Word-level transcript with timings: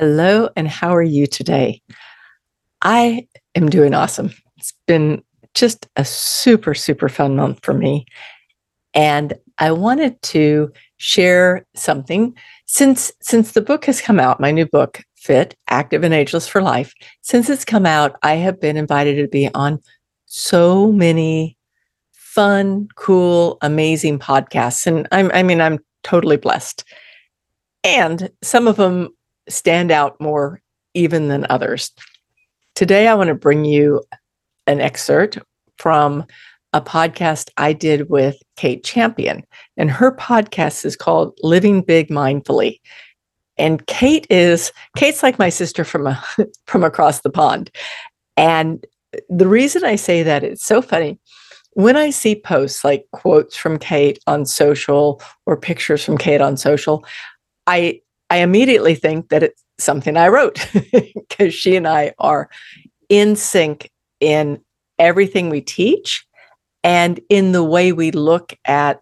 Hello, 0.00 0.48
and 0.56 0.66
how 0.66 0.96
are 0.96 1.02
you 1.02 1.26
today? 1.26 1.82
I 2.80 3.26
am 3.54 3.68
doing 3.68 3.92
awesome. 3.92 4.32
It's 4.56 4.72
been 4.86 5.22
just 5.52 5.88
a 5.96 6.06
super, 6.06 6.72
super 6.72 7.10
fun 7.10 7.36
month 7.36 7.60
for 7.62 7.74
me. 7.74 8.06
And 8.94 9.34
I 9.58 9.72
wanted 9.72 10.22
to 10.22 10.72
share 10.96 11.66
something 11.74 12.34
since 12.64 13.12
since 13.20 13.52
the 13.52 13.60
book 13.60 13.84
has 13.84 14.00
come 14.00 14.18
out, 14.18 14.40
my 14.40 14.50
new 14.50 14.64
book, 14.64 15.02
Fit, 15.16 15.54
Active 15.68 16.02
and 16.02 16.14
Ageless 16.14 16.48
for 16.48 16.62
Life. 16.62 16.94
Since 17.20 17.50
it's 17.50 17.66
come 17.66 17.84
out, 17.84 18.16
I 18.22 18.36
have 18.36 18.58
been 18.58 18.78
invited 18.78 19.16
to 19.16 19.28
be 19.28 19.50
on 19.54 19.80
so 20.24 20.90
many 20.90 21.58
fun, 22.12 22.88
cool, 22.94 23.58
amazing 23.60 24.18
podcasts. 24.18 24.86
And 24.86 25.06
I'm 25.12 25.30
I 25.34 25.42
mean, 25.42 25.60
I'm 25.60 25.78
totally 26.04 26.38
blessed. 26.38 26.84
And 27.84 28.30
some 28.42 28.66
of 28.66 28.76
them 28.76 29.10
stand 29.50 29.90
out 29.90 30.20
more 30.20 30.60
even 30.94 31.28
than 31.28 31.46
others. 31.50 31.92
Today, 32.74 33.08
I 33.08 33.14
want 33.14 33.28
to 33.28 33.34
bring 33.34 33.64
you 33.64 34.02
an 34.66 34.80
excerpt 34.80 35.38
from 35.78 36.24
a 36.72 36.80
podcast 36.80 37.50
I 37.56 37.72
did 37.72 38.08
with 38.08 38.36
Kate 38.56 38.84
Champion. 38.84 39.44
And 39.76 39.90
her 39.90 40.14
podcast 40.14 40.84
is 40.84 40.96
called 40.96 41.36
Living 41.42 41.82
Big 41.82 42.08
Mindfully. 42.08 42.80
And 43.58 43.84
Kate 43.86 44.26
is 44.30 44.72
Kate's 44.96 45.22
like 45.22 45.38
my 45.38 45.48
sister 45.48 45.84
from 45.84 46.06
a, 46.06 46.22
from 46.66 46.84
across 46.84 47.20
the 47.20 47.30
pond. 47.30 47.70
And 48.36 48.86
the 49.28 49.48
reason 49.48 49.84
I 49.84 49.96
say 49.96 50.22
that 50.22 50.44
it's 50.44 50.64
so 50.64 50.80
funny 50.80 51.18
when 51.74 51.96
I 51.96 52.10
see 52.10 52.34
posts 52.34 52.84
like 52.84 53.06
quotes 53.12 53.56
from 53.56 53.78
Kate 53.78 54.18
on 54.26 54.44
social 54.44 55.22
or 55.46 55.56
pictures 55.56 56.04
from 56.04 56.18
Kate 56.18 56.40
on 56.40 56.56
social, 56.56 57.04
I 57.66 58.00
I 58.30 58.38
immediately 58.38 58.94
think 58.94 59.28
that 59.28 59.42
it's 59.42 59.62
something 59.78 60.16
I 60.16 60.28
wrote 60.28 60.66
because 60.92 61.52
she 61.52 61.76
and 61.76 61.86
I 61.86 62.14
are 62.18 62.48
in 63.08 63.34
sync 63.36 63.90
in 64.20 64.60
everything 64.98 65.50
we 65.50 65.60
teach 65.60 66.24
and 66.84 67.20
in 67.28 67.52
the 67.52 67.64
way 67.64 67.92
we 67.92 68.12
look 68.12 68.56
at 68.66 69.00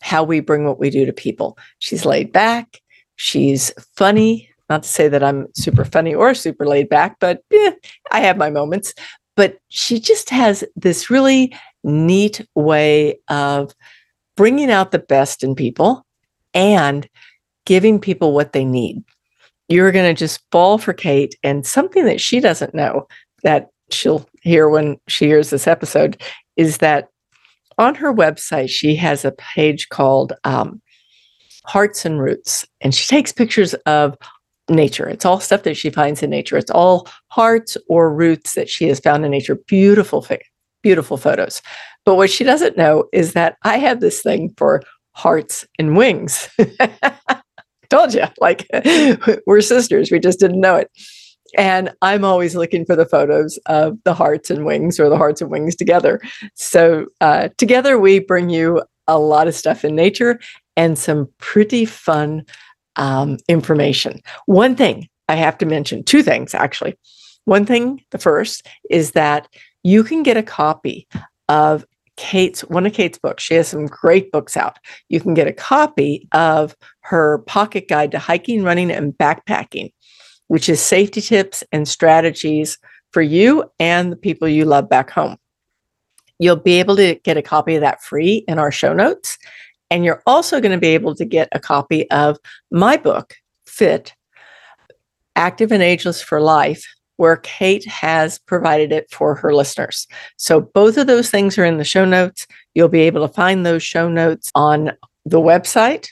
how 0.00 0.22
we 0.22 0.40
bring 0.40 0.64
what 0.64 0.78
we 0.78 0.88
do 0.88 1.04
to 1.04 1.12
people. 1.12 1.58
She's 1.80 2.04
laid 2.06 2.32
back, 2.32 2.80
she's 3.16 3.72
funny. 3.96 4.48
Not 4.68 4.84
to 4.84 4.88
say 4.88 5.08
that 5.08 5.24
I'm 5.24 5.48
super 5.56 5.84
funny 5.84 6.14
or 6.14 6.32
super 6.32 6.64
laid 6.64 6.88
back, 6.88 7.16
but 7.18 7.42
eh, 7.52 7.72
I 8.12 8.20
have 8.20 8.36
my 8.36 8.50
moments. 8.50 8.94
But 9.34 9.58
she 9.68 9.98
just 9.98 10.30
has 10.30 10.62
this 10.76 11.10
really 11.10 11.52
neat 11.82 12.46
way 12.54 13.18
of 13.28 13.74
bringing 14.36 14.70
out 14.70 14.92
the 14.92 15.00
best 15.00 15.42
in 15.42 15.56
people 15.56 16.06
and 16.54 17.08
giving 17.66 18.00
people 18.00 18.32
what 18.32 18.52
they 18.52 18.64
need. 18.64 19.02
You're 19.68 19.92
going 19.92 20.12
to 20.12 20.18
just 20.18 20.42
fall 20.50 20.78
for 20.78 20.92
Kate. 20.92 21.36
And 21.42 21.66
something 21.66 22.04
that 22.04 22.20
she 22.20 22.40
doesn't 22.40 22.74
know 22.74 23.06
that 23.42 23.68
she'll 23.90 24.28
hear 24.42 24.68
when 24.68 24.98
she 25.08 25.26
hears 25.26 25.50
this 25.50 25.66
episode 25.66 26.20
is 26.56 26.78
that 26.78 27.08
on 27.78 27.94
her 27.94 28.12
website, 28.12 28.68
she 28.68 28.94
has 28.96 29.24
a 29.24 29.32
page 29.32 29.88
called 29.88 30.32
um, 30.44 30.82
Hearts 31.64 32.04
and 32.04 32.20
Roots, 32.20 32.66
and 32.80 32.94
she 32.94 33.06
takes 33.06 33.32
pictures 33.32 33.74
of 33.86 34.16
nature. 34.68 35.08
It's 35.08 35.24
all 35.24 35.40
stuff 35.40 35.62
that 35.62 35.76
she 35.76 35.90
finds 35.90 36.22
in 36.22 36.30
nature. 36.30 36.56
It's 36.56 36.70
all 36.70 37.08
hearts 37.28 37.76
or 37.88 38.14
roots 38.14 38.54
that 38.54 38.68
she 38.68 38.86
has 38.88 39.00
found 39.00 39.24
in 39.24 39.30
nature. 39.30 39.56
Beautiful, 39.66 40.26
beautiful 40.82 41.16
photos. 41.16 41.62
But 42.04 42.16
what 42.16 42.30
she 42.30 42.44
doesn't 42.44 42.76
know 42.76 43.04
is 43.12 43.32
that 43.32 43.56
I 43.64 43.78
have 43.78 44.00
this 44.00 44.22
thing 44.22 44.52
for 44.56 44.82
hearts 45.12 45.66
and 45.78 45.96
wings. 45.96 46.48
told 47.90 48.14
you, 48.14 48.24
like 48.40 48.66
we're 49.46 49.60
sisters. 49.60 50.10
We 50.10 50.18
just 50.18 50.40
didn't 50.40 50.60
know 50.60 50.76
it. 50.76 50.90
And 51.58 51.90
I'm 52.00 52.24
always 52.24 52.54
looking 52.54 52.86
for 52.86 52.94
the 52.94 53.06
photos 53.06 53.58
of 53.66 53.98
the 54.04 54.14
hearts 54.14 54.50
and 54.50 54.64
wings 54.64 55.00
or 55.00 55.08
the 55.08 55.16
hearts 55.16 55.40
and 55.40 55.50
wings 55.50 55.74
together. 55.74 56.20
So 56.54 57.06
uh, 57.20 57.48
together 57.58 57.98
we 57.98 58.20
bring 58.20 58.50
you 58.50 58.82
a 59.08 59.18
lot 59.18 59.48
of 59.48 59.54
stuff 59.54 59.84
in 59.84 59.96
nature 59.96 60.38
and 60.76 60.96
some 60.96 61.28
pretty 61.38 61.84
fun 61.84 62.44
um, 62.96 63.38
information. 63.48 64.20
One 64.46 64.76
thing 64.76 65.08
I 65.28 65.34
have 65.34 65.58
to 65.58 65.66
mention, 65.66 66.04
two 66.04 66.22
things 66.22 66.54
actually. 66.54 66.96
One 67.46 67.66
thing, 67.66 68.02
the 68.10 68.18
first, 68.18 68.66
is 68.90 69.12
that 69.12 69.48
you 69.82 70.04
can 70.04 70.22
get 70.22 70.36
a 70.36 70.42
copy 70.42 71.08
of 71.48 71.84
Kate's 72.20 72.60
one 72.64 72.84
of 72.84 72.92
Kate's 72.92 73.18
books. 73.18 73.42
She 73.42 73.54
has 73.54 73.68
some 73.68 73.86
great 73.86 74.30
books 74.30 74.54
out. 74.54 74.76
You 75.08 75.20
can 75.20 75.32
get 75.32 75.46
a 75.46 75.54
copy 75.54 76.28
of 76.32 76.76
her 77.00 77.38
pocket 77.46 77.88
guide 77.88 78.10
to 78.10 78.18
hiking, 78.18 78.62
running, 78.62 78.90
and 78.90 79.14
backpacking, 79.14 79.94
which 80.48 80.68
is 80.68 80.82
safety 80.82 81.22
tips 81.22 81.64
and 81.72 81.88
strategies 81.88 82.76
for 83.10 83.22
you 83.22 83.64
and 83.80 84.12
the 84.12 84.16
people 84.16 84.46
you 84.46 84.66
love 84.66 84.86
back 84.86 85.08
home. 85.08 85.38
You'll 86.38 86.56
be 86.56 86.78
able 86.78 86.94
to 86.96 87.14
get 87.24 87.38
a 87.38 87.42
copy 87.42 87.74
of 87.74 87.80
that 87.80 88.02
free 88.02 88.44
in 88.46 88.58
our 88.58 88.70
show 88.70 88.92
notes. 88.92 89.38
And 89.90 90.04
you're 90.04 90.22
also 90.26 90.60
going 90.60 90.72
to 90.72 90.78
be 90.78 90.88
able 90.88 91.14
to 91.14 91.24
get 91.24 91.48
a 91.52 91.58
copy 91.58 92.08
of 92.10 92.36
my 92.70 92.98
book, 92.98 93.34
Fit 93.66 94.12
Active 95.36 95.72
and 95.72 95.82
Ageless 95.82 96.20
for 96.20 96.38
Life 96.42 96.84
where 97.20 97.36
Kate 97.36 97.84
has 97.84 98.38
provided 98.38 98.92
it 98.92 99.10
for 99.10 99.34
her 99.34 99.54
listeners. 99.54 100.06
So 100.38 100.62
both 100.62 100.96
of 100.96 101.06
those 101.06 101.28
things 101.28 101.58
are 101.58 101.66
in 101.66 101.76
the 101.76 101.84
show 101.84 102.06
notes. 102.06 102.46
You'll 102.72 102.88
be 102.88 103.02
able 103.02 103.28
to 103.28 103.34
find 103.34 103.66
those 103.66 103.82
show 103.82 104.08
notes 104.08 104.50
on 104.54 104.92
the 105.26 105.38
website 105.38 106.08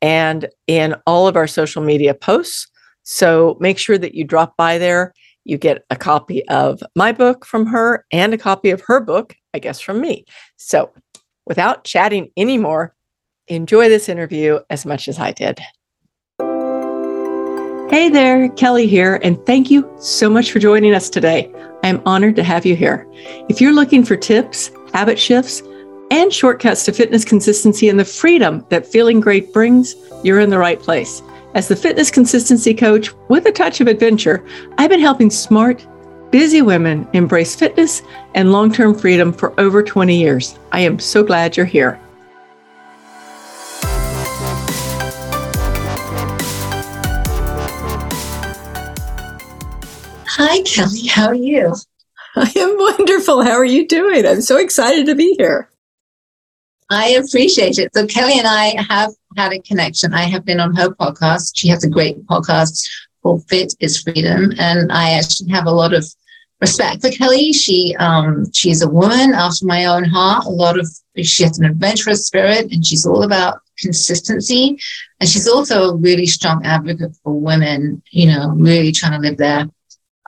and 0.00 0.48
in 0.66 0.94
all 1.06 1.28
of 1.28 1.36
our 1.36 1.46
social 1.46 1.82
media 1.82 2.14
posts. 2.14 2.66
So 3.02 3.58
make 3.60 3.76
sure 3.76 3.98
that 3.98 4.14
you 4.14 4.24
drop 4.24 4.56
by 4.56 4.78
there. 4.78 5.12
You 5.44 5.58
get 5.58 5.84
a 5.90 5.96
copy 5.96 6.42
of 6.48 6.82
my 6.96 7.12
book 7.12 7.44
from 7.44 7.66
her 7.66 8.06
and 8.10 8.32
a 8.32 8.38
copy 8.38 8.70
of 8.70 8.80
her 8.86 9.00
book, 9.00 9.36
I 9.52 9.58
guess, 9.58 9.80
from 9.80 10.00
me. 10.00 10.24
So 10.56 10.90
without 11.44 11.84
chatting 11.84 12.30
anymore, 12.38 12.94
enjoy 13.48 13.90
this 13.90 14.08
interview 14.08 14.60
as 14.70 14.86
much 14.86 15.08
as 15.08 15.18
I 15.18 15.32
did. 15.32 15.60
Hey 17.90 18.10
there, 18.10 18.50
Kelly 18.50 18.86
here, 18.86 19.18
and 19.22 19.42
thank 19.46 19.70
you 19.70 19.90
so 19.98 20.28
much 20.28 20.52
for 20.52 20.58
joining 20.58 20.94
us 20.94 21.08
today. 21.08 21.50
I 21.82 21.88
am 21.88 22.02
honored 22.04 22.36
to 22.36 22.42
have 22.42 22.66
you 22.66 22.76
here. 22.76 23.06
If 23.48 23.62
you're 23.62 23.72
looking 23.72 24.04
for 24.04 24.14
tips, 24.14 24.70
habit 24.92 25.18
shifts, 25.18 25.62
and 26.10 26.30
shortcuts 26.30 26.84
to 26.84 26.92
fitness 26.92 27.24
consistency 27.24 27.88
and 27.88 27.98
the 27.98 28.04
freedom 28.04 28.66
that 28.68 28.86
feeling 28.86 29.20
great 29.20 29.54
brings, 29.54 29.96
you're 30.22 30.40
in 30.40 30.50
the 30.50 30.58
right 30.58 30.78
place. 30.78 31.22
As 31.54 31.68
the 31.68 31.76
fitness 31.76 32.10
consistency 32.10 32.74
coach 32.74 33.10
with 33.30 33.46
a 33.46 33.52
touch 33.52 33.80
of 33.80 33.86
adventure, 33.86 34.44
I've 34.76 34.90
been 34.90 35.00
helping 35.00 35.30
smart, 35.30 35.86
busy 36.30 36.60
women 36.60 37.08
embrace 37.14 37.56
fitness 37.56 38.02
and 38.34 38.52
long 38.52 38.70
term 38.70 38.94
freedom 38.94 39.32
for 39.32 39.58
over 39.58 39.82
20 39.82 40.14
years. 40.14 40.58
I 40.72 40.80
am 40.80 40.98
so 40.98 41.22
glad 41.22 41.56
you're 41.56 41.64
here. 41.64 41.98
Hi, 50.40 50.62
Kelly. 50.62 51.08
How 51.08 51.26
are 51.26 51.34
you? 51.34 51.74
I 52.36 52.52
am 52.54 52.76
wonderful. 52.78 53.42
How 53.42 53.54
are 53.54 53.64
you 53.64 53.88
doing? 53.88 54.24
I'm 54.24 54.40
so 54.40 54.56
excited 54.56 55.06
to 55.06 55.16
be 55.16 55.34
here. 55.36 55.68
I 56.88 57.08
appreciate 57.08 57.76
it. 57.76 57.92
So, 57.92 58.06
Kelly 58.06 58.38
and 58.38 58.46
I 58.46 58.80
have 58.88 59.10
had 59.36 59.52
a 59.52 59.58
connection. 59.58 60.14
I 60.14 60.22
have 60.22 60.44
been 60.44 60.60
on 60.60 60.76
her 60.76 60.90
podcast. 60.90 61.54
She 61.56 61.66
has 61.70 61.82
a 61.82 61.90
great 61.90 62.24
podcast 62.26 62.88
called 63.24 63.48
Fit 63.48 63.74
is 63.80 64.00
Freedom. 64.00 64.52
And 64.60 64.92
I 64.92 65.14
actually 65.14 65.50
have 65.50 65.66
a 65.66 65.72
lot 65.72 65.92
of 65.92 66.06
respect 66.60 67.02
for 67.02 67.10
Kelly. 67.10 67.52
She 67.52 67.96
um, 67.98 68.44
she's 68.52 68.80
a 68.80 68.88
woman 68.88 69.32
after 69.34 69.66
my 69.66 69.86
own 69.86 70.04
heart. 70.04 70.44
A 70.44 70.50
lot 70.50 70.78
of 70.78 70.88
she 71.20 71.42
has 71.42 71.58
an 71.58 71.64
adventurous 71.64 72.28
spirit 72.28 72.70
and 72.70 72.86
she's 72.86 73.04
all 73.04 73.24
about 73.24 73.58
consistency. 73.76 74.78
And 75.18 75.28
she's 75.28 75.48
also 75.48 75.90
a 75.90 75.96
really 75.96 76.26
strong 76.26 76.64
advocate 76.64 77.16
for 77.24 77.32
women, 77.32 78.04
you 78.12 78.28
know, 78.28 78.50
really 78.50 78.92
trying 78.92 79.20
to 79.20 79.28
live 79.28 79.36
their 79.36 79.68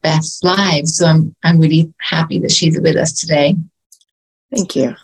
best 0.02 0.44
lives. 0.44 0.96
So 0.96 1.06
I'm 1.06 1.34
I'm 1.42 1.58
really 1.58 1.92
happy 2.00 2.38
that 2.40 2.52
she's 2.52 2.80
with 2.80 2.96
us 2.96 3.12
today. 3.12 3.56
Thank 4.54 4.76
you. 4.76 4.96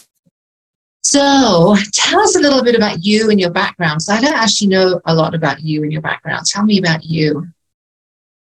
So 1.02 1.76
tell 1.92 2.20
us 2.20 2.34
a 2.34 2.40
little 2.40 2.64
bit 2.64 2.74
about 2.74 3.04
you 3.04 3.30
and 3.30 3.38
your 3.38 3.50
background. 3.50 4.02
So 4.02 4.12
I 4.12 4.20
don't 4.20 4.34
actually 4.34 4.68
know 4.68 5.00
a 5.04 5.14
lot 5.14 5.34
about 5.34 5.62
you 5.62 5.82
and 5.82 5.92
your 5.92 6.02
background. 6.02 6.46
Tell 6.46 6.64
me 6.64 6.78
about 6.78 7.04
you. 7.04 7.46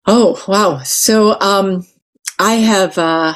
Oh 0.05 0.41
wow! 0.47 0.79
So 0.83 1.39
um, 1.39 1.85
I 2.39 2.53
have 2.53 2.97
uh, 2.97 3.33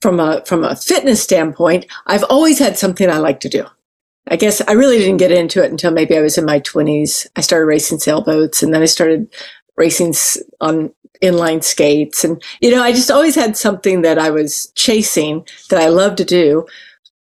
from 0.00 0.18
a 0.18 0.44
from 0.46 0.64
a 0.64 0.76
fitness 0.76 1.22
standpoint, 1.22 1.86
I've 2.06 2.24
always 2.24 2.58
had 2.58 2.78
something 2.78 3.08
I 3.08 3.18
like 3.18 3.40
to 3.40 3.48
do. 3.48 3.66
I 4.28 4.36
guess 4.36 4.60
I 4.60 4.72
really 4.72 4.98
didn't 4.98 5.16
get 5.16 5.32
into 5.32 5.62
it 5.62 5.70
until 5.70 5.90
maybe 5.90 6.16
I 6.16 6.20
was 6.20 6.38
in 6.38 6.44
my 6.44 6.60
20s. 6.60 7.26
I 7.34 7.40
started 7.40 7.66
racing 7.66 7.98
sailboats 7.98 8.62
and 8.62 8.72
then 8.72 8.82
I 8.82 8.86
started 8.86 9.32
racing 9.76 10.14
on 10.60 10.92
inline 11.22 11.62
skates. 11.62 12.24
And, 12.24 12.42
you 12.60 12.70
know, 12.70 12.82
I 12.82 12.92
just 12.92 13.10
always 13.10 13.34
had 13.34 13.56
something 13.56 14.02
that 14.02 14.18
I 14.18 14.30
was 14.30 14.72
chasing 14.74 15.46
that 15.68 15.80
I 15.80 15.88
love 15.88 16.16
to 16.16 16.24
do. 16.24 16.66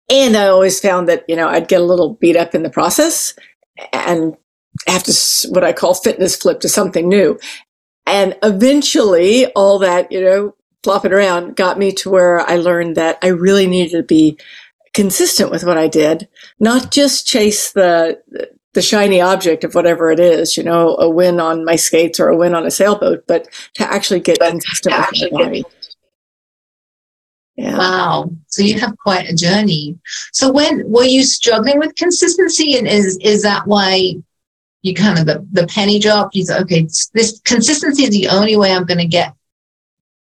And 0.10 0.36
I 0.36 0.48
always 0.48 0.80
found 0.80 1.10
that, 1.10 1.24
you 1.28 1.36
know, 1.36 1.48
I'd 1.48 1.68
get 1.68 1.82
a 1.82 1.86
little 1.86 2.14
beat 2.16 2.36
up 2.36 2.54
in 2.54 2.64
the 2.64 2.70
process 2.70 3.36
and 3.92 4.36
have 4.88 5.04
to 5.04 5.48
what 5.50 5.64
I 5.64 5.74
call 5.74 5.94
fitness 5.94 6.36
flip 6.36 6.60
to 6.62 6.70
something 6.70 7.08
new. 7.08 7.40
And 8.06 8.38
eventually, 8.44 9.48
all 9.54 9.80
that, 9.80 10.12
you 10.12 10.22
know, 10.22 10.56
flopping 10.84 11.14
around 11.14 11.56
got 11.56 11.80
me 11.80 11.92
to 11.94 12.12
where 12.12 12.40
I 12.40 12.58
learned 12.58 12.96
that 12.98 13.18
I 13.24 13.28
really 13.28 13.66
needed 13.66 13.98
to 13.98 14.04
be 14.04 14.38
consistent 14.94 15.50
with 15.50 15.64
what 15.64 15.78
I 15.78 15.88
did, 15.88 16.28
not 16.60 16.92
just 16.92 17.28
chase 17.28 17.72
the 17.72 18.22
the 18.76 18.82
shiny 18.82 19.20
object 19.20 19.64
of 19.64 19.74
whatever 19.74 20.12
it 20.12 20.20
is, 20.20 20.56
you 20.56 20.64
know, 20.64 20.96
a 20.98 21.10
win 21.10 21.40
on 21.40 21.66
my 21.66 21.76
skates 21.76 22.20
or 22.20 22.28
a 22.28 22.38
win 22.38 22.54
on 22.54 22.66
a 22.66 22.72
sailboat, 22.72 23.24
but 23.26 23.48
to 23.74 23.92
actually 23.92 24.20
get 24.20 24.38
but 24.38 24.52
consistent 24.52 24.96
with 24.96 25.32
my 25.34 25.44
body. 25.44 25.64
Yeah. 27.56 27.78
Wow. 27.78 28.32
So 28.48 28.62
you 28.64 28.78
have 28.80 28.98
quite 28.98 29.30
a 29.30 29.34
journey. 29.34 29.98
So 30.34 30.52
when 30.52 30.84
were 30.92 31.06
you 31.06 31.24
struggling 31.24 31.80
with 31.80 31.96
consistency 31.96 32.78
and 32.78 32.86
is 32.86 33.18
is 33.22 33.44
that 33.44 33.66
why 33.66 34.16
you 34.82 34.94
kind 34.94 35.18
of 35.18 35.26
the, 35.26 35.48
the 35.54 35.66
penny 35.68 35.98
dropped? 35.98 36.36
You 36.36 36.46
said, 36.46 36.62
okay, 36.64 36.86
this 37.14 37.42
consistency 37.46 38.04
is 38.04 38.10
the 38.10 38.28
only 38.28 38.58
way 38.58 38.74
I'm 38.74 38.84
gonna 38.84 39.08
get 39.08 39.34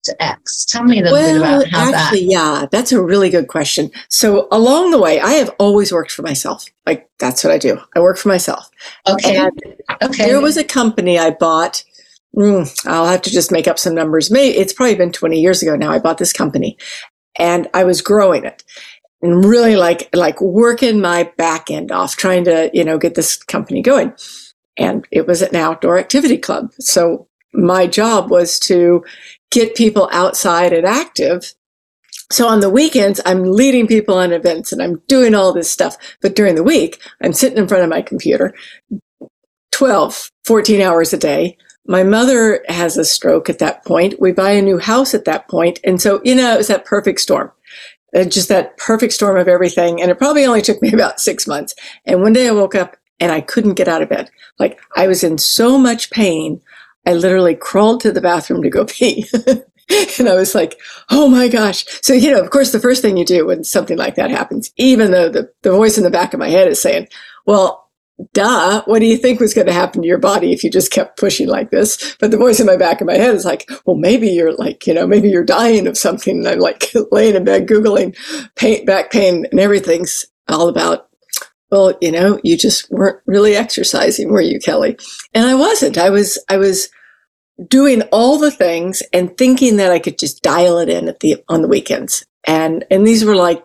to 0.05 0.23
X? 0.23 0.65
Tell 0.65 0.85
me 0.85 1.01
a 1.01 1.03
little 1.03 1.19
well, 1.19 1.61
bit 1.61 1.69
about 1.69 1.69
how 1.69 1.95
actually, 1.95 2.21
that. 2.21 2.31
Yeah, 2.31 2.67
that's 2.71 2.93
a 2.93 3.03
really 3.03 3.31
good 3.31 3.49
question. 3.49 3.91
So 4.09 4.49
along 4.51 4.91
the 4.91 4.99
way, 4.99 5.21
I 5.21 5.33
have 5.33 5.55
always 5.59 5.93
worked 5.93 6.11
for 6.11 6.23
myself. 6.23 6.65
Like 6.87 7.09
that's 7.19 7.45
what 7.45 7.53
I 7.53 7.59
do. 7.59 7.79
I 7.97 8.01
work 8.01 8.19
for 8.19 8.29
myself. 8.29 8.71
Okay. 9.09 9.37
And 9.37 9.51
okay. 10.03 10.27
There 10.27 10.41
was 10.41 10.57
a 10.57 10.65
company 10.65 11.19
I 11.19 11.31
bought. 11.31 11.85
Mm, 12.37 12.87
I'll 12.87 13.07
have 13.07 13.23
to 13.23 13.31
just 13.31 13.53
make 13.53 13.69
up 13.69 13.79
some 13.79 13.95
numbers. 13.95 14.31
Maybe 14.31 14.57
it's 14.57 14.73
probably 14.73 14.95
been 14.95 15.13
20 15.13 15.41
years 15.41 15.63
ago 15.63 15.77
now. 15.77 15.91
I 15.91 15.99
bought 15.99 16.19
this 16.19 16.33
company, 16.33 16.79
and 17.39 17.69
I 17.75 17.85
was 17.85 18.01
growing 18.01 18.45
it 18.45 18.65
and 19.23 19.45
really 19.45 19.77
like 19.77 20.09
like 20.15 20.41
working 20.41 21.01
my 21.01 21.31
back 21.37 21.71
end 21.71 21.93
off, 21.93 22.17
trying 22.17 22.45
to 22.45 22.71
you 22.75 22.85
know 22.85 22.99
get 22.99 23.15
this 23.15 23.37
company 23.37 23.83
going. 23.83 24.13
And 24.77 25.07
it 25.11 25.27
was 25.27 25.43
an 25.43 25.55
outdoor 25.55 25.99
activity 25.99 26.39
club. 26.39 26.73
So 26.81 27.29
my 27.53 27.87
job 27.87 28.31
was 28.31 28.59
to 28.61 29.05
get 29.53 29.77
people 29.77 30.09
outside 30.13 30.73
and 30.73 30.87
active. 30.87 31.55
So 32.33 32.49
on 32.49 32.61
the 32.61 32.71
weekends, 32.71 33.21
I'm 33.25 33.45
leading 33.45 33.87
people 33.87 34.17
on 34.17 34.33
events 34.33 34.73
and 34.73 34.83
I'm 34.83 35.03
doing 35.07 35.35
all 35.35 35.53
this 35.53 35.71
stuff. 35.71 35.97
But 36.21 36.35
during 36.35 36.57
the 36.57 36.65
week, 36.65 37.01
I'm 37.23 37.35
sitting 37.35 37.59
in 37.59 37.69
front 37.69 37.85
of 37.85 37.91
my 37.91 38.03
computer 38.03 38.55
12, 39.73 40.31
14 40.45 40.81
hours 40.81 41.13
a 41.13 41.19
day. 41.19 41.57
My 41.87 42.03
mother 42.03 42.65
has 42.69 42.97
a 42.97 43.05
stroke 43.05 43.51
at 43.51 43.59
that 43.59 43.85
point. 43.85 44.21
We 44.21 44.33
buy 44.33 44.53
a 44.53 44.63
new 44.63 44.79
house 44.79 45.15
at 45.15 45.27
that 45.27 45.49
point. 45.49 45.79
And 45.85 46.01
so, 46.01 46.21
you 46.25 46.35
know, 46.35 46.55
it 46.55 46.59
was 46.59 46.69
that 46.69 46.85
perfect 46.87 47.21
storm. 47.21 47.53
Uh, 48.15 48.25
just 48.25 48.49
that 48.49 48.77
perfect 48.77 49.13
storm 49.13 49.37
of 49.37 49.49
everything. 49.49 50.01
And 50.01 50.11
it 50.11 50.19
probably 50.19 50.45
only 50.45 50.63
took 50.63 50.81
me 50.81 50.93
about 50.95 51.21
six 51.21 51.47
months. 51.47 51.75
And 52.07 52.23
one 52.23 52.33
day 52.33 52.49
I 52.49 52.53
woke 52.53 52.75
up 52.75 52.97
and 53.21 53.31
I 53.31 53.41
couldn't 53.41 53.75
get 53.75 53.89
out 53.89 54.03
of 54.03 54.09
bed. 54.09 54.31
Like 54.59 54.81
I 54.97 55.07
was 55.07 55.23
in 55.23 55.39
so 55.39 55.79
much 55.79 56.11
pain. 56.11 56.61
I 57.07 57.15
literally 57.15 57.55
crawled 57.55 58.01
to 58.03 58.13
the 58.13 58.21
bathroom 58.21 58.63
to 58.63 58.71
go 58.71 58.85
pee. 58.89 59.27
and 60.19 60.29
I 60.29 60.35
was 60.35 60.55
like, 60.55 60.79
oh 61.11 61.29
my 61.29 61.49
gosh. 61.49 61.85
So, 62.03 62.13
you 62.13 62.31
know, 62.31 62.41
of 62.41 62.51
course, 62.51 62.73
the 62.73 62.81
first 62.81 63.03
thing 63.03 63.17
you 63.17 63.25
do 63.25 63.47
when 63.47 63.65
something 63.65 63.99
like 63.99 64.15
that 64.17 64.31
happens, 64.31 64.71
even 64.77 65.11
though 65.11 65.29
the, 65.29 65.51
the 65.63 65.73
voice 65.73 65.99
in 65.99 66.05
the 66.05 66.11
back 66.11 66.33
of 66.33 66.41
my 66.41 66.49
head 66.49 66.69
is 66.69 66.81
saying, 66.81 67.09
well, 67.47 67.91
duh, 68.33 68.83
what 68.85 69.01
do 69.01 69.07
you 69.07 69.17
think 69.17 69.41
was 69.41 69.55
going 69.55 69.67
to 69.67 69.73
happen 69.73 70.03
to 70.03 70.09
your 70.09 70.19
body 70.19 70.53
if 70.53 70.63
you 70.63 70.71
just 70.71 70.93
kept 70.93 71.19
pushing 71.19 71.49
like 71.49 71.71
this? 71.71 72.17
But 72.21 72.31
the 72.31 72.37
voice 72.37 72.61
in 72.61 72.67
my 72.67 72.77
back 72.77 73.01
of 73.01 73.07
my 73.07 73.17
head 73.17 73.35
is 73.35 73.45
like, 73.45 73.69
well, 73.85 73.97
maybe 73.97 74.29
you're 74.29 74.55
like, 74.55 74.87
you 74.87 74.95
know, 74.95 75.07
maybe 75.07 75.29
you're 75.29 75.45
dying 75.45 75.87
of 75.87 75.99
something. 75.99 76.39
And 76.39 76.49
I'm 76.49 76.59
like 76.61 76.93
laying 77.13 77.35
in 77.35 77.45
bed, 77.45 77.67
Googling 77.67 78.17
pain, 78.57 78.85
back 78.85 79.11
pain 79.11 79.47
and 79.51 79.61
everything's 79.61 80.27
all 80.49 80.69
about 80.69 81.09
well, 81.73 81.97
you 82.03 82.13
know, 82.13 82.39
you 82.45 82.59
just 82.59 82.91
weren't 82.91 83.19
really 83.25 83.57
exercising, 83.57 84.31
were 84.31 84.43
you, 84.43 84.61
Kelly? 84.61 84.95
And 85.33 85.47
I 85.47 85.55
wasn't. 85.55 85.97
I 85.97 86.11
was, 86.11 86.39
I 86.51 86.59
was 86.59 86.91
doing 87.67 88.03
all 88.13 88.39
the 88.39 88.51
things 88.51 89.03
and 89.15 89.37
thinking 89.39 89.79
that 89.79 89.91
I 89.91 89.99
could 89.99 90.19
just 90.19 90.43
dial 90.43 90.77
it 90.79 90.91
in 90.91 91.09
at 91.09 91.21
the, 91.21 91.43
on 91.49 91.63
the 91.63 91.69
weekends. 91.69 92.27
And, 92.45 92.85
and 92.91 93.07
these 93.07 93.25
were 93.25 93.35
like, 93.35 93.65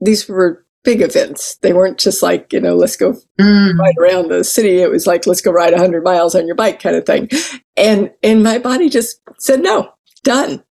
these 0.00 0.28
were 0.28 0.66
big 0.82 1.00
events. 1.00 1.58
They 1.62 1.72
weren't 1.72 1.98
just 1.98 2.24
like, 2.24 2.52
you 2.52 2.60
know, 2.60 2.74
let's 2.74 2.96
go 2.96 3.14
mm. 3.40 3.78
ride 3.78 3.98
around 4.00 4.28
the 4.28 4.42
city. 4.42 4.80
It 4.80 4.90
was 4.90 5.06
like, 5.06 5.24
let's 5.24 5.40
go 5.40 5.52
ride 5.52 5.74
100 5.74 6.02
miles 6.02 6.34
on 6.34 6.46
your 6.46 6.56
bike 6.56 6.80
kind 6.82 6.96
of 6.96 7.06
thing. 7.06 7.28
And, 7.76 8.10
and 8.24 8.42
my 8.42 8.58
body 8.58 8.88
just 8.88 9.20
said, 9.38 9.60
no, 9.60 9.92
done. 10.24 10.64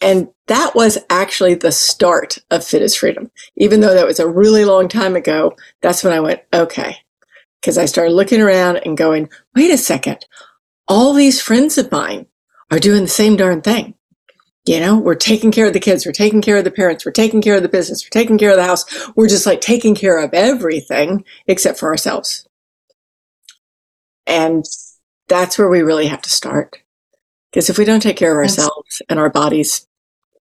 And 0.00 0.28
that 0.46 0.74
was 0.74 0.98
actually 1.10 1.54
the 1.54 1.72
start 1.72 2.38
of 2.50 2.64
Fit 2.64 2.82
is 2.82 2.94
Freedom. 2.94 3.30
Even 3.56 3.80
though 3.80 3.94
that 3.94 4.06
was 4.06 4.18
a 4.18 4.28
really 4.28 4.64
long 4.64 4.88
time 4.88 5.14
ago, 5.14 5.54
that's 5.82 6.02
when 6.02 6.12
I 6.12 6.20
went, 6.20 6.40
okay. 6.52 6.96
Because 7.60 7.76
I 7.76 7.84
started 7.84 8.12
looking 8.14 8.40
around 8.40 8.78
and 8.78 8.96
going, 8.96 9.28
wait 9.54 9.70
a 9.70 9.76
second. 9.76 10.24
All 10.88 11.12
these 11.12 11.42
friends 11.42 11.76
of 11.76 11.92
mine 11.92 12.26
are 12.70 12.78
doing 12.78 13.02
the 13.02 13.08
same 13.08 13.36
darn 13.36 13.60
thing. 13.60 13.94
You 14.66 14.80
know, 14.80 14.98
we're 14.98 15.14
taking 15.14 15.52
care 15.52 15.66
of 15.66 15.72
the 15.72 15.80
kids, 15.80 16.04
we're 16.04 16.12
taking 16.12 16.42
care 16.42 16.58
of 16.58 16.64
the 16.64 16.70
parents, 16.70 17.04
we're 17.04 17.12
taking 17.12 17.40
care 17.40 17.56
of 17.56 17.62
the 17.62 17.68
business, 17.68 18.04
we're 18.04 18.20
taking 18.20 18.36
care 18.36 18.50
of 18.50 18.56
the 18.56 18.64
house. 18.64 18.84
We're 19.16 19.28
just 19.28 19.46
like 19.46 19.60
taking 19.60 19.94
care 19.94 20.18
of 20.22 20.34
everything 20.34 21.24
except 21.46 21.78
for 21.78 21.88
ourselves. 21.88 22.46
And 24.26 24.64
that's 25.28 25.58
where 25.58 25.68
we 25.68 25.80
really 25.80 26.06
have 26.06 26.22
to 26.22 26.30
start. 26.30 26.82
Because 27.50 27.70
if 27.70 27.78
we 27.78 27.84
don't 27.84 28.02
take 28.02 28.16
care 28.16 28.32
of 28.32 28.42
ourselves 28.42 29.02
and 29.08 29.18
our 29.18 29.30
bodies, 29.30 29.88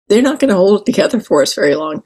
they're 0.09 0.21
not 0.21 0.39
going 0.39 0.49
to 0.49 0.55
hold 0.55 0.81
it 0.81 0.85
together 0.85 1.19
for 1.19 1.41
us 1.41 1.53
very 1.53 1.75
long. 1.75 2.03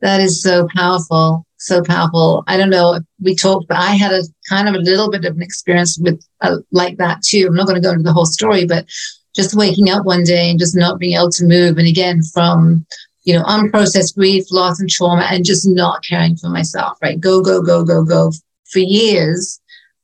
That 0.00 0.20
is 0.20 0.42
so 0.42 0.68
powerful, 0.74 1.46
so 1.56 1.82
powerful. 1.82 2.44
I 2.46 2.58
don't 2.58 2.70
know. 2.70 3.00
We 3.22 3.34
talked, 3.34 3.68
but 3.68 3.78
I 3.78 3.92
had 3.92 4.12
a 4.12 4.22
kind 4.48 4.68
of 4.68 4.74
a 4.74 4.78
little 4.78 5.10
bit 5.10 5.24
of 5.24 5.36
an 5.36 5.42
experience 5.42 5.98
with 5.98 6.22
uh, 6.42 6.56
like 6.70 6.98
that 6.98 7.22
too. 7.22 7.46
I'm 7.46 7.54
not 7.54 7.66
going 7.66 7.80
to 7.80 7.86
go 7.86 7.92
into 7.92 8.02
the 8.02 8.12
whole 8.12 8.26
story, 8.26 8.66
but 8.66 8.86
just 9.34 9.56
waking 9.56 9.88
up 9.88 10.04
one 10.04 10.24
day 10.24 10.50
and 10.50 10.58
just 10.58 10.76
not 10.76 10.98
being 10.98 11.16
able 11.16 11.30
to 11.30 11.46
move, 11.46 11.78
and 11.78 11.88
again 11.88 12.22
from 12.22 12.84
you 13.24 13.34
know 13.34 13.42
unprocessed 13.44 14.16
grief, 14.16 14.44
loss, 14.50 14.80
and 14.80 14.90
trauma, 14.90 15.26
and 15.30 15.46
just 15.46 15.66
not 15.66 16.04
caring 16.04 16.36
for 16.36 16.50
myself. 16.50 16.98
Right, 17.00 17.18
go, 17.18 17.40
go, 17.40 17.62
go, 17.62 17.82
go, 17.82 18.04
go 18.04 18.32
for 18.70 18.80
years, 18.80 19.60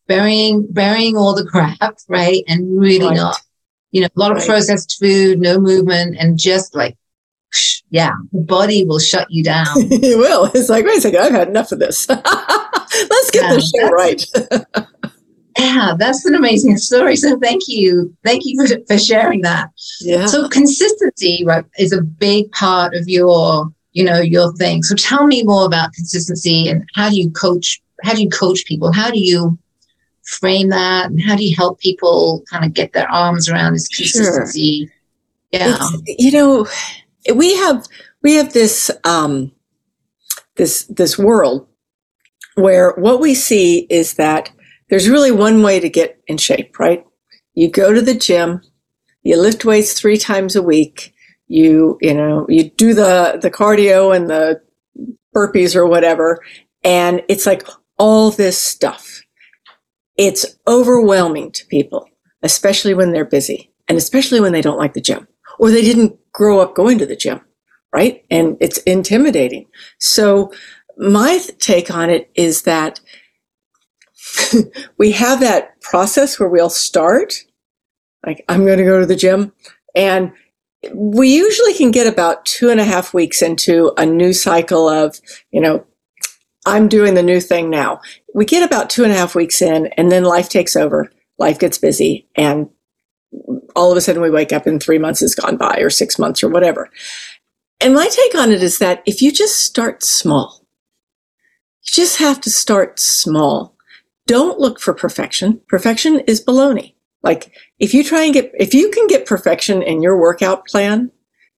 burying 0.07 0.67
burying 0.71 1.19
all 1.19 1.35
the 1.35 1.47
crap, 1.47 1.99
right, 2.09 2.43
and 2.49 2.81
really 2.81 3.07
right. 3.07 3.17
not 3.17 3.41
you 3.93 4.01
know, 4.01 4.09
a 4.15 4.21
lot 4.21 4.37
of 4.37 4.45
processed 4.45 4.99
food, 4.99 5.39
no 5.39 5.61
movement, 5.61 6.17
and 6.19 6.39
just 6.39 6.75
like, 6.75 6.97
yeah, 7.91 8.13
the 8.33 8.41
body 8.41 8.85
will 8.85 8.99
shut 8.99 9.31
you 9.31 9.45
down. 9.45 9.67
it 9.77 10.19
will. 10.19 10.51
It's 10.55 10.71
like, 10.71 10.85
wait 10.85 10.99
a 10.99 11.01
second, 11.03 11.21
I've 11.21 11.33
had 11.33 11.49
enough 11.49 11.71
of 11.71 11.79
this. 11.79 12.09
Let's 12.09 13.31
get 13.31 13.43
yeah, 13.43 13.55
this 13.55 13.71
show 13.71 13.89
right. 13.91 14.25
yeah, 15.59 15.93
that's 15.99 16.25
an 16.25 16.35
amazing 16.35 16.79
story. 16.79 17.17
So 17.17 17.39
thank 17.39 17.63
you. 17.69 18.17
Thank 18.25 18.43
you 18.45 18.67
for, 18.67 18.75
for 18.89 18.99
sharing 18.99 19.43
that. 19.43 19.71
Yeah. 20.01 20.27
So 20.27 20.49
consistency 20.49 21.45
right, 21.45 21.65
is 21.79 21.93
a 21.93 22.01
big 22.01 22.51
part 22.53 22.95
of 22.95 23.09
your, 23.09 23.71
you 23.93 24.05
know, 24.05 24.21
your 24.21 24.55
thing. 24.55 24.83
So 24.83 24.95
tell 24.95 25.27
me 25.27 25.43
more 25.43 25.67
about 25.67 25.93
consistency 25.93 26.69
and 26.69 26.89
how 26.95 27.11
do 27.11 27.17
you 27.17 27.31
coach, 27.31 27.83
how 28.05 28.15
do 28.15 28.23
you 28.23 28.31
coach 28.31 28.65
people? 28.65 28.91
How 28.91 29.11
do 29.11 29.21
you 29.21 29.59
frame 30.25 30.69
that? 30.71 31.11
And 31.11 31.21
how 31.21 31.37
do 31.37 31.45
you 31.45 31.55
help 31.57 31.81
people 31.81 32.43
kind 32.51 32.65
of 32.65 32.73
get 32.73 32.93
their 32.93 33.11
arms 33.11 33.49
around 33.49 33.75
this 33.75 33.89
consistency 33.89 34.87
sure. 34.87 35.61
yeah. 35.61 35.79
It's, 36.07 36.23
you 36.23 36.33
know 36.33 36.67
we 37.35 37.55
have 37.57 37.87
we 38.23 38.35
have 38.35 38.53
this 38.53 38.91
um 39.05 39.53
this 40.57 40.85
this 40.85 41.19
world 41.19 41.67
where 42.55 42.93
what 42.93 43.21
we 43.21 43.35
see 43.35 43.87
is 43.91 44.15
that 44.15 44.51
there's 44.91 45.09
really 45.09 45.31
one 45.31 45.63
way 45.63 45.81
to 45.81 45.89
get 45.89 46.21
in 46.27 46.39
shape 46.39 46.79
right? 46.79 47.05
You 47.55 47.71
go 47.71 47.93
to 47.93 48.01
the 48.01 48.15
gym 48.15 48.63
you 49.23 49.41
lift 49.41 49.65
weights 49.65 49.93
three 49.95 50.19
times 50.19 50.57
a 50.57 50.63
week 50.63 51.15
you 51.49 51.99
you 52.01 52.15
know 52.15 52.47
you 52.49 52.71
do 52.71 52.95
the 52.95 53.39
the 53.41 53.51
cardio 53.51 54.15
and 54.15 54.29
the 54.29 54.61
burpees 55.35 55.75
or 55.75 55.87
whatever 55.87 56.39
and 56.85 57.23
it's 57.29 57.47
like 57.47 57.67
all 57.99 58.31
this 58.31 58.59
stuff 58.59 59.22
it's 60.17 60.59
overwhelming 60.67 61.53
to 61.53 61.67
people, 61.67 62.09
especially 62.43 62.95
when 62.95 63.13
they're 63.13 63.25
busy 63.25 63.73
and 63.89 63.99
especially 63.99 64.41
when 64.41 64.53
they 64.53 64.63
don't 64.63 64.79
like 64.79 64.95
the 64.95 65.01
gym 65.01 65.27
or 65.59 65.71
they 65.71 65.83
didn't 65.83 66.19
grow 66.33 66.61
up 66.61 66.75
going 66.75 66.99
to 66.99 67.07
the 67.07 67.17
gym, 67.17 67.41
right? 67.93 68.25
And 68.31 68.57
it's 68.61 68.79
intimidating. 68.79 69.67
So 69.99 70.53
my 70.97 71.41
take 71.59 71.91
on 71.91 72.11
it 72.11 72.31
is 72.35 72.63
that 72.63 73.01
we 74.99 75.13
have 75.13 75.41
that 75.41 75.81
process 75.81 76.39
where 76.39 76.49
we'll 76.49 76.71
start, 76.71 77.35
like, 78.25 78.45
I'm 78.49 78.65
going 78.65 78.79
to 78.79 78.85
go 78.85 79.01
to 79.01 79.07
the 79.07 79.17
gym. 79.17 79.53
And 79.95 80.33
we 80.95 81.35
usually 81.35 81.75
can 81.75 81.91
get 81.91 82.07
about 82.07 82.45
two 82.45 82.71
and 82.71 82.81
a 82.81 82.85
half 82.85 83.15
weeks 83.15 83.43
into 83.43 83.93
a 83.97 84.07
new 84.07 84.33
cycle 84.33 84.89
of, 84.89 85.21
you 85.51 85.61
know, 85.61 85.85
I'm 86.65 86.89
doing 86.89 87.15
the 87.15 87.23
new 87.23 87.41
thing 87.41 87.71
now. 87.71 88.01
We 88.35 88.45
get 88.45 88.63
about 88.63 88.91
two 88.91 89.05
and 89.05 89.13
a 89.13 89.17
half 89.17 89.35
weeks 89.35 89.61
in, 89.61 89.89
and 89.97 90.11
then 90.11 90.25
life 90.25 90.49
takes 90.49 90.77
over. 90.77 91.11
Life 91.39 91.59
gets 91.59 91.79
busy, 91.79 92.29
and 92.35 92.69
all 93.75 93.91
of 93.91 93.97
a 93.97 94.01
sudden 94.01 94.23
we 94.23 94.31
wake 94.31 94.53
up 94.53 94.67
and 94.67 94.83
three 94.83 94.99
months 94.99 95.21
has 95.21 95.35
gone 95.35 95.57
by, 95.57 95.79
or 95.79 95.91
six 95.91 96.19
months, 96.19 96.43
or 96.43 96.49
whatever. 96.49 96.91
And 97.81 97.95
my 97.95 98.07
take 98.07 98.35
on 98.35 98.53
it 98.53 98.63
is 98.63 98.79
that 98.79 99.03
if 99.07 99.23
you 99.23 99.33
just 99.33 99.59
start 99.59 100.03
small, 100.03 100.65
you 101.83 101.93
just 101.93 102.19
have 102.19 102.41
to 102.43 102.51
start 102.51 103.01
small. 103.01 103.77
Don't 104.27 104.61
look 104.61 104.81
for 104.81 104.95
perfection. 104.95 105.61
Perfection 105.69 106.21
is 106.21 106.45
baloney. 106.45 106.95
Like 107.23 107.53
if 107.79 107.93
you 107.93 108.05
try 108.05 108.23
and 108.25 108.35
get, 108.35 108.53
if 108.55 108.73
you 108.73 108.91
can 108.91 109.09
get 109.09 109.27
perfection 109.27 109.83
in 109.83 110.03
your 110.03 110.21
workout 110.21 110.67
plan, 110.67 111.11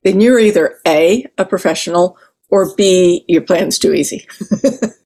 then 0.03 0.21
you're 0.21 0.39
either 0.39 0.79
A, 0.87 1.27
a 1.37 1.45
professional, 1.45 2.17
or 2.49 2.75
B, 2.75 3.25
your 3.29 3.43
plan's 3.43 3.79
too 3.79 3.93
easy. 3.93 4.27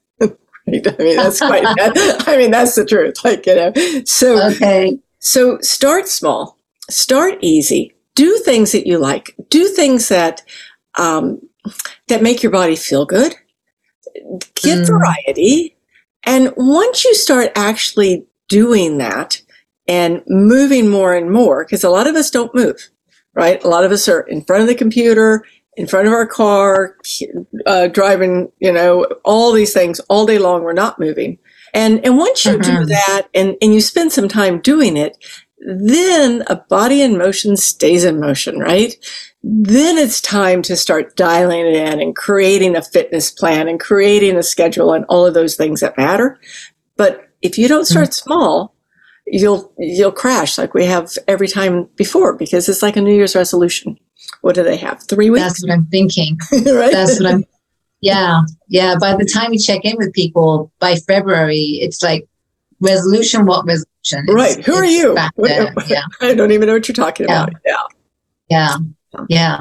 I 0.98 1.02
mean, 1.02 1.16
that's 1.16 1.40
quite, 1.40 1.64
I 2.28 2.36
mean, 2.36 2.50
that's 2.50 2.74
the 2.74 2.84
truth. 2.84 3.24
Like, 3.24 3.46
you 3.46 3.54
know, 3.54 3.72
so, 4.04 4.42
Okay. 4.52 4.98
so 5.18 5.58
start 5.60 6.08
small, 6.08 6.58
start 6.90 7.38
easy, 7.40 7.94
do 8.14 8.36
things 8.38 8.72
that 8.72 8.86
you 8.86 8.98
like, 8.98 9.34
do 9.50 9.68
things 9.68 10.08
that, 10.08 10.42
um, 10.96 11.40
that 12.08 12.22
make 12.22 12.42
your 12.42 12.52
body 12.52 12.76
feel 12.76 13.04
good, 13.06 13.34
get 14.54 14.78
Mm. 14.78 14.86
variety. 14.86 15.76
And 16.24 16.52
once 16.56 17.04
you 17.04 17.14
start 17.14 17.52
actually 17.56 18.26
doing 18.48 18.98
that 18.98 19.40
and 19.86 20.22
moving 20.26 20.88
more 20.88 21.14
and 21.14 21.30
more, 21.30 21.64
because 21.64 21.84
a 21.84 21.90
lot 21.90 22.06
of 22.06 22.16
us 22.16 22.30
don't 22.30 22.54
move, 22.54 22.90
right? 23.34 23.62
A 23.64 23.68
lot 23.68 23.84
of 23.84 23.92
us 23.92 24.08
are 24.08 24.20
in 24.22 24.42
front 24.44 24.62
of 24.62 24.68
the 24.68 24.74
computer, 24.74 25.44
in 25.78 25.86
front 25.86 26.06
of 26.08 26.12
our 26.12 26.26
car, 26.26 26.96
uh, 27.66 27.86
driving, 27.86 28.50
you 28.58 28.72
know, 28.72 29.04
all 29.24 29.52
these 29.52 29.72
things 29.72 30.00
all 30.08 30.26
day 30.26 30.38
long. 30.38 30.62
We're 30.62 30.72
not 30.72 30.98
moving. 30.98 31.38
And, 31.72 32.04
and 32.04 32.18
once 32.18 32.44
you 32.44 32.58
do 32.58 32.70
Mhm. 32.78 32.88
that 32.88 33.28
and, 33.32 33.54
and 33.62 33.72
you 33.72 33.80
spend 33.80 34.12
some 34.12 34.26
time 34.28 34.60
doing 34.60 34.96
it, 34.96 35.16
then 35.60 36.42
a 36.48 36.56
body 36.56 37.00
in 37.02 37.16
motion 37.16 37.56
stays 37.56 38.04
in 38.04 38.18
motion, 38.18 38.58
right? 38.58 38.94
Then 39.42 39.98
it's 39.98 40.20
time 40.20 40.62
to 40.62 40.76
start 40.76 41.14
dialing 41.16 41.60
it 41.66 41.74
in 41.74 42.00
and 42.00 42.16
creating 42.16 42.74
a 42.74 42.82
fitness 42.82 43.30
plan 43.30 43.68
and 43.68 43.78
creating 43.78 44.36
a 44.36 44.42
schedule 44.42 44.92
and 44.92 45.04
all 45.08 45.26
of 45.26 45.34
those 45.34 45.54
things 45.56 45.80
that 45.80 45.96
matter. 45.96 46.40
But 46.96 47.20
if 47.42 47.56
you 47.56 47.68
don't 47.68 47.86
start 47.86 48.14
small, 48.14 48.74
you'll 49.26 49.72
you'll 49.78 50.10
crash 50.10 50.58
like 50.58 50.74
we 50.74 50.86
have 50.86 51.12
every 51.28 51.46
time 51.48 51.88
before 51.96 52.34
because 52.34 52.68
it's 52.68 52.82
like 52.82 52.96
a 52.96 53.00
New 53.00 53.14
Year's 53.14 53.36
resolution. 53.36 53.96
What 54.48 54.54
do 54.54 54.62
they 54.62 54.78
have? 54.78 55.02
Three 55.02 55.28
weeks, 55.28 55.42
That's 55.44 55.62
what 55.62 55.72
I'm 55.72 55.84
thinking. 55.88 56.38
right? 56.52 56.90
That's 56.90 57.20
what 57.20 57.30
I'm. 57.34 57.44
Yeah, 58.00 58.40
yeah. 58.68 58.94
By 58.98 59.14
the 59.14 59.26
time 59.26 59.52
you 59.52 59.58
check 59.58 59.84
in 59.84 59.94
with 59.98 60.14
people 60.14 60.72
by 60.80 60.94
February, 60.94 61.80
it's 61.82 62.02
like 62.02 62.26
resolution. 62.80 63.44
What 63.44 63.66
resolution? 63.66 64.24
It's- 64.26 64.34
Right. 64.34 64.64
Who 64.64 64.72
are 64.74 64.86
you? 64.86 65.14
What- 65.34 65.90
Yeah, 65.90 66.00
I 66.22 66.32
don't 66.32 66.50
even 66.52 66.66
know 66.66 66.72
what 66.72 66.88
you're 66.88 66.94
talking 66.94 67.26
Yeah. 67.28 67.42
about. 67.42 67.54
Yeah. 67.66 67.76
yeah, 68.48 68.76
yeah. 69.28 69.58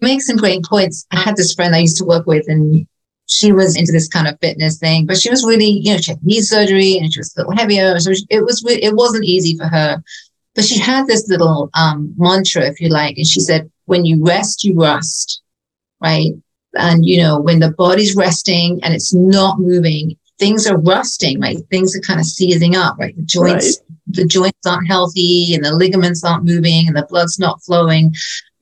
Make 0.00 0.22
some 0.22 0.36
great 0.36 0.62
points. 0.64 1.08
I 1.10 1.18
had 1.18 1.34
this 1.34 1.52
friend 1.52 1.74
I 1.74 1.78
used 1.78 1.96
to 1.98 2.04
work 2.04 2.24
with, 2.24 2.44
and 2.46 2.86
she 3.26 3.50
was 3.50 3.76
into 3.76 3.90
this 3.90 4.06
kind 4.06 4.28
of 4.28 4.38
fitness 4.40 4.78
thing, 4.78 5.06
but 5.06 5.16
she 5.16 5.28
was 5.28 5.44
really, 5.44 5.66
you 5.82 5.92
know, 5.92 5.98
she 5.98 6.12
had 6.12 6.22
knee 6.22 6.40
surgery 6.40 6.98
and 6.98 7.12
she 7.12 7.18
was 7.18 7.34
a 7.36 7.40
little 7.40 7.56
heavier, 7.56 7.98
so 7.98 8.12
it 8.30 8.44
was 8.44 8.64
it 8.68 8.94
wasn't 8.94 9.24
easy 9.24 9.56
for 9.56 9.64
her. 9.66 10.00
But 10.54 10.62
she 10.66 10.78
had 10.78 11.08
this 11.08 11.26
little 11.28 11.68
um, 11.74 12.14
mantra, 12.16 12.62
if 12.68 12.80
you 12.80 12.90
like, 12.90 13.16
and 13.16 13.26
she 13.26 13.40
said, 13.40 13.68
"When 13.86 14.04
you 14.04 14.24
rest, 14.24 14.64
you 14.64 14.74
rust." 14.74 15.42
Right. 16.00 16.32
And, 16.76 17.06
you 17.06 17.18
know, 17.18 17.40
when 17.40 17.60
the 17.60 17.70
body's 17.70 18.16
resting 18.16 18.80
and 18.82 18.94
it's 18.94 19.14
not 19.14 19.60
moving, 19.60 20.16
things 20.38 20.66
are 20.66 20.76
rusting, 20.78 21.40
right? 21.40 21.58
Things 21.70 21.96
are 21.96 22.00
kind 22.00 22.20
of 22.20 22.26
seizing 22.26 22.76
up, 22.76 22.96
right? 22.98 23.16
The 23.16 23.22
joints, 23.22 23.80
the 24.08 24.26
joints 24.26 24.66
aren't 24.66 24.88
healthy 24.88 25.54
and 25.54 25.64
the 25.64 25.72
ligaments 25.72 26.24
aren't 26.24 26.44
moving 26.44 26.86
and 26.86 26.96
the 26.96 27.06
blood's 27.08 27.38
not 27.38 27.62
flowing. 27.62 28.12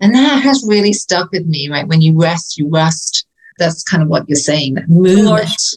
And 0.01 0.15
that 0.15 0.43
has 0.43 0.65
really 0.69 0.93
stuck 0.93 1.33
with 1.33 1.47
me, 1.47 1.69
right? 1.71 1.89
When 1.89 2.03
you 2.03 2.19
rest, 2.21 2.59
you 2.59 2.69
rust. 2.69 3.27
That's 3.59 3.83
kind 3.83 4.03
of 4.03 4.09
what 4.09 4.29
you're 4.29 4.37
saying. 4.37 4.75
That 4.75 4.89
movement. 4.89 5.77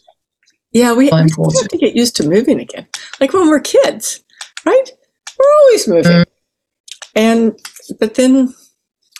Yeah, 0.71 0.91
we, 0.91 1.05
we 1.05 1.09
have 1.09 1.67
to 1.69 1.77
get 1.77 1.95
used 1.95 2.17
to 2.17 2.27
moving 2.27 2.59
again. 2.59 2.87
Like 3.21 3.31
when 3.33 3.47
we're 3.47 3.61
kids, 3.61 4.23
right? 4.65 4.91
We're 5.39 5.57
always 5.61 5.87
moving. 5.87 6.11
Mm. 6.11 6.25
And 7.15 7.59
but 7.99 8.15
then 8.15 8.53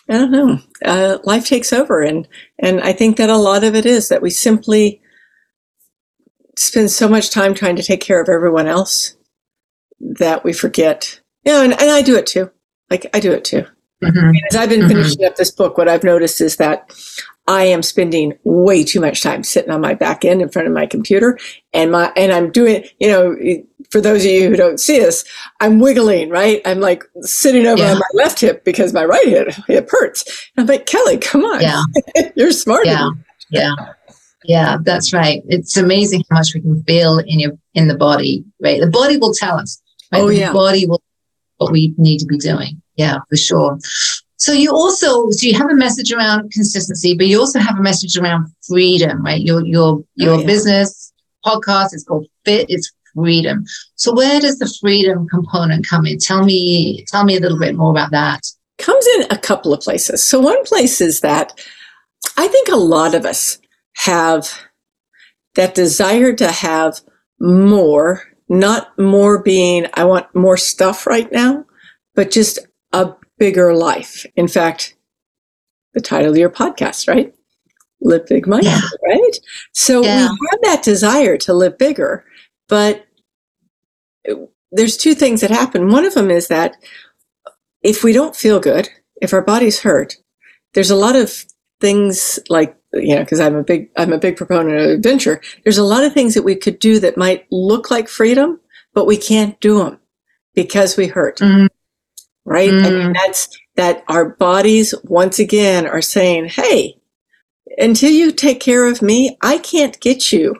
I 0.10 0.14
don't 0.14 0.32
know. 0.32 0.60
Uh, 0.84 1.18
life 1.24 1.46
takes 1.48 1.74
over, 1.74 2.02
and 2.02 2.28
and 2.60 2.80
I 2.82 2.94
think 2.94 3.18
that 3.18 3.30
a 3.30 3.38
lot 3.38 3.64
of 3.64 3.76
it 3.76 3.86
is 3.86 4.10
that 4.10 4.22
we 4.22 4.30
simply 4.30 5.02
spend 6.58 6.92
so 6.92 7.08
much 7.10 7.32
time 7.32 7.54
trying 7.54 7.76
to 7.76 7.84
take 7.84 8.02
care 8.02 8.22
of 8.22 8.30
everyone 8.30 8.68
else 8.68 9.16
that 10.00 10.44
we 10.44 10.54
forget. 10.54 11.20
Yeah, 11.44 11.62
and, 11.64 11.74
and 11.74 11.90
I 11.92 12.02
do 12.02 12.16
it 12.16 12.28
too. 12.28 12.52
Like 12.90 13.08
I 13.14 13.20
do 13.20 13.32
it 13.32 13.44
too. 13.44 13.66
Mhm. 14.04 14.34
As 14.50 14.56
I've 14.56 14.70
been 14.70 14.82
Mhm. 14.82 14.90
finishing 14.90 15.26
up 15.26 15.36
this 15.36 15.52
book, 15.52 15.78
what 15.78 15.90
I've 15.90 16.04
noticed 16.04 16.40
is 16.42 16.58
that 16.58 16.92
I 17.48 17.64
am 17.66 17.82
spending 17.82 18.34
way 18.44 18.84
too 18.84 19.00
much 19.00 19.22
time 19.22 19.44
sitting 19.44 19.72
on 19.72 19.82
my 19.82 19.94
back 19.96 20.24
end 20.26 20.42
in 20.42 20.50
front 20.50 20.68
of 20.68 20.74
my 20.74 20.86
computer, 20.86 21.38
and 21.74 21.92
my 21.92 22.12
and 22.16 22.32
I'm 22.32 22.52
doing, 22.52 22.84
you 23.00 23.08
know, 23.08 23.36
for 23.92 24.02
those 24.02 24.24
of 24.26 24.32
you 24.32 24.50
who 24.50 24.56
don't 24.56 24.80
see 24.80 25.06
us, 25.06 25.24
I'm 25.60 25.80
wiggling, 25.80 26.30
right? 26.30 26.62
I'm 26.66 26.80
like 26.80 27.04
sitting 27.22 27.66
over 27.66 27.82
Yeah. 27.82 27.92
on 27.94 28.00
my 28.00 28.06
left 28.24 28.40
hip 28.40 28.64
because 28.64 28.94
my 28.94 29.06
right 29.06 29.28
hip 29.28 29.50
hip 29.68 29.88
hurts. 29.90 30.24
And 30.56 30.64
I'm 30.64 30.68
like, 30.68 30.86
Kelly, 30.86 31.18
come 31.18 31.44
on, 31.44 31.62
Yeah. 31.62 31.84
you're 32.36 32.52
smart. 32.52 32.86
Yeah. 32.86 33.10
Yeah. 33.52 33.74
Yeah, 34.48 34.78
that's 34.84 35.12
right. 35.12 35.42
It's 35.48 35.76
amazing 35.76 36.24
how 36.30 36.38
much 36.38 36.54
we 36.54 36.62
can 36.62 36.84
feel 36.84 37.18
in 37.18 37.40
your 37.40 37.54
in 37.74 37.88
the 37.88 37.98
body, 37.98 38.44
right? 38.62 38.80
The 38.80 38.88
body 38.88 39.18
will 39.18 39.34
tell 39.34 39.58
us. 39.58 39.82
Right? 40.12 40.22
Oh, 40.22 40.28
the 40.28 40.38
yeah. 40.38 40.54
body 40.54 40.86
will 40.86 41.02
what 41.58 41.72
we 41.72 41.96
need 41.98 42.20
to 42.20 42.26
be 42.28 42.38
doing. 42.38 42.80
Yeah, 42.96 43.18
for 43.30 43.38
sure. 43.38 43.80
So 44.38 44.52
you 44.52 44.70
also 44.72 45.32
so 45.32 45.48
you 45.48 45.58
have 45.58 45.72
a 45.72 45.76
message 45.76 46.12
around 46.12 46.52
consistency, 46.52 47.16
but 47.18 47.26
you 47.26 47.40
also 47.40 47.58
have 47.60 47.78
a 47.80 47.82
message 47.82 48.18
around 48.18 48.48
freedom, 48.68 49.24
right? 49.24 49.42
Your 49.42 49.66
your 49.66 49.84
oh, 49.86 50.06
your 50.16 50.34
Oh, 50.36 50.40
yeah. 50.42 50.46
business 50.46 51.12
podcast 51.44 51.94
is 51.96 52.04
called 52.08 52.28
Fit 52.44 52.68
It's 52.70 52.92
Freedom. 53.16 53.64
So 53.96 54.14
where 54.14 54.40
does 54.42 54.60
the 54.60 54.74
freedom 54.82 55.28
component 55.30 55.88
come 55.88 56.06
in? 56.06 56.20
Tell 56.20 56.44
me 56.44 57.06
tell 57.08 57.24
me 57.24 57.38
a 57.38 57.40
little 57.40 57.60
bit 57.60 57.76
more 57.76 57.92
about 57.92 58.12
that. 58.12 58.42
comes 58.78 59.06
in 59.16 59.22
a 59.32 59.38
couple 59.38 59.74
of 59.74 59.80
places. 59.80 60.22
So 60.22 60.40
one 60.42 60.62
place 60.66 61.00
is 61.00 61.22
that 61.22 61.58
I 62.38 62.48
think 62.50 62.68
a 62.68 62.76
lot 62.76 63.16
of 63.16 63.26
us 63.26 63.58
have 63.96 64.52
that 65.56 65.76
desire 65.76 66.34
to 66.34 66.52
have 66.52 67.00
more, 67.40 68.24
not 68.50 68.98
more 69.00 69.42
being, 69.42 69.88
I 69.94 70.04
want 70.04 70.26
more 70.36 70.58
stuff 70.58 71.08
right 71.08 71.32
now, 71.32 71.64
but 72.16 72.32
just 72.32 72.60
a 72.92 73.14
bigger 73.40 73.74
life. 73.74 74.26
In 74.36 74.50
fact, 74.50 74.98
the 75.94 76.02
title 76.02 76.32
of 76.32 76.38
your 76.38 76.50
podcast, 76.50 77.08
right? 77.08 77.34
Live 78.02 78.26
Big 78.28 78.46
Mindful, 78.46 78.72
Yeah. 78.74 78.90
right? 79.08 79.38
So 79.72 80.04
Yeah. 80.04 80.28
we 80.30 80.48
have 80.52 80.62
that 80.64 80.84
desire 80.84 81.38
to 81.38 81.54
live 81.54 81.78
bigger, 81.78 82.26
but 82.68 83.05
there's 84.72 84.98
two 84.98 85.14
things 85.16 85.42
that 85.42 85.52
happen. 85.52 85.90
One 85.90 86.06
of 86.06 86.14
them 86.14 86.30
is 86.30 86.48
that 86.48 86.76
if 87.82 88.04
we 88.04 88.14
don't 88.14 88.36
feel 88.36 88.60
good, 88.60 88.90
if 89.22 89.34
our 89.34 89.42
body's 89.44 89.80
hurt, 89.82 90.16
there's 90.74 90.92
a 90.92 90.96
lot 90.96 91.16
of 91.16 91.46
things 91.82 92.40
like 92.50 92.76
you 92.94 93.14
know 93.14 93.22
because 93.22 93.42
i'm 93.42 93.56
a 93.56 93.64
big 93.64 93.90
i'm 93.98 94.14
a 94.14 94.18
big 94.18 94.38
proponent 94.38 94.80
of 94.80 94.90
adventure 94.92 95.42
there's 95.66 95.78
a 95.78 95.84
lot 95.84 96.06
of 96.06 96.14
things 96.14 96.34
that 96.34 96.44
we 96.44 96.56
could 96.56 96.80
do 96.80 96.98
that 97.02 97.18
might 97.18 97.46
look 97.52 97.92
like 97.92 98.08
freedom 98.08 98.58
but 98.94 99.06
we 99.06 99.18
can't 99.18 99.60
do 99.60 99.80
them 99.80 100.00
because 100.54 100.96
we 100.96 101.06
hurt 101.08 101.40
Mm. 101.40 101.68
right 102.46 102.70
i 102.70 102.90
mean 102.90 103.10
Mm. 103.10 103.14
that's 103.14 103.50
that 103.76 104.06
our 104.08 104.30
bodies 104.30 104.94
once 105.04 105.38
again 105.38 105.86
are 105.86 106.02
saying 106.02 106.46
hey 106.46 106.98
until 107.78 108.10
you 108.12 108.32
take 108.32 108.62
care 108.62 108.86
of 108.88 109.02
me 109.02 109.38
i 109.42 109.58
can't 109.58 110.00
get 110.00 110.32
you 110.32 110.56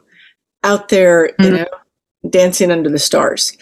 out 0.66 0.90
there 0.90 1.28
you 1.40 1.46
Mm. 1.52 1.52
know 1.60 1.68
dancing 2.30 2.72
under 2.72 2.90
the 2.90 3.00
stars 3.00 3.58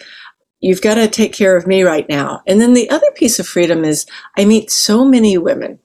you've 0.60 0.82
got 0.82 0.94
to 0.94 1.08
take 1.08 1.32
care 1.32 1.56
of 1.56 1.66
me 1.66 1.82
right 1.82 2.08
now 2.08 2.42
and 2.46 2.60
then 2.60 2.74
the 2.74 2.88
other 2.90 3.10
piece 3.14 3.38
of 3.38 3.46
freedom 3.46 3.84
is 3.84 4.06
i 4.36 4.44
meet 4.44 4.70
so 4.70 5.04
many 5.04 5.36
women 5.38 5.78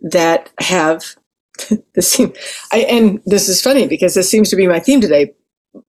that 0.00 0.50
have 0.60 1.16
this 1.94 2.20
I, 2.72 2.80
and 2.80 3.20
this 3.24 3.48
is 3.48 3.62
funny 3.62 3.86
because 3.86 4.14
this 4.14 4.30
seems 4.30 4.50
to 4.50 4.56
be 4.56 4.66
my 4.66 4.78
theme 4.78 5.00
today, 5.00 5.32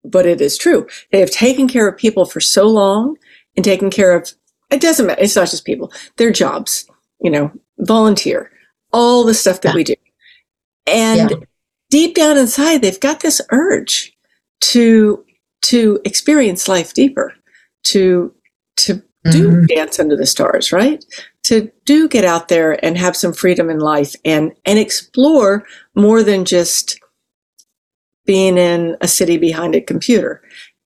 but 0.04 0.24
it 0.26 0.40
is 0.40 0.56
true. 0.56 0.86
They 1.12 1.20
have 1.20 1.30
taken 1.30 1.68
care 1.68 1.86
of 1.86 1.98
people 1.98 2.24
for 2.24 2.40
so 2.40 2.66
long 2.66 3.16
and 3.56 3.64
taken 3.64 3.90
care 3.90 4.16
of, 4.16 4.32
it 4.70 4.80
doesn't 4.80 5.06
matter. 5.06 5.20
It's 5.20 5.36
not 5.36 5.50
just 5.50 5.64
people, 5.66 5.92
their 6.16 6.32
jobs, 6.32 6.86
you 7.20 7.30
know, 7.30 7.52
volunteer, 7.80 8.50
all 8.92 9.24
the 9.24 9.34
stuff 9.34 9.60
that 9.60 9.70
Yeah. 9.70 9.74
we 9.74 9.84
do. 9.84 9.94
And 10.86 11.30
Yeah. 11.30 11.36
deep 11.90 12.14
down 12.14 12.38
inside, 12.38 12.80
they've 12.80 12.98
got 12.98 13.20
this 13.20 13.40
urge 13.50 14.16
to, 14.62 15.24
to 15.62 16.00
experience 16.04 16.68
life 16.68 16.94
deeper, 16.94 17.32
to, 17.84 18.34
to 18.78 19.02
do 19.30 19.50
Mhm. 19.50 19.68
dance 19.68 19.98
under 20.00 20.16
the 20.16 20.26
stars, 20.26 20.72
right? 20.72 21.04
To 21.44 21.70
do 21.84 22.08
get 22.08 22.24
out 22.24 22.48
there 22.48 22.82
and 22.84 22.96
have 22.96 23.14
some 23.16 23.32
freedom 23.34 23.68
in 23.68 23.78
life 23.78 24.14
and 24.24 24.52
and 24.64 24.78
explore 24.78 25.64
more 25.94 26.22
than 26.22 26.44
just 26.46 26.98
being 28.24 28.56
in 28.56 28.96
a 29.00 29.08
city 29.08 29.36
behind 29.36 29.74
a 29.74 29.80
computer. 29.80 30.42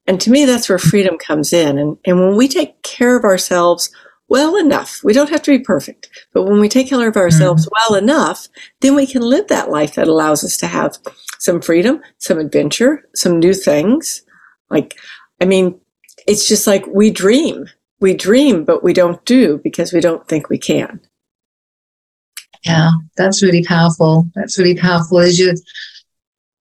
And 0.07 0.21
to 0.21 0.31
me, 0.31 0.45
that's 0.45 0.69
where 0.69 0.78
freedom 0.78 1.16
comes 1.19 1.52
in. 1.52 1.78
And, 1.78 1.97
and 2.04 2.21
when 2.21 2.37
we 2.37 2.49
take 2.49 2.83
care 2.83 3.16
of 3.16 3.25
ourselves 3.25 3.90
well 4.28 4.57
enough, 4.57 5.00
we 5.04 5.12
don't 5.12 5.31
have 5.31 5.43
to 5.43 5.50
be 5.57 5.62
perfect, 5.62 6.09
but 6.33 6.45
when 6.45 6.59
we 6.61 6.69
take 6.69 6.88
care 6.88 7.07
of 7.09 7.16
ourselves 7.16 7.69
well 7.71 7.95
enough, 7.99 8.49
then 8.81 8.95
we 8.95 9.07
can 9.07 9.23
live 9.23 9.47
that 9.49 9.71
life 9.71 9.95
that 9.95 10.09
allows 10.09 10.43
us 10.43 10.57
to 10.59 10.66
have 10.66 10.99
some 11.38 11.61
freedom, 11.61 12.00
some 12.19 12.38
adventure, 12.38 13.02
some 13.14 13.38
new 13.38 13.52
things. 13.54 14.23
Like, 14.71 14.99
I 15.40 15.44
mean, 15.44 15.80
it's 16.26 16.49
just 16.49 16.66
like 16.66 16.87
we 16.87 17.11
dream. 17.11 17.66
we 18.00 18.14
dream, 18.14 18.64
but 18.64 18.85
we 18.85 18.92
don't 18.92 19.25
do 19.25 19.61
because 19.64 19.92
we 19.92 20.00
don't 20.00 20.28
think 20.28 20.49
we 20.49 20.59
can. 20.59 21.00
Yeah, 22.64 22.90
that's 23.16 23.42
really 23.42 23.64
powerful. 23.64 24.26
That's 24.35 24.59
really 24.59 24.76
powerful. 24.76 25.21
As 25.21 25.38
you 25.38 25.54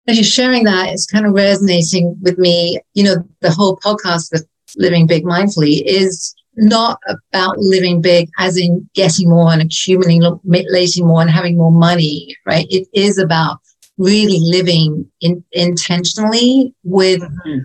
as 0.07 0.17
you're 0.17 0.25
sharing 0.25 0.65
that, 0.65 0.89
it's 0.89 1.07
kind 1.07 1.27
of 1.27 1.35
resonating 1.35 2.17
with 2.23 2.39
me. 2.39 2.81
You 2.95 3.05
know, 3.05 3.17
the 3.41 3.51
whole 3.51 3.77
podcast, 3.77 4.31
the 4.31 4.43
Living 4.77 5.07
Big 5.07 5.25
Mindfully, 5.25 5.83
is 5.85 6.35
not 6.57 6.99
about 7.09 7.59
living 7.59 8.01
big 8.01 8.31
as 8.39 8.57
in 8.57 8.89
getting 8.95 9.29
more 9.29 9.53
and 9.53 9.63
accumulating 9.63 11.07
more 11.07 11.21
and 11.21 11.31
having 11.31 11.57
more 11.57 11.71
money, 11.71 12.35
right? 12.47 12.67
It 12.71 12.89
is 12.93 13.19
about 13.19 13.59
really 13.97 14.39
living 14.41 15.11
in, 15.21 15.45
intentionally 15.53 16.75
with 16.85 17.21
mm-hmm. 17.21 17.59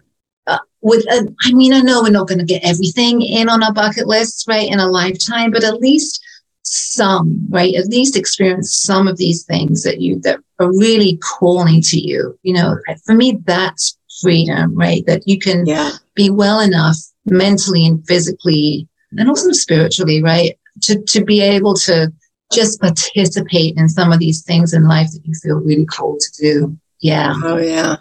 With 0.83 1.05
a, 1.05 1.33
I 1.43 1.53
mean, 1.53 1.73
I 1.73 1.79
know 1.79 2.03
we're 2.03 2.11
not 2.11 2.27
going 2.27 2.39
to 2.39 2.45
get 2.45 2.63
everything 2.63 3.21
in 3.21 3.49
on 3.49 3.63
our 3.63 3.73
bucket 3.73 4.05
list, 4.05 4.45
right, 4.47 4.69
in 4.69 4.79
a 4.79 4.87
lifetime, 4.87 5.51
but 5.51 5.63
at 5.63 5.79
least 5.79 6.21
some, 6.63 7.47
right? 7.49 7.73
At 7.75 7.87
least 7.87 8.17
experience 8.17 8.75
some 8.75 9.07
of 9.07 9.17
these 9.17 9.43
things 9.45 9.83
that 9.83 10.01
you 10.01 10.19
that 10.21 10.39
are 10.59 10.71
really 10.77 11.17
calling 11.17 11.81
to 11.83 11.97
you. 11.97 12.37
You 12.43 12.53
know, 12.53 12.77
for 13.05 13.15
me, 13.15 13.39
that's 13.45 13.97
freedom, 14.21 14.75
right? 14.75 15.05
That 15.05 15.27
you 15.27 15.39
can 15.39 15.65
yeah. 15.65 15.91
be 16.15 16.29
well 16.29 16.59
enough 16.59 16.97
mentally 17.25 17.85
and 17.85 18.05
physically 18.05 18.87
and 19.17 19.29
also 19.29 19.51
spiritually, 19.51 20.21
right? 20.21 20.57
To 20.83 21.01
to 21.01 21.23
be 21.23 21.41
able 21.41 21.75
to 21.75 22.11
just 22.51 22.81
participate 22.81 23.77
in 23.77 23.87
some 23.87 24.11
of 24.11 24.19
these 24.19 24.43
things 24.43 24.73
in 24.73 24.87
life 24.87 25.11
that 25.11 25.25
you 25.25 25.33
feel 25.35 25.59
really 25.59 25.85
called 25.85 26.19
to 26.19 26.41
do. 26.41 26.77
Yeah. 26.99 27.33
Oh 27.43 27.57
yeah. 27.57 27.97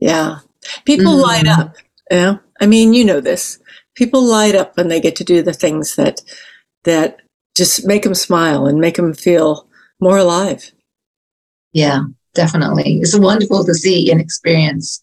Yeah. 0.00 0.38
People 0.84 1.14
mm. 1.14 1.22
light 1.22 1.46
up. 1.46 1.76
Yeah. 2.10 2.36
I 2.60 2.66
mean, 2.66 2.92
you 2.92 3.04
know 3.04 3.20
this. 3.20 3.58
People 3.94 4.22
light 4.22 4.54
up 4.54 4.76
when 4.76 4.88
they 4.88 5.00
get 5.00 5.16
to 5.16 5.24
do 5.24 5.42
the 5.42 5.52
things 5.52 5.96
that 5.96 6.20
that 6.84 7.18
just 7.56 7.86
make 7.86 8.02
them 8.02 8.14
smile 8.14 8.66
and 8.66 8.80
make 8.80 8.96
them 8.96 9.12
feel 9.12 9.68
more 10.00 10.18
alive. 10.18 10.72
Yeah, 11.72 12.04
definitely. 12.34 12.98
It's 13.00 13.18
wonderful 13.18 13.64
to 13.64 13.74
see 13.74 14.10
and 14.10 14.20
experience. 14.20 15.00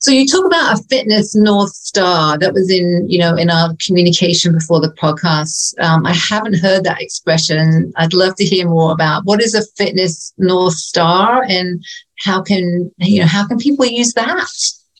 So 0.00 0.12
you 0.12 0.28
talk 0.28 0.46
about 0.46 0.78
a 0.78 0.82
fitness 0.84 1.34
north 1.34 1.72
star 1.72 2.38
that 2.38 2.54
was 2.54 2.70
in, 2.70 3.06
you 3.08 3.18
know, 3.18 3.34
in 3.34 3.50
our 3.50 3.74
communication 3.84 4.52
before 4.52 4.80
the 4.80 4.92
podcast. 4.92 5.74
Um, 5.80 6.06
I 6.06 6.14
haven't 6.14 6.60
heard 6.60 6.84
that 6.84 7.02
expression. 7.02 7.92
I'd 7.96 8.12
love 8.12 8.36
to 8.36 8.44
hear 8.44 8.68
more 8.68 8.92
about 8.92 9.24
what 9.24 9.42
is 9.42 9.54
a 9.54 9.66
fitness 9.76 10.32
north 10.38 10.74
star 10.74 11.42
and 11.48 11.84
how 12.20 12.42
can 12.42 12.92
you 12.98 13.20
know 13.20 13.26
how 13.26 13.46
can 13.46 13.58
people 13.58 13.86
use 13.86 14.12
that? 14.14 14.48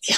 Yeah, 0.09 0.17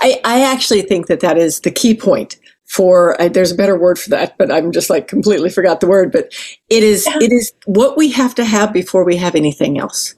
I, 0.00 0.20
I 0.24 0.42
actually 0.42 0.82
think 0.82 1.06
that 1.06 1.20
that 1.20 1.38
is 1.38 1.60
the 1.60 1.70
key 1.70 1.94
point 1.94 2.38
for 2.66 3.20
uh, 3.20 3.28
there's 3.28 3.52
a 3.52 3.56
better 3.56 3.78
word 3.78 3.98
for 3.98 4.10
that 4.10 4.36
but 4.36 4.52
i'm 4.52 4.72
just 4.72 4.90
like 4.90 5.08
completely 5.08 5.48
forgot 5.48 5.80
the 5.80 5.86
word 5.86 6.12
but 6.12 6.30
it 6.68 6.82
is 6.82 7.06
it 7.06 7.32
is 7.32 7.52
what 7.64 7.96
we 7.96 8.10
have 8.10 8.34
to 8.34 8.44
have 8.44 8.72
before 8.72 9.04
we 9.04 9.16
have 9.16 9.34
anything 9.34 9.78
else. 9.78 10.14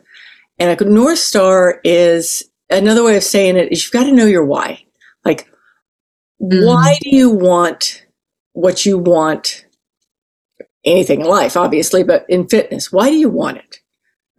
And 0.58 0.80
a 0.80 0.84
north 0.84 1.18
star 1.18 1.80
is 1.84 2.44
another 2.68 3.02
way 3.02 3.16
of 3.16 3.22
saying 3.22 3.56
it 3.56 3.72
is 3.72 3.84
you've 3.84 3.92
got 3.92 4.04
to 4.04 4.12
know 4.12 4.26
your 4.26 4.44
why. 4.44 4.84
Like 5.24 5.48
mm. 6.42 6.66
why 6.66 6.98
do 7.00 7.14
you 7.14 7.30
want 7.30 8.04
what 8.52 8.84
you 8.84 8.98
want 8.98 9.64
anything 10.84 11.20
in 11.20 11.26
life 11.26 11.58
obviously 11.58 12.02
but 12.02 12.24
in 12.28 12.48
fitness 12.48 12.90
why 12.90 13.10
do 13.10 13.16
you 13.16 13.28
want 13.28 13.58
it? 13.58 13.78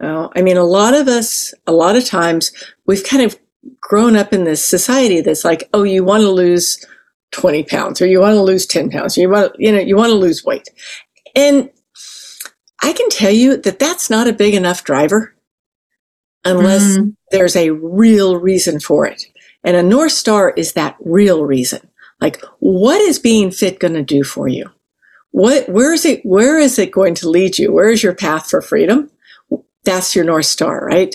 Well, 0.00 0.32
i 0.34 0.42
mean 0.42 0.56
a 0.56 0.64
lot 0.64 0.94
of 0.94 1.06
us 1.06 1.54
a 1.66 1.72
lot 1.72 1.96
of 1.96 2.04
times 2.04 2.52
we've 2.86 3.04
kind 3.04 3.22
of 3.22 3.38
grown 3.80 4.16
up 4.16 4.32
in 4.32 4.44
this 4.44 4.64
society 4.64 5.20
that's 5.20 5.44
like 5.44 5.68
oh 5.72 5.82
you 5.82 6.04
want 6.04 6.22
to 6.22 6.30
lose 6.30 6.84
20 7.32 7.64
pounds 7.64 8.00
or 8.00 8.06
you 8.06 8.20
want 8.20 8.34
to 8.34 8.42
lose 8.42 8.66
10 8.66 8.90
pounds 8.90 9.16
or 9.16 9.22
you 9.22 9.30
want 9.30 9.52
you 9.58 9.72
know 9.72 9.80
you 9.80 9.96
want 9.96 10.10
to 10.10 10.16
lose 10.16 10.44
weight. 10.44 10.68
And 11.34 11.70
i 12.82 12.92
can 12.92 13.08
tell 13.10 13.30
you 13.32 13.56
that 13.56 13.78
that's 13.78 14.10
not 14.10 14.28
a 14.28 14.32
big 14.32 14.54
enough 14.54 14.84
driver 14.84 15.34
unless 16.44 16.98
mm. 16.98 17.14
there's 17.30 17.56
a 17.56 17.70
real 17.70 18.36
reason 18.36 18.80
for 18.80 19.06
it. 19.06 19.24
And 19.64 19.76
a 19.76 19.82
north 19.82 20.12
star 20.12 20.50
is 20.50 20.72
that 20.72 20.96
real 21.00 21.44
reason. 21.44 21.88
Like 22.20 22.42
what 22.58 23.00
is 23.00 23.18
being 23.18 23.50
fit 23.50 23.78
going 23.78 23.94
to 23.94 24.02
do 24.02 24.24
for 24.24 24.48
you? 24.48 24.70
What 25.30 25.68
where 25.68 25.92
is 25.92 26.04
it 26.04 26.24
where 26.24 26.58
is 26.58 26.78
it 26.78 26.90
going 26.90 27.14
to 27.16 27.30
lead 27.30 27.58
you? 27.58 27.72
Where 27.72 27.90
is 27.90 28.02
your 28.02 28.14
path 28.14 28.50
for 28.50 28.60
freedom? 28.60 29.10
That's 29.84 30.14
your 30.14 30.24
north 30.24 30.46
star 30.46 30.84
right 30.84 31.14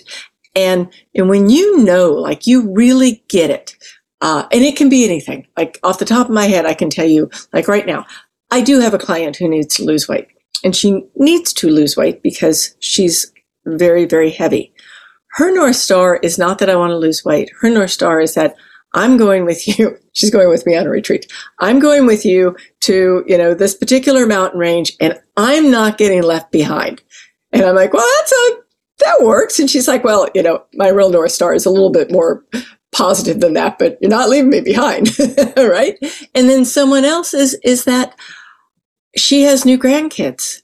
and 0.57 0.91
and 1.15 1.29
when 1.29 1.49
you 1.49 1.83
know 1.83 2.11
like 2.11 2.47
you 2.47 2.73
really 2.73 3.23
get 3.29 3.49
it 3.49 3.77
uh, 4.21 4.47
and 4.51 4.63
it 4.63 4.75
can 4.75 4.89
be 4.89 5.05
anything. 5.05 5.47
Like 5.55 5.79
off 5.83 5.99
the 5.99 6.05
top 6.05 6.27
of 6.27 6.33
my 6.33 6.45
head, 6.45 6.65
I 6.65 6.73
can 6.73 6.89
tell 6.89 7.05
you, 7.05 7.29
like 7.53 7.67
right 7.67 7.85
now, 7.85 8.05
I 8.51 8.61
do 8.61 8.79
have 8.79 8.93
a 8.93 8.99
client 8.99 9.35
who 9.35 9.47
needs 9.47 9.75
to 9.75 9.83
lose 9.83 10.07
weight. 10.07 10.27
And 10.63 10.75
she 10.75 11.03
needs 11.15 11.53
to 11.53 11.69
lose 11.69 11.95
weight 11.95 12.23
because 12.23 12.75
she's 12.79 13.31
very, 13.65 14.05
very 14.05 14.31
heavy. 14.31 14.73
Her 15.33 15.53
North 15.53 15.75
Star 15.75 16.17
is 16.17 16.39
not 16.39 16.57
that 16.59 16.69
I 16.69 16.75
want 16.75 16.91
to 16.91 16.97
lose 16.97 17.23
weight. 17.23 17.51
Her 17.61 17.69
North 17.69 17.91
Star 17.91 18.19
is 18.19 18.33
that 18.33 18.55
I'm 18.93 19.17
going 19.17 19.45
with 19.45 19.67
you. 19.67 19.97
She's 20.13 20.31
going 20.31 20.49
with 20.49 20.65
me 20.65 20.75
on 20.75 20.87
a 20.87 20.89
retreat. 20.89 21.31
I'm 21.59 21.77
going 21.77 22.07
with 22.07 22.25
you 22.25 22.55
to, 22.81 23.23
you 23.27 23.37
know, 23.37 23.53
this 23.53 23.75
particular 23.75 24.25
mountain 24.25 24.59
range 24.59 24.93
and 24.99 25.19
I'm 25.35 25.69
not 25.69 25.99
getting 25.99 26.23
left 26.23 26.51
behind. 26.51 27.03
And 27.51 27.61
I'm 27.63 27.75
like, 27.75 27.93
well, 27.93 28.07
that's 28.17 28.31
a, 28.31 28.57
that 28.99 29.23
works. 29.23 29.59
And 29.59 29.69
she's 29.69 29.87
like, 29.87 30.03
well, 30.03 30.27
you 30.33 30.41
know, 30.43 30.63
my 30.73 30.89
real 30.89 31.09
North 31.09 31.31
Star 31.31 31.53
is 31.53 31.65
a 31.65 31.69
little 31.69 31.91
bit 31.91 32.11
more 32.11 32.43
positive 32.91 33.39
than 33.39 33.53
that, 33.53 33.77
but 33.77 33.97
you're 34.01 34.09
not 34.09 34.29
leaving 34.29 34.49
me 34.49 34.61
behind, 34.61 35.17
right? 35.57 35.97
And 36.33 36.49
then 36.49 36.65
someone 36.65 37.05
else 37.05 37.33
is 37.33 37.57
is 37.63 37.85
that 37.85 38.17
she 39.15 39.43
has 39.43 39.65
new 39.65 39.77
grandkids 39.77 40.61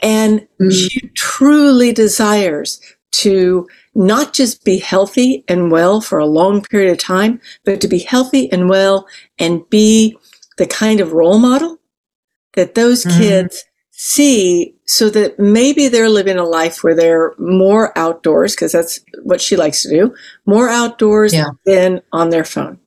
and 0.00 0.46
mm. 0.60 0.72
she 0.72 1.08
truly 1.14 1.92
desires 1.92 2.80
to 3.12 3.68
not 3.94 4.32
just 4.32 4.64
be 4.64 4.78
healthy 4.78 5.44
and 5.48 5.70
well 5.70 6.00
for 6.00 6.18
a 6.18 6.26
long 6.26 6.62
period 6.62 6.92
of 6.92 6.98
time, 6.98 7.40
but 7.64 7.80
to 7.80 7.88
be 7.88 7.98
healthy 7.98 8.50
and 8.52 8.68
well 8.68 9.06
and 9.38 9.68
be 9.68 10.16
the 10.58 10.66
kind 10.66 11.00
of 11.00 11.12
role 11.12 11.38
model 11.38 11.78
that 12.54 12.74
those 12.74 13.04
mm. 13.04 13.16
kids 13.18 13.64
see 14.02 14.74
so 14.86 15.10
that 15.10 15.38
maybe 15.38 15.86
they're 15.86 16.08
living 16.08 16.38
a 16.38 16.42
life 16.42 16.82
where 16.82 16.94
they're 16.94 17.34
more 17.36 17.96
outdoors 17.98 18.54
because 18.54 18.72
that's 18.72 18.98
what 19.24 19.42
she 19.42 19.56
likes 19.56 19.82
to 19.82 19.90
do 19.90 20.14
more 20.46 20.70
outdoors 20.70 21.34
yeah. 21.34 21.50
than 21.66 22.00
on 22.10 22.30
their 22.30 22.42
phone 22.42 22.80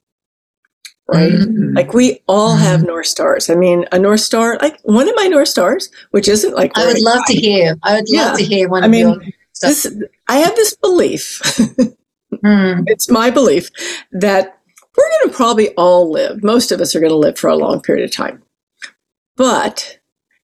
right 1.08 1.32
mm-hmm. 1.32 1.76
like 1.76 1.94
we 1.94 2.20
all 2.28 2.56
mm-hmm. 2.56 2.64
have 2.64 2.82
north 2.82 3.06
stars 3.06 3.48
i 3.48 3.54
mean 3.54 3.86
a 3.92 4.00
north 4.00 4.22
star 4.22 4.58
like 4.60 4.80
one 4.86 5.08
of 5.08 5.14
my 5.16 5.28
north 5.28 5.48
stars 5.48 5.92
which 6.10 6.28
isn't 6.28 6.56
like 6.56 6.76
i 6.76 6.84
would 6.84 7.00
love 7.00 7.24
to 7.28 7.36
hear 7.36 7.78
i 7.84 7.94
would 7.94 8.10
love 8.10 8.36
to 8.36 8.44
hear 8.44 8.68
one 8.68 8.84
I 8.84 8.88
mean, 8.88 9.32
this, 9.62 9.86
i 10.28 10.38
have 10.38 10.56
this 10.56 10.76
belief 10.78 11.42
mm. 12.44 12.84
it's 12.88 13.08
my 13.08 13.30
belief 13.30 13.70
that 14.14 14.58
we're 14.98 15.10
going 15.20 15.30
to 15.30 15.38
probably 15.38 15.70
all 15.76 16.12
live 16.12 16.44
most 16.44 16.72
of 16.72 16.82
us 16.82 16.96
are 16.96 17.00
going 17.00 17.12
to 17.12 17.16
live 17.16 17.38
for 17.38 17.52
a 17.52 17.56
long 17.56 17.82
period 17.84 18.04
of 18.04 18.12
time 18.12 18.42
but 19.38 20.00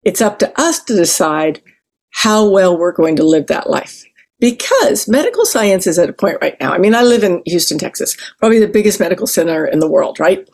it's 0.05 0.21
up 0.21 0.38
to 0.41 0.61
us 0.61 0.83
to 0.85 0.97
decide 0.97 1.62
how 2.11 2.49
well 2.49 2.77
we're 2.77 2.93
going 2.93 3.17
to 3.17 3.25
live 3.25 3.47
that 3.47 3.71
life. 3.71 4.05
Because 4.38 5.07
medical 5.09 5.47
science 5.47 5.87
is 5.87 5.99
at 5.99 6.11
a 6.11 6.12
point 6.12 6.38
right 6.43 6.57
now. 6.61 6.73
I 6.73 6.79
mean, 6.79 6.95
I 6.95 7.03
live 7.03 7.23
in 7.23 7.43
Houston, 7.47 7.79
Texas, 7.79 8.17
probably 8.38 8.59
the 8.59 8.67
biggest 8.67 8.99
medical 8.99 9.27
center 9.27 9.65
in 9.65 9.79
the 9.79 9.88
world, 9.88 10.19
right? 10.19 10.49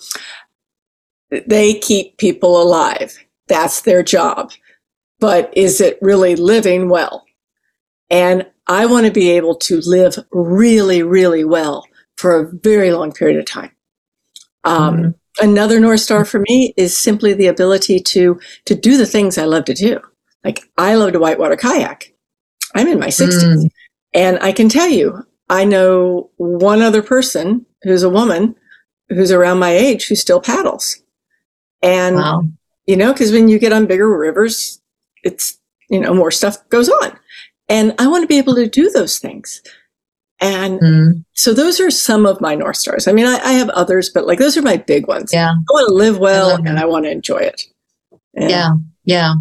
They 1.31 1.75
keep 1.75 2.19
people 2.19 2.61
alive. 2.61 3.19
That's 3.49 3.81
their 3.83 4.03
job. 4.03 4.53
But 5.21 5.51
is 5.57 5.81
it 5.81 5.99
really 6.03 6.37
living 6.37 6.91
well? 6.91 7.25
And 8.11 8.47
I 8.67 8.85
want 8.87 9.07
to 9.07 9.13
be 9.13 9.31
able 9.31 9.55
to 9.57 9.81
live 9.85 10.19
really, 10.33 11.03
really 11.03 11.45
well 11.45 11.87
for 12.19 12.39
a 12.39 12.51
very 12.53 12.93
long 12.93 13.13
period 13.13 13.39
of 13.39 13.47
time. 13.47 13.73
Um, 14.65 14.97
mm-hmm 14.97 15.11
another 15.40 15.81
north 15.81 16.01
star 16.01 16.24
for 16.24 16.40
me 16.48 16.74
is 16.77 16.96
simply 16.96 17.33
the 17.35 17.46
ability 17.46 18.01
to 18.01 18.40
to 18.66 18.74
do 18.74 18.96
the 18.96 19.07
things 19.07 19.38
I 19.38 19.44
love 19.44 19.64
to 19.66 19.74
do. 19.74 20.01
Like 20.44 20.61
I 20.77 20.94
love 20.94 21.12
to 21.12 21.18
whitewater 21.18 21.57
kayak. 21.57 22.14
I'm 22.74 22.88
in 22.88 22.98
my 22.98 23.09
60s. 23.09 23.42
Mm. 23.42 23.68
And 24.14 24.38
I 24.40 24.53
can 24.53 24.68
tell 24.68 24.88
you, 24.88 25.24
I 25.48 25.64
know 25.64 26.31
one 26.37 26.83
other 26.83 27.03
person 27.03 27.66
who's 27.83 28.03
a 28.03 28.11
woman 28.11 28.55
who's 29.09 29.33
around 29.33 29.59
my 29.59 29.70
age 29.70 30.07
who 30.07 30.14
still 30.14 30.40
paddles. 30.40 31.03
And 31.83 32.16
wow. 32.16 32.44
you 32.87 32.96
know, 32.96 33.12
because 33.12 33.33
when 33.33 33.48
you 33.48 33.59
get 33.59 33.72
on 33.72 33.87
bigger 33.87 34.16
rivers, 34.16 34.81
it's 35.24 35.59
you 35.88 36.01
know, 36.01 36.14
more 36.14 36.31
stuff 36.31 36.68
goes 36.68 36.88
on. 36.88 37.18
And 37.68 37.94
I 37.98 38.07
want 38.07 38.22
to 38.22 38.29
be 38.29 38.38
able 38.38 38.55
to 38.55 38.68
do 38.68 38.90
those 38.90 39.18
things. 39.18 39.62
And 40.40 40.81
mm. 40.81 41.24
so 41.33 41.53
those 41.53 41.81
are 41.81 41.90
some 41.90 42.24
of 42.24 42.40
my 42.40 42.55
North 42.55 42.77
Stars. 42.77 43.09
I 43.09 43.12
mean, 43.12 43.27
I, 43.27 43.38
I, 43.38 43.53
have 43.55 43.70
others, 43.70 44.09
but 44.09 44.24
like 44.24 44.38
those 44.38 44.57
are 44.57 44.62
my 44.62 44.77
big 44.77 45.09
ones. 45.09 45.33
Yeah. 45.33 45.51
I 45.51 45.72
want 45.72 45.88
to 45.88 45.94
live 45.94 46.18
well 46.18 46.53
I 46.53 46.55
and 46.64 46.79
I 46.79 46.85
want 46.85 47.07
to 47.07 47.11
enjoy 47.11 47.38
it. 47.38 47.62
And 48.35 48.48
yeah. 48.48 48.70
Yeah. 49.05 49.35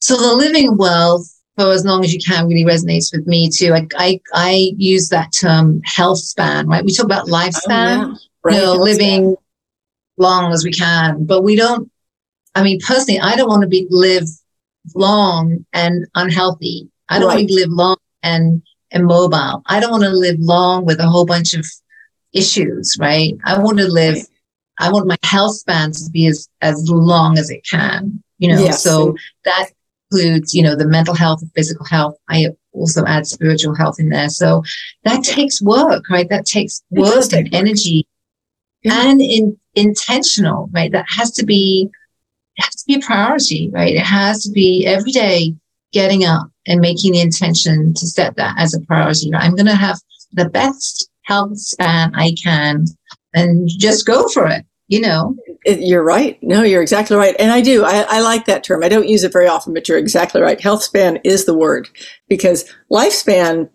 So 0.00 0.16
the 0.16 0.34
living 0.34 0.76
well 0.76 1.24
for 1.56 1.70
as 1.70 1.84
long 1.84 2.04
as 2.04 2.12
you 2.12 2.18
can 2.18 2.48
really 2.48 2.64
resonates 2.64 3.16
with 3.16 3.26
me 3.26 3.48
too. 3.48 3.72
I, 3.72 3.86
I, 3.96 4.20
I 4.34 4.72
use 4.76 5.10
that 5.10 5.32
term 5.32 5.80
health 5.84 6.18
span, 6.18 6.66
right? 6.66 6.84
We 6.84 6.92
talk 6.92 7.06
about 7.06 7.28
lifespan, 7.28 7.58
oh, 7.68 8.10
yeah. 8.10 8.14
right. 8.42 8.54
you 8.54 8.60
know, 8.62 8.74
living 8.74 9.36
long 10.18 10.52
as 10.52 10.64
we 10.64 10.72
can, 10.72 11.24
but 11.24 11.42
we 11.42 11.54
don't 11.54 11.90
I 12.56 12.62
mean, 12.62 12.80
personally, 12.80 13.20
I 13.20 13.36
don't 13.36 13.48
want 13.48 13.62
to 13.62 13.68
be 13.68 13.86
live 13.90 14.24
long 14.94 15.66
and 15.74 16.06
unhealthy. 16.14 16.88
I 17.10 17.18
don't 17.18 17.28
right. 17.28 17.36
want 17.36 17.48
to 17.48 17.54
live 17.54 17.70
long 17.70 17.96
and 18.22 18.62
immobile. 18.90 19.62
I 19.66 19.80
don't 19.80 19.90
want 19.90 20.04
to 20.04 20.10
live 20.10 20.36
long 20.38 20.84
with 20.84 21.00
a 21.00 21.08
whole 21.08 21.26
bunch 21.26 21.54
of 21.54 21.66
issues, 22.32 22.96
right? 23.00 23.34
I 23.44 23.58
want 23.58 23.78
to 23.78 23.88
live. 23.88 24.18
I 24.78 24.90
want 24.90 25.06
my 25.06 25.16
health 25.22 25.56
span 25.56 25.92
to 25.92 26.10
be 26.12 26.26
as, 26.26 26.48
as 26.60 26.88
long 26.88 27.38
as 27.38 27.50
it 27.50 27.66
can, 27.68 28.22
you 28.38 28.52
know, 28.52 28.60
yes. 28.60 28.82
so 28.82 29.16
that 29.44 29.70
includes, 30.10 30.54
you 30.54 30.62
know, 30.62 30.76
the 30.76 30.86
mental 30.86 31.14
health 31.14 31.40
and 31.40 31.50
physical 31.54 31.86
health. 31.86 32.16
I 32.28 32.48
also 32.72 33.04
add 33.06 33.26
spiritual 33.26 33.74
health 33.74 33.98
in 33.98 34.10
there. 34.10 34.28
So 34.28 34.62
that 35.04 35.24
takes 35.24 35.62
work, 35.62 36.10
right? 36.10 36.28
That 36.28 36.44
takes 36.44 36.82
work 36.90 37.32
and 37.32 37.48
energy 37.54 38.06
yeah. 38.82 39.08
and 39.08 39.20
in, 39.20 39.58
intentional, 39.74 40.68
right? 40.72 40.92
That 40.92 41.06
has 41.08 41.30
to 41.32 41.46
be, 41.46 41.88
has 42.58 42.74
to 42.74 42.84
be 42.86 42.96
a 42.96 43.00
priority, 43.00 43.70
right? 43.72 43.94
It 43.94 44.04
has 44.04 44.42
to 44.44 44.50
be 44.50 44.86
every 44.86 45.12
day 45.12 45.54
getting 45.92 46.24
up 46.24 46.48
and 46.66 46.80
making 46.80 47.12
the 47.12 47.20
intention 47.20 47.94
to 47.94 48.06
set 48.06 48.36
that 48.36 48.54
as 48.58 48.74
a 48.74 48.80
priority. 48.80 49.30
I'm 49.34 49.54
going 49.54 49.66
to 49.66 49.74
have 49.74 49.98
the 50.32 50.48
best 50.48 51.08
health 51.22 51.58
span 51.58 52.14
I 52.14 52.34
can 52.42 52.86
and 53.34 53.68
just 53.68 54.06
go 54.06 54.28
for 54.28 54.46
it, 54.48 54.64
you 54.88 55.00
know? 55.00 55.36
You're 55.64 56.04
right. 56.04 56.38
No, 56.42 56.62
you're 56.62 56.82
exactly 56.82 57.16
right. 57.16 57.34
And 57.38 57.50
I 57.50 57.60
do. 57.60 57.84
I, 57.84 58.06
I, 58.08 58.20
like 58.20 58.44
that 58.46 58.62
term. 58.62 58.84
I 58.84 58.88
don't 58.88 59.08
use 59.08 59.24
it 59.24 59.32
very 59.32 59.48
often, 59.48 59.74
but 59.74 59.88
you're 59.88 59.98
exactly 59.98 60.40
right. 60.40 60.60
Health 60.60 60.82
span 60.82 61.18
is 61.24 61.44
the 61.44 61.56
word 61.56 61.88
because 62.28 62.72
lifespan, 62.90 63.68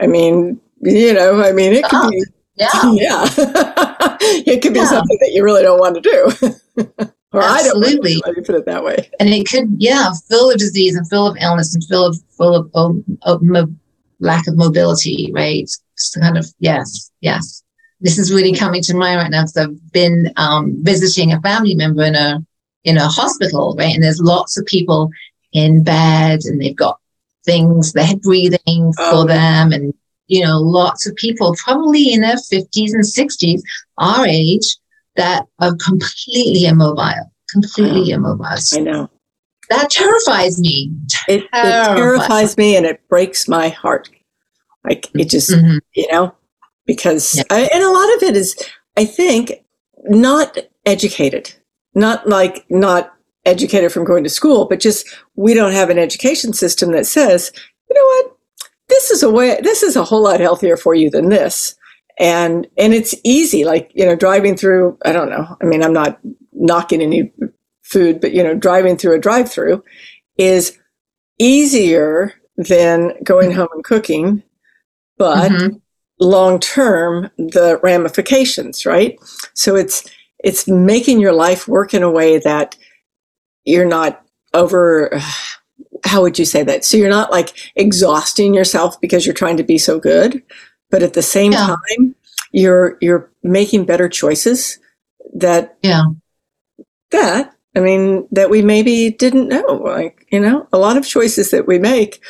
I 0.00 0.08
mean, 0.08 0.60
you 0.80 1.14
know, 1.14 1.42
I 1.42 1.52
mean, 1.52 1.72
it 1.72 1.84
could 1.84 2.04
oh, 2.04 2.10
be, 2.10 2.24
yeah, 2.56 2.68
yeah. 2.92 3.24
it 4.20 4.60
could 4.60 4.74
be 4.74 4.80
yeah. 4.80 4.88
something 4.88 5.18
that 5.20 5.30
you 5.32 5.44
really 5.44 5.62
don't 5.62 5.78
want 5.78 6.02
to 6.02 6.60
do. 6.98 7.08
or 7.32 7.42
Absolutely. 7.42 8.16
I 8.24 8.28
don't 8.28 8.38
me 8.38 8.44
put 8.44 8.54
it 8.54 8.66
that 8.66 8.84
way. 8.84 9.10
And 9.20 9.28
it 9.28 9.48
could, 9.48 9.68
yeah, 9.78 10.12
full 10.28 10.50
of 10.50 10.58
disease 10.58 10.96
and 10.96 11.08
full 11.08 11.26
of 11.26 11.36
illness 11.40 11.74
and 11.74 11.84
full 11.84 12.06
of, 12.06 12.18
full 12.30 12.54
of, 12.54 12.70
of, 12.74 12.96
of 13.22 13.42
mo- 13.42 13.74
lack 14.20 14.46
of 14.46 14.56
mobility, 14.56 15.30
right? 15.32 15.68
Just 15.96 16.18
kind 16.20 16.38
of, 16.38 16.46
yes, 16.58 17.10
yes 17.20 17.62
this 18.00 18.18
is 18.18 18.32
really 18.32 18.54
coming 18.54 18.82
to 18.82 18.96
mind 18.96 19.18
right 19.18 19.30
now 19.30 19.42
because 19.42 19.56
I've 19.56 19.92
been 19.92 20.32
um, 20.36 20.76
visiting 20.82 21.32
a 21.32 21.40
family 21.40 21.74
member 21.74 22.04
in 22.04 22.14
a 22.14 22.44
in 22.84 22.96
a 22.96 23.08
hospital, 23.08 23.74
right? 23.76 23.94
And 23.94 24.02
there's 24.02 24.20
lots 24.20 24.56
of 24.56 24.64
people 24.66 25.10
in 25.52 25.82
bed, 25.82 26.40
and 26.44 26.60
they've 26.60 26.76
got 26.76 26.98
things 27.44 27.92
they're 27.92 28.16
breathing 28.16 28.92
for 28.92 29.02
oh. 29.02 29.26
them, 29.26 29.72
and 29.72 29.94
you 30.28 30.44
know, 30.44 30.58
lots 30.58 31.06
of 31.06 31.16
people 31.16 31.54
probably 31.64 32.12
in 32.12 32.20
their 32.20 32.36
50s 32.36 32.92
and 32.92 33.02
60s, 33.02 33.62
our 33.96 34.26
age, 34.26 34.76
that 35.18 35.46
are 35.60 35.76
completely 35.76 36.64
immobile, 36.64 37.30
completely 37.52 38.10
immobile. 38.10 38.46
I 38.74 38.80
know. 38.80 39.10
That 39.68 39.90
terrifies 39.90 40.58
me. 40.58 40.90
It, 41.28 41.44
it 41.44 41.50
terrifies 41.52 42.56
me, 42.56 42.74
and 42.74 42.86
it 42.86 43.06
breaks 43.10 43.46
my 43.46 43.68
heart. 43.68 44.08
Like 44.82 45.10
it 45.14 45.28
just, 45.28 45.50
mm-hmm. 45.50 45.76
you 45.94 46.10
know, 46.10 46.34
because 46.88 47.36
yeah. 47.36 47.44
I, 47.50 47.68
and 47.72 47.84
a 47.84 47.92
lot 47.92 48.16
of 48.16 48.22
it 48.24 48.36
is 48.36 48.56
i 48.96 49.04
think 49.04 49.52
not 50.08 50.58
educated 50.84 51.54
not 51.94 52.28
like 52.28 52.66
not 52.68 53.14
educated 53.44 53.92
from 53.92 54.04
going 54.04 54.24
to 54.24 54.30
school 54.30 54.66
but 54.66 54.80
just 54.80 55.06
we 55.36 55.54
don't 55.54 55.72
have 55.72 55.90
an 55.90 55.98
education 55.98 56.52
system 56.52 56.90
that 56.90 57.06
says 57.06 57.52
you 57.88 57.94
know 57.94 58.02
what 58.02 58.36
this 58.88 59.10
is 59.12 59.22
a 59.22 59.30
way 59.30 59.60
this 59.62 59.84
is 59.84 59.94
a 59.94 60.02
whole 60.02 60.22
lot 60.22 60.40
healthier 60.40 60.76
for 60.76 60.94
you 60.94 61.08
than 61.08 61.28
this 61.28 61.76
and 62.18 62.66
and 62.76 62.94
it's 62.94 63.14
easy 63.24 63.64
like 63.64 63.90
you 63.94 64.04
know 64.04 64.16
driving 64.16 64.56
through 64.56 64.98
i 65.04 65.12
don't 65.12 65.30
know 65.30 65.56
i 65.60 65.64
mean 65.64 65.82
i'm 65.82 65.92
not 65.92 66.18
knocking 66.52 67.00
any 67.00 67.32
food 67.82 68.20
but 68.20 68.32
you 68.32 68.42
know 68.42 68.54
driving 68.54 68.96
through 68.96 69.14
a 69.14 69.20
drive 69.20 69.50
through 69.50 69.82
is 70.36 70.78
easier 71.38 72.34
than 72.56 73.12
going 73.22 73.52
home 73.52 73.68
and 73.72 73.84
cooking 73.84 74.42
but 75.16 75.50
mm-hmm 75.50 75.76
long 76.20 76.58
term 76.60 77.30
the 77.36 77.78
ramifications, 77.82 78.84
right? 78.84 79.18
So 79.54 79.76
it's 79.76 80.08
it's 80.38 80.68
making 80.68 81.20
your 81.20 81.32
life 81.32 81.66
work 81.66 81.94
in 81.94 82.02
a 82.02 82.10
way 82.10 82.38
that 82.38 82.76
you're 83.64 83.86
not 83.86 84.24
over 84.54 85.10
how 86.04 86.22
would 86.22 86.38
you 86.38 86.44
say 86.44 86.62
that? 86.62 86.84
So 86.84 86.96
you're 86.96 87.10
not 87.10 87.32
like 87.32 87.72
exhausting 87.74 88.54
yourself 88.54 89.00
because 89.00 89.26
you're 89.26 89.34
trying 89.34 89.56
to 89.56 89.64
be 89.64 89.78
so 89.78 89.98
good, 89.98 90.42
but 90.90 91.02
at 91.02 91.14
the 91.14 91.22
same 91.22 91.52
yeah. 91.52 91.66
time 91.66 92.14
you're 92.52 92.96
you're 93.00 93.30
making 93.42 93.84
better 93.84 94.08
choices 94.08 94.78
that 95.34 95.76
yeah 95.82 96.04
that 97.10 97.54
I 97.76 97.80
mean 97.80 98.26
that 98.32 98.50
we 98.50 98.62
maybe 98.62 99.10
didn't 99.10 99.48
know 99.48 99.82
like 99.84 100.26
you 100.30 100.40
know 100.40 100.66
a 100.72 100.78
lot 100.78 100.96
of 100.96 101.06
choices 101.06 101.50
that 101.50 101.66
we 101.66 101.78
make 101.78 102.20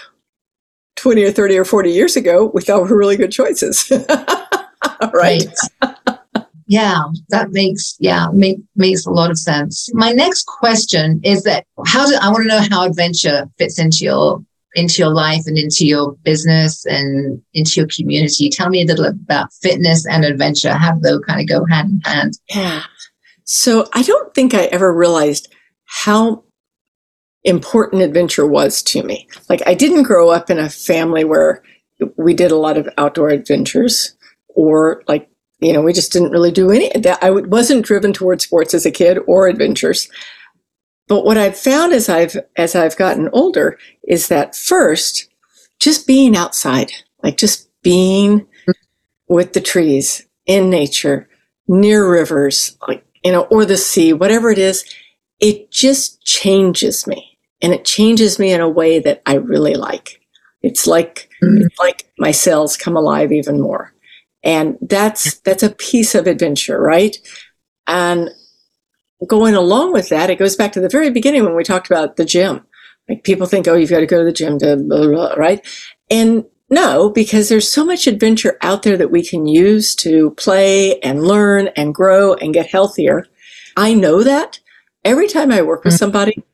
20 0.99 1.25
or 1.25 1.33
30 1.33 1.59
or 1.59 1.65
40 1.65 1.91
years 1.91 2.17
ago, 2.17 2.51
we 2.53 2.63
thought 2.63 2.83
were 2.83 2.97
really 2.97 3.17
good 3.17 3.33
choices. 3.33 3.91
right. 5.13 5.47
yeah, 6.67 7.03
that 7.31 7.51
makes, 7.51 7.97
yeah, 8.01 8.27
make, 8.33 8.59
makes 8.77 9.07
a 9.07 9.11
lot 9.11 9.31
of 9.31 9.39
sense. 9.39 9.89
My 9.95 10.11
next 10.11 10.47
question 10.47 11.21
is 11.23 11.45
that 11.45 11.65
how 11.87 12.07
do, 12.07 12.17
I 12.21 12.29
want 12.29 12.43
to 12.43 12.49
know 12.49 12.63
how 12.71 12.85
adventure 12.85 13.49
fits 13.59 13.79
into 13.79 14.05
your, 14.05 14.45
into 14.75 14.97
your 14.99 15.13
life 15.13 15.43
and 15.47 15.57
into 15.57 15.87
your 15.87 16.13
business 16.25 16.85
and 16.87 17.41
into 17.55 17.81
your 17.81 17.89
community. 17.95 18.51
Tell 18.51 18.69
me 18.69 18.83
a 18.83 18.87
little 18.87 19.07
about 19.07 19.53
fitness 19.55 20.07
and 20.07 20.25
adventure. 20.25 20.75
How 20.75 20.99
those 20.99 21.21
kind 21.27 21.41
of 21.41 21.49
go 21.49 21.65
hand 21.67 21.91
in 21.91 22.01
hand? 22.01 22.39
Yeah. 22.49 22.83
So 23.45 23.89
I 23.95 24.03
don't 24.03 24.35
think 24.35 24.55
I 24.55 24.65
ever 24.67 24.93
realized 24.93 25.53
how 25.87 26.45
important 27.45 28.03
adventure 28.03 28.47
was 28.47 28.83
to 28.83 29.03
me. 29.03 29.27
Like 29.49 29.63
I 29.67 29.75
didn't 29.75 30.03
grow 30.03 30.31
up 30.31 30.51
in 30.51 30.59
a 30.59 30.69
family 30.69 31.25
where 31.25 31.63
we 32.17 32.35
did 32.35 32.51
a 32.51 32.57
lot 32.57 32.77
of 32.77 32.89
outdoor 32.99 33.31
adventures 33.31 34.15
or 34.49 35.03
like 35.09 35.29
you 35.61 35.73
know 35.73 35.81
we 35.81 35.93
just 35.93 36.13
didn't 36.13 36.31
really 36.31 36.53
do 36.53 36.71
any 36.71 36.91
that 36.95 37.19
I 37.23 37.31
wasn't 37.31 37.85
driven 37.85 38.13
towards 38.13 38.45
sports 38.45 38.75
as 38.75 38.85
a 38.85 38.91
kid 38.91 39.19
or 39.27 39.49
adventures. 39.49 40.09
But 41.09 41.25
what 41.25 41.39
I've 41.39 41.59
found 41.59 41.93
as 41.93 42.09
I've 42.09 42.37
as 42.57 42.75
I've 42.75 42.97
gotten 42.97 43.31
older 43.33 43.79
is 44.07 44.29
that 44.29 44.55
first 44.55 45.29
just 45.81 46.07
being 46.07 46.37
outside, 46.37 46.93
like 47.23 47.37
just 47.37 47.69
being 47.83 48.47
with 49.29 49.53
the 49.55 49.61
trees 49.61 50.27
in 50.47 50.71
nature, 50.71 51.29
near 51.67 52.11
rivers, 52.11 52.77
like 52.87 53.05
you 53.25 53.33
know, 53.33 53.43
or 53.45 53.65
the 53.65 53.77
sea, 53.77 54.13
whatever 54.13 54.51
it 54.51 54.59
is, 54.59 54.85
it 55.41 55.71
just 55.71 56.23
changes 56.23 57.07
me 57.07 57.39
and 57.61 57.73
it 57.73 57.85
changes 57.85 58.39
me 58.39 58.53
in 58.53 58.61
a 58.61 58.69
way 58.69 58.99
that 58.99 59.23
I 59.27 59.35
really 59.35 59.75
like. 59.75 60.21
It's 60.63 60.87
like 60.87 61.31
mm-hmm. 61.43 61.63
it's 61.63 61.79
like 61.79 62.11
my 62.19 62.33
cells 62.33 62.77
come 62.77 62.97
alive 62.97 63.33
even 63.33 63.61
more. 63.61 63.95
And 64.45 64.79
that's 64.83 65.41
that's 65.41 65.63
a 65.63 65.75
piece 65.75 66.15
of 66.15 66.27
adventure, 66.27 66.81
right? 66.81 67.17
And 67.87 68.31
going 69.27 69.55
along 69.55 69.93
with 69.93 70.09
that, 70.11 70.31
it 70.31 70.39
goes 70.39 70.57
back 70.57 70.73
to 70.73 70.81
the 70.81 70.89
very 70.89 71.11
beginning 71.11 71.45
when 71.45 71.57
we 71.57 71.65
talked 71.65 71.91
about 71.91 72.17
the 72.17 72.25
gym. 72.25 72.65
Like 73.09 73.25
people 73.25 73.47
think, 73.47 73.67
oh, 73.67 73.75
you've 73.75 73.91
got 73.91 74.01
to 74.01 74.07
go 74.07 74.19
to 74.19 74.25
the 74.25 74.33
gym 74.33 74.59
to 74.59 74.77
blah, 74.77 74.99
blah, 74.99 75.09
blah, 75.09 75.35
right? 75.35 75.67
And 76.11 76.45
no, 76.71 77.11
because 77.11 77.49
there's 77.49 77.71
so 77.71 77.85
much 77.85 78.07
adventure 78.07 78.59
out 78.61 78.83
there 78.83 78.97
that 78.97 79.11
we 79.11 79.25
can 79.25 79.47
use 79.47 79.95
to 79.97 80.33
play 80.33 81.01
and 81.01 81.23
learn 81.23 81.69
and 81.69 81.95
grow 81.95 82.35
and 82.35 82.53
get 82.53 82.67
healthier. 82.67 83.27
I 83.77 83.95
know 83.95 84.23
that 84.23 84.61
every 85.05 85.29
time 85.29 85.51
I 85.51 85.63
work 85.63 85.85
with 85.85 85.95
mm-hmm. 85.95 85.99
somebody, 85.99 86.45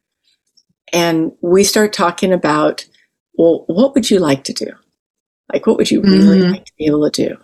and 0.93 1.33
we 1.41 1.65
start 1.65 1.93
talking 1.93 2.33
about, 2.33 2.87
well, 3.37 3.65
what 3.67 3.95
would 3.95 4.09
you 4.11 4.21
like 4.21 4.45
to 4.45 4.53
do? 4.53 4.71
Like, 5.53 5.67
what 5.67 5.77
would 5.77 5.91
you 5.91 6.01
really 6.01 6.39
mm-hmm. 6.39 6.53
like 6.53 6.65
to 6.67 6.73
be 6.79 6.87
able 6.87 7.11
to 7.11 7.29
do? 7.29 7.37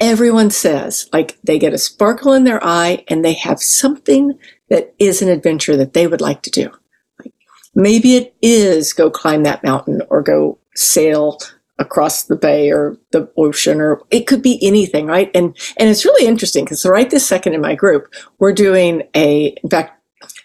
Everyone 0.00 0.50
says, 0.50 1.08
like, 1.12 1.38
they 1.42 1.58
get 1.58 1.72
a 1.72 1.78
sparkle 1.78 2.32
in 2.32 2.44
their 2.44 2.64
eye 2.64 3.04
and 3.08 3.24
they 3.24 3.32
have 3.34 3.60
something 3.60 4.38
that 4.68 4.94
is 4.98 5.22
an 5.22 5.28
adventure 5.28 5.76
that 5.76 5.92
they 5.92 6.06
would 6.06 6.20
like 6.20 6.42
to 6.42 6.50
do. 6.50 6.70
Like, 7.18 7.34
maybe 7.74 8.16
it 8.16 8.34
is 8.40 8.92
go 8.92 9.10
climb 9.10 9.42
that 9.42 9.64
mountain 9.64 10.02
or 10.08 10.22
go 10.22 10.58
sail 10.74 11.38
across 11.80 12.24
the 12.24 12.36
bay 12.36 12.70
or 12.70 12.96
the 13.12 13.30
ocean 13.36 13.80
or 13.80 14.02
it 14.10 14.26
could 14.26 14.42
be 14.42 14.58
anything 14.66 15.06
right 15.06 15.30
and 15.32 15.56
and 15.76 15.88
it's 15.88 16.04
really 16.04 16.26
interesting 16.26 16.64
because 16.64 16.84
right 16.84 17.08
this 17.10 17.24
second 17.24 17.54
in 17.54 17.60
my 17.60 17.72
group 17.72 18.12
we're 18.40 18.52
doing 18.52 19.04
a 19.14 19.54
in 19.62 19.70
fact 19.70 19.98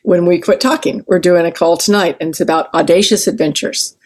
when 0.04 0.26
we 0.26 0.40
quit 0.40 0.62
talking. 0.62 1.04
We're 1.08 1.20
doing 1.20 1.46
a 1.46 1.52
call 1.52 1.78
tonight 1.78 2.18
and 2.22 2.30
it's 2.30 2.42
about 2.42 2.74
audacious 2.74 3.28
adventures. 3.28 3.98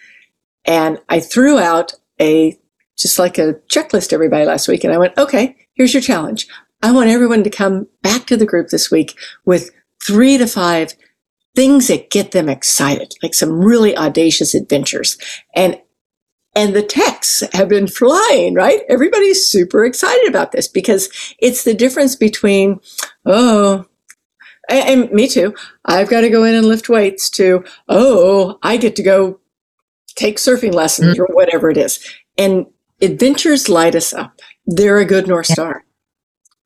And 0.66 1.00
I 1.10 1.20
threw 1.20 1.58
out 1.58 1.94
a 2.22 2.58
just 2.98 3.20
like 3.20 3.38
a 3.38 3.54
checklist 3.70 4.12
everybody 4.12 4.46
last 4.46 4.68
week 4.68 4.84
and 4.84 4.94
I 4.94 4.98
went, 4.98 5.18
okay, 5.18 5.56
here's 5.76 5.94
your 5.94 6.02
challenge. 6.02 6.48
I 6.82 6.92
want 6.92 7.10
everyone 7.10 7.44
to 7.44 7.50
come 7.50 7.88
back 8.02 8.26
to 8.28 8.38
the 8.38 8.46
group 8.46 8.70
this 8.70 8.92
week 8.92 9.18
with 9.46 9.72
three 10.04 10.38
to 10.38 10.48
five 10.48 10.94
things 11.56 11.88
that 11.88 12.12
get 12.12 12.32
them 12.32 12.50
excited, 12.50 13.14
like 13.24 13.34
some 13.34 13.52
really 13.52 13.98
audacious 13.98 14.54
adventures. 14.54 15.18
And 15.56 15.80
and 16.56 16.76
the 16.76 16.82
texts 16.84 17.44
have 17.54 17.70
been 17.70 17.88
flying, 17.88 18.56
right? 18.56 18.82
Everybody's 18.90 19.46
super 19.46 19.86
excited 19.86 20.28
about 20.28 20.52
this 20.52 20.68
because 20.68 21.10
it's 21.38 21.64
the 21.64 21.76
difference 21.76 22.16
between, 22.16 22.80
oh, 23.26 23.86
And, 24.70 25.04
and 25.04 25.12
me 25.12 25.28
too. 25.28 25.54
I've 25.86 26.10
got 26.10 26.22
to 26.22 26.30
go 26.30 26.44
in 26.44 26.56
and 26.56 26.68
lift 26.68 26.90
weights 26.90 27.30
to, 27.32 27.64
oh, 27.90 28.58
I 28.64 28.78
get 28.78 28.96
to 28.96 29.04
go 29.04 29.40
take 30.16 30.38
surfing 30.38 30.74
lessons 30.74 31.14
mm-hmm. 31.14 31.22
or 31.22 31.36
whatever 31.36 31.70
it 31.70 31.78
is. 31.78 32.00
And 32.38 32.66
adventures 33.02 33.70
light 33.70 33.96
us 33.96 34.14
up. 34.14 34.40
They're 34.66 34.98
a 34.98 35.06
good 35.06 35.28
North 35.28 35.48
Star. 35.48 35.86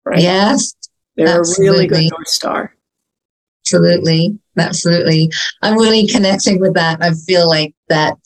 Right? 0.05 0.21
Yes. 0.21 0.73
They're 1.15 1.39
absolutely. 1.39 1.67
a 1.67 1.71
really 1.71 1.87
good 1.87 2.11
North 2.11 2.27
Star. 2.27 2.75
Absolutely. 3.63 4.39
Absolutely. 4.57 5.31
I'm 5.61 5.75
really 5.75 6.07
connecting 6.07 6.59
with 6.59 6.73
that. 6.73 7.03
I 7.03 7.13
feel 7.13 7.47
like 7.47 7.73
that 7.89 8.17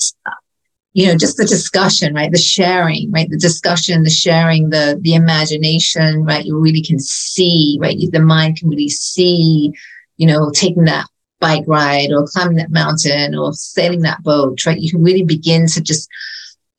you 0.95 1.05
know 1.05 1.15
just 1.15 1.37
the 1.37 1.45
discussion 1.45 2.13
right 2.13 2.31
the 2.31 2.37
sharing 2.37 3.11
right 3.11 3.29
the 3.29 3.37
discussion 3.37 4.03
the 4.03 4.09
sharing 4.09 4.69
the 4.69 4.97
the 5.01 5.13
imagination 5.13 6.23
right 6.23 6.45
you 6.45 6.57
really 6.57 6.81
can 6.81 6.97
see 6.99 7.77
right 7.81 7.97
the 8.11 8.19
mind 8.19 8.57
can 8.57 8.69
really 8.69 8.87
see 8.87 9.73
you 10.15 10.25
know 10.25 10.49
taking 10.51 10.85
that 10.85 11.05
bike 11.41 11.65
ride 11.67 12.11
or 12.11 12.25
climbing 12.25 12.55
that 12.55 12.71
mountain 12.71 13.35
or 13.35 13.51
sailing 13.53 14.01
that 14.01 14.23
boat 14.23 14.65
right 14.65 14.79
you 14.79 14.89
can 14.89 15.03
really 15.03 15.23
begin 15.23 15.67
to 15.67 15.81
just 15.81 16.09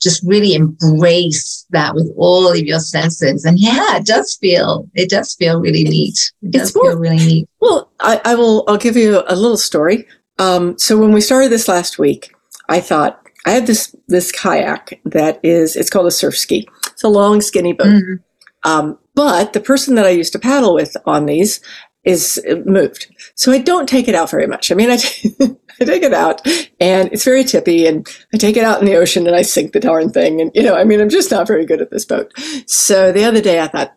just 0.00 0.22
really 0.24 0.54
embrace 0.54 1.66
that 1.70 1.94
with 1.94 2.12
all 2.16 2.50
of 2.50 2.58
your 2.58 2.80
senses 2.80 3.44
and 3.44 3.58
yeah 3.58 3.96
it 3.96 4.06
does 4.06 4.34
feel 4.34 4.88
it 4.94 5.08
does 5.08 5.34
feel 5.34 5.60
really 5.60 5.84
neat 5.84 6.32
it 6.42 6.52
does 6.52 6.74
more, 6.74 6.92
feel 6.92 6.98
really 6.98 7.16
neat 7.16 7.48
well 7.60 7.90
I, 8.00 8.20
I 8.24 8.34
will 8.34 8.64
i'll 8.68 8.76
give 8.76 8.96
you 8.96 9.22
a 9.26 9.36
little 9.36 9.56
story 9.56 10.06
um, 10.38 10.78
so 10.78 10.98
when 10.98 11.12
we 11.12 11.22
started 11.22 11.50
this 11.50 11.66
last 11.66 11.98
week 11.98 12.34
i 12.68 12.80
thought 12.80 13.26
I 13.46 13.52
have 13.52 13.66
this 13.66 13.94
this 14.08 14.32
kayak 14.32 15.00
that 15.04 15.38
is 15.42 15.76
it's 15.76 15.88
called 15.88 16.08
a 16.08 16.10
surf 16.10 16.36
ski. 16.36 16.68
It's 16.88 17.04
a 17.04 17.08
long, 17.08 17.40
skinny 17.40 17.72
boat. 17.72 17.86
Mm-hmm. 17.86 18.68
Um, 18.68 18.98
but 19.14 19.52
the 19.52 19.60
person 19.60 19.94
that 19.94 20.04
I 20.04 20.10
used 20.10 20.32
to 20.32 20.40
paddle 20.40 20.74
with 20.74 20.96
on 21.06 21.26
these 21.26 21.60
is 22.06 22.42
moved, 22.64 23.14
so 23.34 23.52
I 23.52 23.58
don't 23.58 23.88
take 23.88 24.08
it 24.08 24.14
out 24.14 24.30
very 24.30 24.46
much. 24.46 24.72
I 24.72 24.74
mean, 24.74 24.90
I, 24.90 24.96
t- 24.96 25.34
I 25.80 25.84
take 25.84 26.02
it 26.02 26.14
out, 26.14 26.40
and 26.80 27.12
it's 27.12 27.24
very 27.24 27.44
tippy, 27.44 27.86
and 27.86 28.08
I 28.32 28.38
take 28.38 28.56
it 28.56 28.64
out 28.64 28.80
in 28.80 28.86
the 28.86 28.96
ocean, 28.96 29.26
and 29.26 29.36
I 29.36 29.42
sink 29.42 29.72
the 29.72 29.80
darn 29.80 30.10
thing, 30.10 30.40
and 30.40 30.50
you 30.54 30.62
know, 30.62 30.74
I 30.74 30.84
mean, 30.84 31.00
I'm 31.00 31.10
just 31.10 31.30
not 31.30 31.46
very 31.46 31.66
good 31.66 31.82
at 31.82 31.90
this 31.90 32.06
boat. 32.06 32.32
So 32.66 33.12
the 33.12 33.24
other 33.24 33.42
day, 33.42 33.60
I 33.60 33.68
thought, 33.68 33.94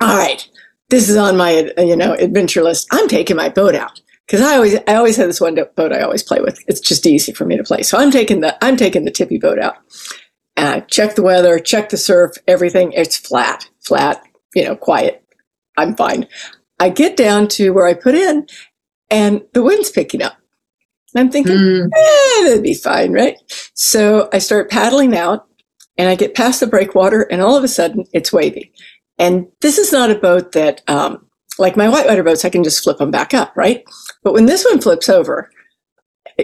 all 0.00 0.18
right, 0.18 0.46
this 0.90 1.08
is 1.08 1.16
on 1.16 1.36
my 1.36 1.72
you 1.78 1.96
know 1.96 2.12
adventure 2.12 2.62
list. 2.62 2.88
I'm 2.90 3.08
taking 3.08 3.36
my 3.36 3.48
boat 3.48 3.74
out 3.74 4.00
because 4.26 4.40
I 4.40 4.56
always 4.56 4.76
I 4.86 4.94
always 4.96 5.16
have 5.16 5.28
this 5.28 5.40
one 5.40 5.58
boat 5.76 5.92
I 5.92 6.02
always 6.02 6.22
play 6.22 6.40
with. 6.40 6.58
It's 6.66 6.80
just 6.80 7.06
easy 7.06 7.32
for 7.32 7.44
me 7.44 7.56
to 7.56 7.64
play. 7.64 7.82
So 7.82 7.98
I'm 7.98 8.10
taking 8.10 8.40
the 8.40 8.62
I'm 8.64 8.76
taking 8.76 9.04
the 9.04 9.10
tippy 9.10 9.38
boat 9.38 9.58
out. 9.58 9.76
And 10.56 10.66
I 10.66 10.80
check 10.80 11.14
the 11.14 11.22
weather, 11.22 11.60
check 11.60 11.90
the 11.90 11.96
surf, 11.96 12.32
everything. 12.48 12.90
It's 12.92 13.16
flat, 13.16 13.68
flat, 13.80 14.20
you 14.56 14.64
know, 14.64 14.74
quiet. 14.74 15.24
I'm 15.76 15.94
fine. 15.94 16.26
I 16.80 16.88
get 16.90 17.16
down 17.16 17.48
to 17.48 17.70
where 17.70 17.86
I 17.86 17.94
put 17.94 18.14
in, 18.14 18.46
and 19.10 19.42
the 19.54 19.62
wind's 19.62 19.90
picking 19.90 20.22
up. 20.22 20.36
I'm 21.16 21.30
thinking, 21.30 21.56
mm. 21.56 21.84
eh, 21.84 22.44
that'd 22.44 22.62
be 22.62 22.74
fine, 22.74 23.12
right? 23.12 23.36
So 23.74 24.28
I 24.32 24.38
start 24.38 24.70
paddling 24.70 25.16
out, 25.16 25.46
and 25.96 26.08
I 26.08 26.14
get 26.14 26.34
past 26.34 26.60
the 26.60 26.66
breakwater, 26.66 27.22
and 27.22 27.40
all 27.40 27.56
of 27.56 27.64
a 27.64 27.68
sudden 27.68 28.04
it's 28.12 28.32
wavy. 28.32 28.72
And 29.18 29.48
this 29.60 29.78
is 29.78 29.92
not 29.92 30.10
a 30.10 30.18
boat 30.18 30.52
that 30.52 30.82
um, 30.86 31.26
like 31.58 31.76
my 31.76 31.88
whitewater 31.88 32.22
boats, 32.22 32.44
I 32.44 32.50
can 32.50 32.62
just 32.62 32.82
flip 32.82 32.98
them 32.98 33.10
back 33.10 33.34
up, 33.34 33.52
right? 33.56 33.82
But 34.22 34.32
when 34.32 34.46
this 34.46 34.64
one 34.64 34.80
flips 34.80 35.08
over, 35.08 35.50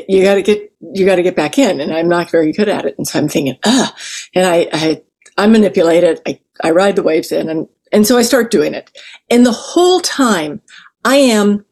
you 0.08 0.24
got 0.24 0.34
to 0.34 0.42
get 0.42 0.72
you 0.80 1.06
got 1.06 1.16
to 1.16 1.22
get 1.22 1.36
back 1.36 1.58
in, 1.58 1.80
and 1.80 1.92
I'm 1.92 2.08
not 2.08 2.30
very 2.30 2.52
good 2.52 2.68
at 2.68 2.84
it. 2.84 2.96
And 2.98 3.06
so 3.06 3.18
I'm 3.18 3.28
thinking, 3.28 3.56
ah, 3.64 3.94
and 4.34 4.46
I 4.46 4.68
I, 4.72 5.02
I 5.38 5.46
manipulate 5.46 6.04
it. 6.04 6.20
I, 6.26 6.40
I 6.62 6.70
ride 6.72 6.96
the 6.96 7.02
waves 7.02 7.30
in, 7.30 7.48
and 7.48 7.68
and 7.92 8.06
so 8.06 8.18
I 8.18 8.22
start 8.22 8.50
doing 8.50 8.74
it. 8.74 8.90
And 9.30 9.44
the 9.46 9.52
whole 9.52 10.00
time, 10.00 10.60
I 11.04 11.16
am 11.16 11.64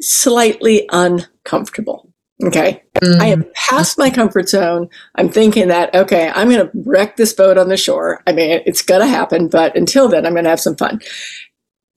slightly 0.00 0.88
uncomfortable. 0.90 2.10
Okay. 2.44 2.82
Mm. 3.02 3.20
I 3.20 3.26
am 3.26 3.44
past 3.54 3.98
my 3.98 4.08
comfort 4.08 4.48
zone. 4.48 4.88
I'm 5.16 5.28
thinking 5.28 5.68
that, 5.68 5.94
okay, 5.94 6.32
I'm 6.34 6.48
going 6.48 6.64
to 6.64 6.70
wreck 6.86 7.16
this 7.16 7.34
boat 7.34 7.58
on 7.58 7.68
the 7.68 7.76
shore. 7.76 8.22
I 8.26 8.32
mean, 8.32 8.62
it's 8.64 8.82
going 8.82 9.02
to 9.02 9.06
happen, 9.06 9.48
but 9.48 9.76
until 9.76 10.08
then, 10.08 10.24
I'm 10.24 10.32
going 10.32 10.44
to 10.44 10.50
have 10.50 10.60
some 10.60 10.76
fun. 10.76 11.00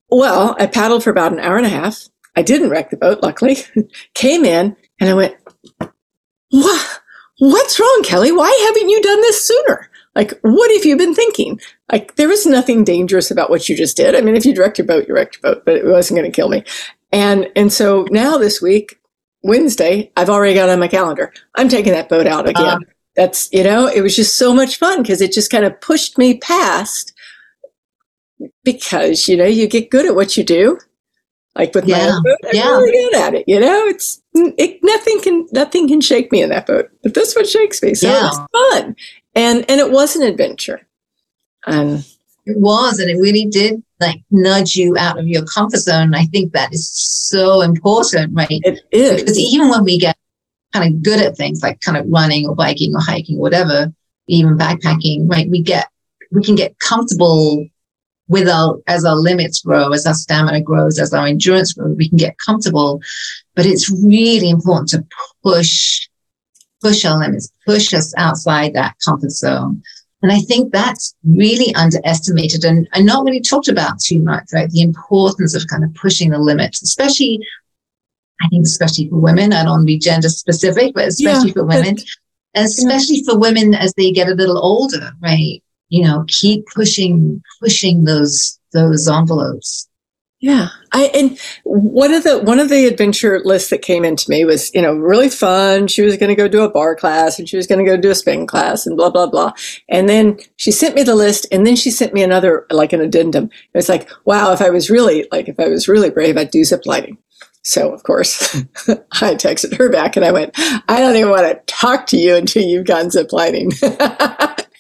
Well, 0.09 0.55
I 0.59 0.67
paddled 0.67 1.03
for 1.03 1.11
about 1.11 1.31
an 1.31 1.39
hour 1.39 1.57
and 1.57 1.65
a 1.65 1.69
half. 1.69 2.07
I 2.35 2.41
didn't 2.41 2.69
wreck 2.69 2.89
the 2.89 2.97
boat, 2.97 3.23
luckily. 3.23 3.57
Came 4.15 4.43
in 4.43 4.75
and 4.99 5.09
I 5.09 5.13
went, 5.13 5.35
what? 6.49 6.99
What's 7.39 7.79
wrong, 7.79 8.01
Kelly? 8.03 8.31
Why 8.31 8.51
haven't 8.67 8.89
you 8.89 9.01
done 9.01 9.21
this 9.21 9.45
sooner? 9.45 9.89
Like, 10.15 10.39
what 10.41 10.71
have 10.75 10.85
you 10.85 10.95
been 10.95 11.15
thinking? 11.15 11.59
Like, 11.91 12.15
there 12.15 12.27
was 12.27 12.45
nothing 12.45 12.83
dangerous 12.83 13.31
about 13.31 13.49
what 13.49 13.67
you 13.67 13.75
just 13.75 13.97
did. 13.97 14.15
I 14.15 14.21
mean, 14.21 14.35
if 14.35 14.45
you 14.45 14.53
wrecked 14.55 14.77
your 14.77 14.87
boat, 14.87 15.07
you 15.07 15.15
wrecked 15.15 15.39
your 15.41 15.53
boat, 15.53 15.63
but 15.65 15.75
it 15.75 15.85
wasn't 15.85 16.19
going 16.19 16.31
to 16.31 16.35
kill 16.35 16.49
me. 16.49 16.63
And 17.11 17.49
and 17.55 17.71
so 17.71 18.07
now 18.11 18.37
this 18.37 18.61
week, 18.61 18.99
Wednesday, 19.43 20.11
I've 20.17 20.29
already 20.29 20.53
got 20.55 20.69
on 20.69 20.79
my 20.79 20.87
calendar. 20.87 21.33
I'm 21.55 21.69
taking 21.69 21.93
that 21.93 22.09
boat 22.09 22.27
out 22.27 22.47
again. 22.47 22.65
Uh, 22.65 22.79
That's 23.15 23.49
you 23.51 23.63
know, 23.63 23.87
it 23.87 24.01
was 24.01 24.15
just 24.15 24.37
so 24.37 24.53
much 24.53 24.77
fun 24.77 25.01
because 25.01 25.21
it 25.21 25.31
just 25.31 25.51
kind 25.51 25.65
of 25.65 25.79
pushed 25.81 26.17
me 26.17 26.37
past 26.37 27.13
because 28.63 29.27
you 29.27 29.37
know 29.37 29.45
you 29.45 29.67
get 29.67 29.89
good 29.89 30.05
at 30.05 30.15
what 30.15 30.37
you 30.37 30.43
do 30.43 30.77
like 31.55 31.73
with 31.73 31.85
yeah. 31.85 32.09
my 32.09 32.19
boat 32.23 32.37
i'm 32.45 32.55
yeah. 32.55 32.67
really 32.67 32.91
good 32.91 33.15
at 33.15 33.33
it 33.33 33.45
you 33.47 33.59
know 33.59 33.85
it's 33.85 34.21
it, 34.33 34.79
nothing 34.83 35.21
can 35.21 35.47
nothing 35.51 35.87
can 35.87 36.01
shake 36.01 36.31
me 36.31 36.41
in 36.41 36.49
that 36.49 36.65
boat 36.65 36.89
but 37.03 37.13
this 37.13 37.35
one 37.35 37.47
shakes 37.47 37.81
me 37.81 37.93
so 37.93 38.07
yeah. 38.09 38.27
it's 38.27 38.39
fun 38.73 38.95
and 39.35 39.65
and 39.69 39.79
it 39.79 39.91
was 39.91 40.15
an 40.15 40.23
adventure. 40.23 40.87
And 41.65 42.05
it 42.45 42.57
was 42.57 42.99
and 42.99 43.09
it 43.09 43.15
really 43.15 43.45
did 43.45 43.81
like 44.01 44.21
nudge 44.29 44.75
you 44.75 44.97
out 44.97 45.17
of 45.17 45.25
your 45.25 45.45
comfort 45.45 45.77
zone 45.77 46.13
i 46.13 46.25
think 46.25 46.51
that 46.51 46.73
is 46.73 46.89
so 46.91 47.61
important 47.61 48.33
right? 48.33 48.47
It 48.49 48.81
is. 48.91 49.21
Because 49.21 49.39
even 49.39 49.69
when 49.69 49.85
we 49.85 49.97
get 49.97 50.17
kind 50.73 50.93
of 50.93 51.01
good 51.01 51.21
at 51.21 51.37
things 51.37 51.63
like 51.63 51.79
kind 51.79 51.97
of 51.97 52.05
running 52.09 52.45
or 52.45 52.53
biking 52.53 52.93
or 52.93 52.99
hiking 52.99 53.37
or 53.37 53.41
whatever 53.41 53.93
even 54.27 54.57
backpacking 54.57 55.29
right 55.29 55.49
we 55.49 55.61
get 55.61 55.87
we 56.31 56.43
can 56.43 56.55
get 56.55 56.77
comfortable 56.79 57.65
with 58.27 58.47
our 58.47 58.77
as 58.87 59.05
our 59.05 59.15
limits 59.15 59.61
grow, 59.61 59.91
as 59.91 60.05
our 60.05 60.13
stamina 60.13 60.61
grows, 60.61 60.99
as 60.99 61.13
our 61.13 61.27
endurance 61.27 61.73
grows, 61.73 61.95
we 61.97 62.09
can 62.09 62.17
get 62.17 62.35
comfortable. 62.43 63.01
But 63.55 63.65
it's 63.65 63.91
really 63.91 64.49
important 64.49 64.89
to 64.89 65.05
push 65.43 66.07
push 66.83 67.05
our 67.05 67.17
limits, 67.17 67.51
push 67.65 67.93
us 67.93 68.13
outside 68.17 68.73
that 68.73 68.95
comfort 69.03 69.31
zone. 69.31 69.81
And 70.21 70.31
I 70.31 70.39
think 70.39 70.71
that's 70.71 71.15
really 71.25 71.73
underestimated 71.75 72.63
and, 72.63 72.87
and 72.93 73.05
not 73.05 73.25
really 73.25 73.41
talked 73.41 73.67
about 73.67 73.99
too 73.99 74.19
much, 74.19 74.45
right? 74.53 74.69
The 74.69 74.81
importance 74.81 75.55
of 75.55 75.67
kind 75.67 75.83
of 75.83 75.93
pushing 75.95 76.29
the 76.29 76.37
limits, 76.37 76.81
especially, 76.81 77.39
I 78.41 78.47
think, 78.49 78.65
especially 78.65 79.09
for 79.09 79.17
women. 79.17 79.51
I 79.51 79.63
don't 79.63 79.71
want 79.71 79.81
to 79.81 79.85
be 79.85 79.97
gender 79.97 80.29
specific, 80.29 80.93
but 80.93 81.07
especially 81.07 81.49
yeah, 81.49 81.53
for 81.53 81.65
women, 81.65 81.95
but, 81.95 82.05
and 82.53 82.65
especially 82.65 83.17
yeah. 83.17 83.31
for 83.33 83.39
women 83.39 83.73
as 83.73 83.93
they 83.95 84.11
get 84.11 84.29
a 84.29 84.35
little 84.35 84.59
older, 84.63 85.11
right? 85.21 85.61
you 85.93 86.03
know, 86.03 86.25
keep 86.27 86.65
pushing, 86.73 87.39
pushing 87.61 88.05
those, 88.05 88.59
those 88.73 89.07
envelopes. 89.07 89.87
Yeah. 90.43 90.67
I, 90.91 91.05
and 91.15 91.39
one 91.63 92.13
of 92.13 92.23
the, 92.25 92.37
one 92.37 92.59
of 92.59 92.67
the 92.67 92.85
adventure 92.85 93.39
lists 93.45 93.69
that 93.69 93.81
came 93.81 94.03
into 94.03 94.29
me 94.29 94.43
was, 94.43 94.69
you 94.73 94.81
know, 94.81 94.93
really 94.93 95.29
fun. 95.29 95.87
She 95.87 96.01
was 96.01 96.17
going 96.17 96.31
to 96.31 96.35
go 96.35 96.49
do 96.49 96.63
a 96.63 96.69
barre 96.69 96.97
class 96.97 97.39
and 97.39 97.47
she 97.47 97.55
was 97.55 97.65
going 97.65 97.79
to 97.79 97.89
go 97.89 97.95
do 97.95 98.11
a 98.11 98.15
spin 98.15 98.45
class 98.45 98.85
and 98.85 98.97
blah, 98.97 99.09
blah, 99.09 99.27
blah. 99.27 99.53
And 99.87 100.09
then 100.09 100.37
she 100.57 100.69
sent 100.69 100.95
me 100.95 101.03
the 101.03 101.15
list 101.15 101.47
and 101.49 101.65
then 101.65 101.77
she 101.77 101.89
sent 101.89 102.13
me 102.13 102.23
another, 102.23 102.65
like 102.71 102.91
an 102.91 102.99
addendum. 102.99 103.45
It 103.45 103.77
was 103.77 103.87
like, 103.87 104.09
wow, 104.25 104.51
if 104.51 104.61
I 104.61 104.69
was 104.69 104.89
really, 104.89 105.29
like, 105.31 105.47
if 105.47 105.57
I 105.61 105.69
was 105.69 105.87
really 105.87 106.09
brave, 106.09 106.35
I'd 106.35 106.51
do 106.51 106.65
zip 106.65 106.85
lining. 106.85 107.17
So 107.61 107.93
of 107.93 108.03
course, 108.03 108.53
I 108.89 109.35
texted 109.35 109.77
her 109.77 109.89
back 109.89 110.17
and 110.17 110.25
I 110.25 110.33
went, 110.33 110.51
I 110.89 110.99
don't 110.99 111.15
even 111.15 111.29
want 111.29 111.43
to 111.47 111.73
talk 111.73 112.05
to 112.07 112.17
you 112.17 112.35
until 112.35 112.63
you've 112.63 112.85
gone 112.85 113.11
zip 113.11 113.31
lining. 113.31 113.71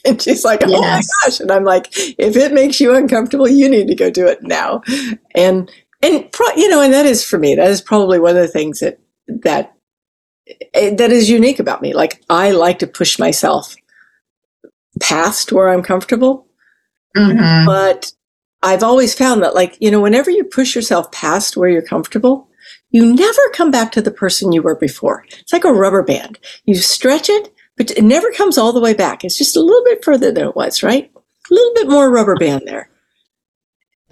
And 0.05 0.21
she's 0.21 0.43
like, 0.43 0.61
oh 0.65 0.69
yes. 0.69 1.07
my 1.07 1.27
gosh. 1.27 1.39
And 1.39 1.49
I'm 1.49 1.63
like, 1.63 1.87
if 1.95 2.35
it 2.35 2.51
makes 2.51 2.81
you 2.81 2.93
uncomfortable, 2.93 3.47
you 3.47 3.69
need 3.69 3.87
to 3.87 3.95
go 3.95 4.09
do 4.09 4.27
it 4.27 4.43
now. 4.43 4.81
And, 5.33 5.71
and, 6.01 6.29
pro- 6.29 6.55
you 6.57 6.67
know, 6.67 6.81
and 6.81 6.93
that 6.93 7.05
is 7.05 7.23
for 7.23 7.39
me, 7.39 7.55
that 7.55 7.71
is 7.71 7.79
probably 7.79 8.19
one 8.19 8.35
of 8.35 8.41
the 8.41 8.49
things 8.49 8.81
that, 8.81 8.99
that, 9.27 9.73
eh, 10.73 10.93
that 10.95 11.11
is 11.11 11.29
unique 11.29 11.59
about 11.59 11.81
me. 11.81 11.93
Like, 11.93 12.21
I 12.29 12.51
like 12.51 12.79
to 12.79 12.87
push 12.87 13.17
myself 13.17 13.77
past 14.99 15.53
where 15.53 15.69
I'm 15.69 15.83
comfortable. 15.83 16.47
Mm-hmm. 17.15 17.65
But 17.65 18.11
I've 18.61 18.83
always 18.83 19.13
found 19.13 19.43
that, 19.43 19.55
like, 19.55 19.77
you 19.79 19.91
know, 19.91 20.01
whenever 20.01 20.31
you 20.31 20.43
push 20.43 20.75
yourself 20.75 21.11
past 21.11 21.55
where 21.55 21.69
you're 21.69 21.81
comfortable, 21.81 22.49
you 22.89 23.13
never 23.13 23.41
come 23.53 23.71
back 23.71 23.91
to 23.91 24.01
the 24.01 24.11
person 24.11 24.51
you 24.51 24.61
were 24.61 24.75
before. 24.75 25.25
It's 25.39 25.53
like 25.53 25.65
a 25.65 25.73
rubber 25.73 26.03
band. 26.03 26.39
You 26.65 26.75
stretch 26.75 27.29
it 27.29 27.52
but 27.77 27.91
it 27.91 28.03
never 28.03 28.31
comes 28.31 28.57
all 28.57 28.73
the 28.73 28.79
way 28.79 28.93
back. 28.93 29.23
It's 29.23 29.37
just 29.37 29.55
a 29.55 29.61
little 29.61 29.83
bit 29.83 30.03
further 30.03 30.31
than 30.31 30.47
it 30.47 30.55
was, 30.55 30.83
right? 30.83 31.11
A 31.15 31.53
little 31.53 31.73
bit 31.73 31.89
more 31.89 32.11
rubber 32.11 32.35
band 32.35 32.63
there. 32.65 32.89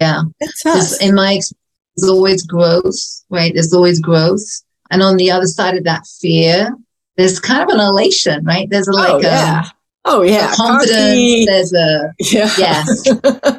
Yeah. 0.00 0.22
That's 0.64 1.00
In 1.00 1.14
my 1.14 1.34
experience, 1.34 1.54
there's 1.96 2.10
always 2.10 2.46
growth, 2.46 3.24
right? 3.30 3.52
There's 3.52 3.72
always 3.72 4.00
growth. 4.00 4.42
And 4.90 5.02
on 5.02 5.16
the 5.16 5.30
other 5.30 5.46
side 5.46 5.76
of 5.76 5.84
that 5.84 6.06
fear, 6.06 6.74
there's 7.16 7.38
kind 7.38 7.62
of 7.62 7.68
an 7.68 7.80
elation, 7.80 8.44
right? 8.44 8.68
There's 8.68 8.88
a, 8.88 8.92
oh, 8.92 8.94
like 8.94 9.10
um, 9.10 9.16
oh, 9.16 9.20
yeah. 9.22 9.60
a, 9.60 9.70
Oh 10.04 10.22
yeah, 10.22 10.52
confidence. 10.56 10.90
Cocky. 10.90 11.44
There's 11.44 11.72
a 11.72 12.12
yeah, 12.18 12.50
yes, 12.58 13.08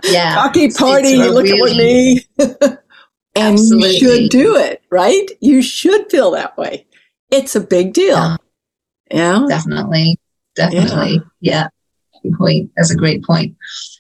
yeah. 0.12 0.36
Cocky 0.36 0.70
party. 0.72 1.16
Look 1.16 1.46
really, 1.46 2.26
at 2.38 2.60
me. 2.60 2.78
And 3.36 3.54
Absolutely. 3.54 3.90
you 3.90 3.98
should 3.98 4.30
do 4.30 4.56
it, 4.58 4.84
right? 4.92 5.26
You 5.42 5.64
should 5.64 6.12
feel 6.12 6.30
that 6.32 6.56
way. 6.56 6.86
It's 7.32 7.56
a 7.56 7.60
big 7.60 7.94
deal. 7.94 8.16
Yeah. 8.16 8.38
Yeah. 9.12 9.46
definitely 9.48 10.20
definitely 10.56 11.22
yeah. 11.42 11.68
Good 12.24 12.38
point 12.38 12.72
that's 12.78 12.92
a 12.92 12.96
great 12.96 13.24
point 13.24 13.56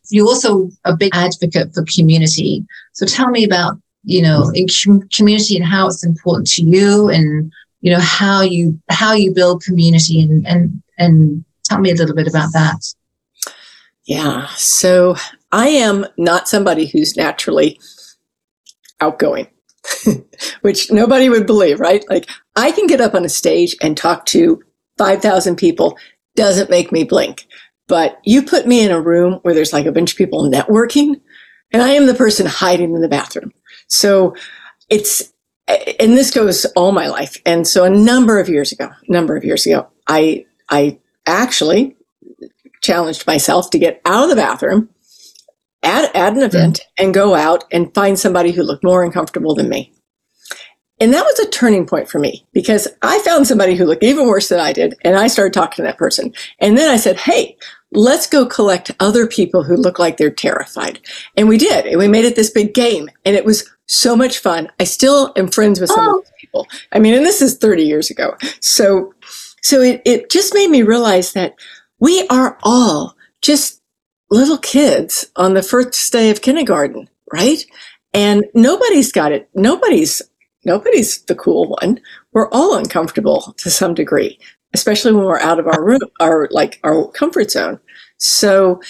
you're 0.10 0.28
also 0.28 0.70
a 0.86 0.96
big 0.96 1.13
advocate 1.13 1.74
for 1.74 1.84
community 1.94 2.66
so 2.94 3.06
tell 3.06 3.30
me 3.30 3.44
about 3.44 3.78
you 4.04 4.22
know 4.22 4.44
mm. 4.44 4.56
in 4.56 4.68
com- 4.68 5.10
community 5.10 5.58
and 5.58 5.66
how 5.66 5.88
it's 5.88 6.06
important 6.06 6.48
to 6.52 6.63
you 6.63 7.10
and 7.10 7.52
you 7.82 7.92
know 7.92 8.00
how 8.00 8.42
you 8.42 8.80
how 8.89 9.13
you 9.13 9.34
build 9.34 9.62
community 9.62 10.22
and 10.22 10.48
and 10.48 10.82
and 10.98 11.44
tell 11.66 11.80
me 11.80 11.92
a 11.92 11.96
little 11.96 12.16
bit 12.16 12.28
about 12.28 12.54
that 12.54 12.80
Yeah. 14.06 14.48
So 14.56 15.16
I 15.52 15.70
am 15.70 16.06
not 16.18 16.48
somebody 16.50 16.88
who's 16.88 17.16
naturally 17.16 17.80
outgoing, 19.00 19.48
which 20.62 20.92
nobody 20.92 21.30
would 21.30 21.46
believe, 21.46 21.80
right? 21.80 22.04
Like 22.10 22.30
I 22.56 22.72
can 22.72 22.88
get 22.88 23.02
up 23.02 23.13
on 23.13 23.26
a 23.26 23.30
stage 23.30 23.76
and 23.82 23.96
talk 23.96 24.26
to 24.28 24.62
5,000 24.98 25.56
people, 25.56 25.98
doesn't 26.36 26.70
make 26.70 26.92
me 26.92 27.04
blink. 27.04 27.48
But 27.88 28.20
you 28.24 28.44
put 28.44 28.68
me 28.68 28.84
in 28.84 28.92
a 28.92 29.02
room 29.02 29.40
where 29.42 29.54
there's 29.54 29.74
like 29.74 29.86
a 29.86 29.92
bunch 29.92 30.12
of 30.12 30.18
people 30.18 30.50
networking, 30.50 31.20
and 31.72 31.82
I 31.82 31.90
am 31.90 32.06
the 32.06 32.14
person 32.14 32.46
hiding 32.46 32.94
in 32.96 33.02
the 33.02 33.10
bathroom. 33.10 33.52
So 33.88 34.36
it's, 34.90 35.34
and 35.68 36.18
this 36.18 36.32
goes 36.32 36.66
all 36.76 36.92
my 36.92 37.08
life. 37.08 37.38
And 37.46 37.68
so 37.68 37.84
a 37.84 37.90
number 37.90 38.40
of 38.40 38.50
years 38.50 38.72
ago, 38.72 38.90
number 39.08 39.36
of 39.36 39.44
years 39.44 39.66
ago, 39.66 39.88
I, 40.08 40.46
I 40.70 41.00
actually 41.26 41.96
challenged 42.82 43.26
myself 43.26 43.70
to 43.72 43.80
get 43.80 44.02
out 44.06 44.24
of 44.24 44.30
the 44.30 44.36
bathroom 44.36 44.90
at, 45.84 46.16
at 46.16 46.34
an 46.34 46.40
hmm. 46.40 46.46
event 46.46 46.82
and 46.98 47.14
go 47.14 47.36
out 47.36 47.64
and 47.72 47.94
find 47.94 48.18
somebody 48.18 48.52
who 48.52 48.64
looked 48.64 48.84
more 48.84 49.04
uncomfortable 49.04 49.56
than 49.56 49.70
me. 49.70 49.94
And 51.04 51.13
that 51.13 51.26
was 51.26 51.38
a 51.39 51.50
turning 51.50 51.86
point 51.86 52.08
for 52.10 52.18
me 52.18 52.46
because 52.54 52.88
I 53.02 53.20
found 53.20 53.46
somebody 53.46 53.76
who 53.76 53.84
looked 53.84 54.04
even 54.06 54.26
worse 54.26 54.48
than 54.48 54.62
I 54.62 54.72
did. 54.72 54.96
And 55.02 55.18
I 55.18 55.28
started 55.28 55.52
talking 55.52 55.76
to 55.76 55.82
that 55.82 55.98
person. 55.98 56.34
And 56.60 56.78
then 56.78 56.89
I 56.89 56.96
said, 56.96 57.18
Hey, 57.18 57.58
let's 57.92 58.26
go 58.26 58.46
collect 58.46 58.89
other 59.02 59.28
people 59.28 59.63
who 59.63 59.76
look 59.76 60.00
like 60.00 60.16
they're 60.16 60.32
terrified. 60.32 61.02
And 61.36 61.50
we 61.50 61.58
did. 61.58 61.88
And 61.88 62.00
we 62.00 62.08
made 62.08 62.24
it 62.24 62.38
this 62.38 62.50
big 62.50 62.74
game. 62.74 63.10
And 63.26 63.36
it 63.36 63.44
was 63.44 63.70
so 63.86 64.16
much 64.16 64.39
fun. 64.39 64.72
I 64.80 64.86
still 64.86 65.34
am 65.36 65.50
friends 65.50 65.82
with 65.82 65.89
some 65.89 66.00
Oh. 66.08 66.20
of 66.20 66.24
those 66.24 66.32
people. 66.39 66.68
I 66.94 67.00
mean, 67.00 67.13
and 67.16 67.26
this 67.26 67.42
is 67.42 67.58
30 67.58 67.84
years 67.84 68.10
ago. 68.10 68.38
So, 68.62 69.13
so 69.62 69.82
it, 69.82 70.02
it 70.06 70.32
just 70.32 70.54
made 70.54 70.70
me 70.70 70.84
realize 70.84 71.34
that 71.34 71.56
we 72.00 72.26
are 72.30 72.58
all 72.63 73.18
just 73.42 73.82
little 74.32 74.58
kids 74.58 75.30
on 75.36 75.54
the 75.54 75.62
first 75.63 76.13
day 76.13 76.30
of 76.30 76.42
kindergarten, 76.42 77.10
right? 77.34 77.62
And 78.13 78.46
nobody's 78.54 79.12
got 79.12 79.34
it. 79.34 79.50
Nobody's 79.54 80.22
nobody's 80.65 81.21
the 81.23 81.36
cool 81.36 81.76
one. 81.82 81.99
We're 82.32 82.49
all 82.49 82.76
uncomfortable 82.76 83.54
to 83.58 83.69
some 83.69 83.93
degree, 83.93 84.39
especially 84.73 85.13
when 85.13 85.26
we're 85.26 85.39
out 85.39 85.60
of 85.60 85.67
our 85.67 85.84
room, 85.84 86.02
our 86.19 86.47
like 86.52 86.80
our 86.84 87.10
comfort 87.12 87.52
zone. 87.52 87.80
So 88.17 88.82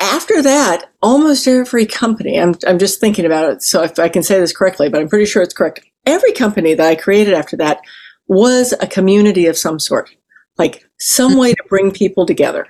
after 0.00 0.42
that, 0.42 0.90
almost 1.02 1.46
every 1.46 1.86
company, 1.86 2.40
I'm 2.40 2.54
I'm 2.66 2.78
just 2.78 3.00
thinking 3.00 3.24
about 3.24 3.50
it, 3.50 3.62
so 3.62 3.82
if 3.82 3.98
I 3.98 4.08
can 4.08 4.22
say 4.22 4.38
this 4.38 4.56
correctly, 4.56 4.88
but 4.88 5.00
I'm 5.00 5.08
pretty 5.08 5.26
sure 5.26 5.42
it's 5.42 5.54
correct. 5.54 5.80
Every 6.06 6.32
company 6.32 6.74
that 6.74 6.86
I 6.86 6.94
created 6.94 7.34
after 7.34 7.56
that 7.58 7.80
was 8.26 8.74
a 8.80 8.86
community 8.86 9.46
of 9.46 9.56
some 9.56 9.78
sort, 9.78 10.10
like 10.58 10.84
some 10.98 11.36
way 11.36 11.52
to 11.52 11.64
bring 11.68 11.90
people 11.90 12.26
together, 12.26 12.66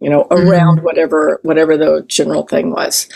you 0.00 0.08
know, 0.10 0.26
around 0.30 0.76
mm-hmm. 0.76 0.84
whatever 0.84 1.40
whatever 1.42 1.76
the 1.76 2.04
general 2.06 2.46
thing 2.46 2.70
was. 2.70 3.08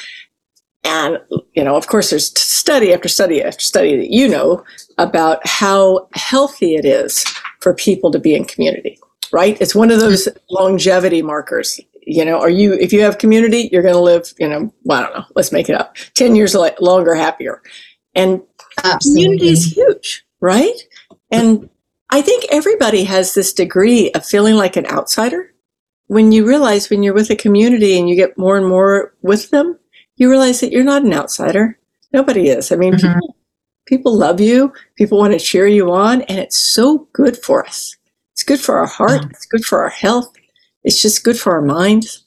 And, 0.84 1.18
you 1.54 1.64
know, 1.64 1.76
of 1.76 1.86
course, 1.88 2.10
there's 2.10 2.38
study 2.38 2.92
after 2.92 3.08
study 3.08 3.42
after 3.42 3.60
study 3.60 3.96
that 3.96 4.10
you 4.10 4.28
know 4.28 4.64
about 4.96 5.46
how 5.46 6.08
healthy 6.14 6.74
it 6.76 6.84
is 6.84 7.24
for 7.60 7.74
people 7.74 8.10
to 8.12 8.18
be 8.18 8.34
in 8.34 8.44
community, 8.44 8.98
right? 9.32 9.60
It's 9.60 9.74
one 9.74 9.90
of 9.90 10.00
those 10.00 10.28
longevity 10.50 11.20
markers. 11.22 11.80
You 12.06 12.24
know, 12.24 12.40
are 12.40 12.48
you, 12.48 12.72
if 12.74 12.92
you 12.92 13.02
have 13.02 13.18
community, 13.18 13.68
you're 13.70 13.82
going 13.82 13.94
to 13.94 14.00
live, 14.00 14.32
you 14.38 14.48
know, 14.48 14.72
well, 14.84 15.00
I 15.00 15.02
don't 15.02 15.14
know, 15.18 15.24
let's 15.34 15.52
make 15.52 15.68
it 15.68 15.74
up, 15.74 15.96
10 16.14 16.36
years 16.36 16.54
longer, 16.54 17.14
happier. 17.14 17.62
And 18.14 18.40
community 19.02 19.48
is 19.48 19.72
huge, 19.72 20.24
right? 20.40 20.74
And 21.30 21.68
I 22.10 22.22
think 22.22 22.46
everybody 22.50 23.04
has 23.04 23.34
this 23.34 23.52
degree 23.52 24.10
of 24.12 24.24
feeling 24.24 24.54
like 24.54 24.76
an 24.76 24.86
outsider. 24.86 25.52
When 26.06 26.32
you 26.32 26.46
realize 26.46 26.88
when 26.88 27.02
you're 27.02 27.12
with 27.12 27.28
a 27.28 27.36
community 27.36 27.98
and 27.98 28.08
you 28.08 28.16
get 28.16 28.38
more 28.38 28.56
and 28.56 28.66
more 28.66 29.14
with 29.20 29.50
them, 29.50 29.78
you 30.18 30.28
realize 30.30 30.60
that 30.60 30.72
you're 30.72 30.84
not 30.84 31.02
an 31.02 31.14
outsider. 31.14 31.78
Nobody 32.12 32.48
is. 32.48 32.70
I 32.70 32.76
mean, 32.76 32.94
Mhm. 32.94 33.14
people, 33.14 33.36
people 33.86 34.16
love 34.16 34.40
you, 34.40 34.72
people 34.96 35.18
want 35.18 35.32
to 35.32 35.38
cheer 35.38 35.66
you 35.66 35.90
on, 35.90 36.22
and 36.22 36.38
it's 36.38 36.56
so 36.58 37.08
good 37.12 37.36
for 37.42 37.64
us. 37.66 37.96
It's 38.34 38.42
good 38.42 38.60
for 38.60 38.78
our 38.78 38.86
heart, 38.86 39.24
it's 39.30 39.46
good 39.46 39.64
for 39.64 39.82
our 39.82 39.88
health, 39.88 40.30
it's 40.84 41.00
just 41.02 41.24
good 41.24 41.38
for 41.38 41.52
our 41.54 41.62
minds. 41.62 42.24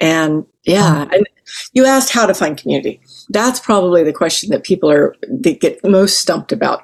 And 0.00 0.46
yeah, 0.64 1.06
and 1.12 1.26
you 1.72 1.84
asked 1.84 2.12
how 2.12 2.26
to 2.26 2.34
find 2.34 2.56
community. 2.56 3.00
That's 3.28 3.60
probably 3.60 4.02
the 4.04 4.12
question 4.12 4.50
that 4.50 4.62
people 4.64 4.90
are 4.90 5.14
they 5.28 5.54
get 5.54 5.84
most 5.84 6.18
stumped 6.18 6.52
about. 6.52 6.82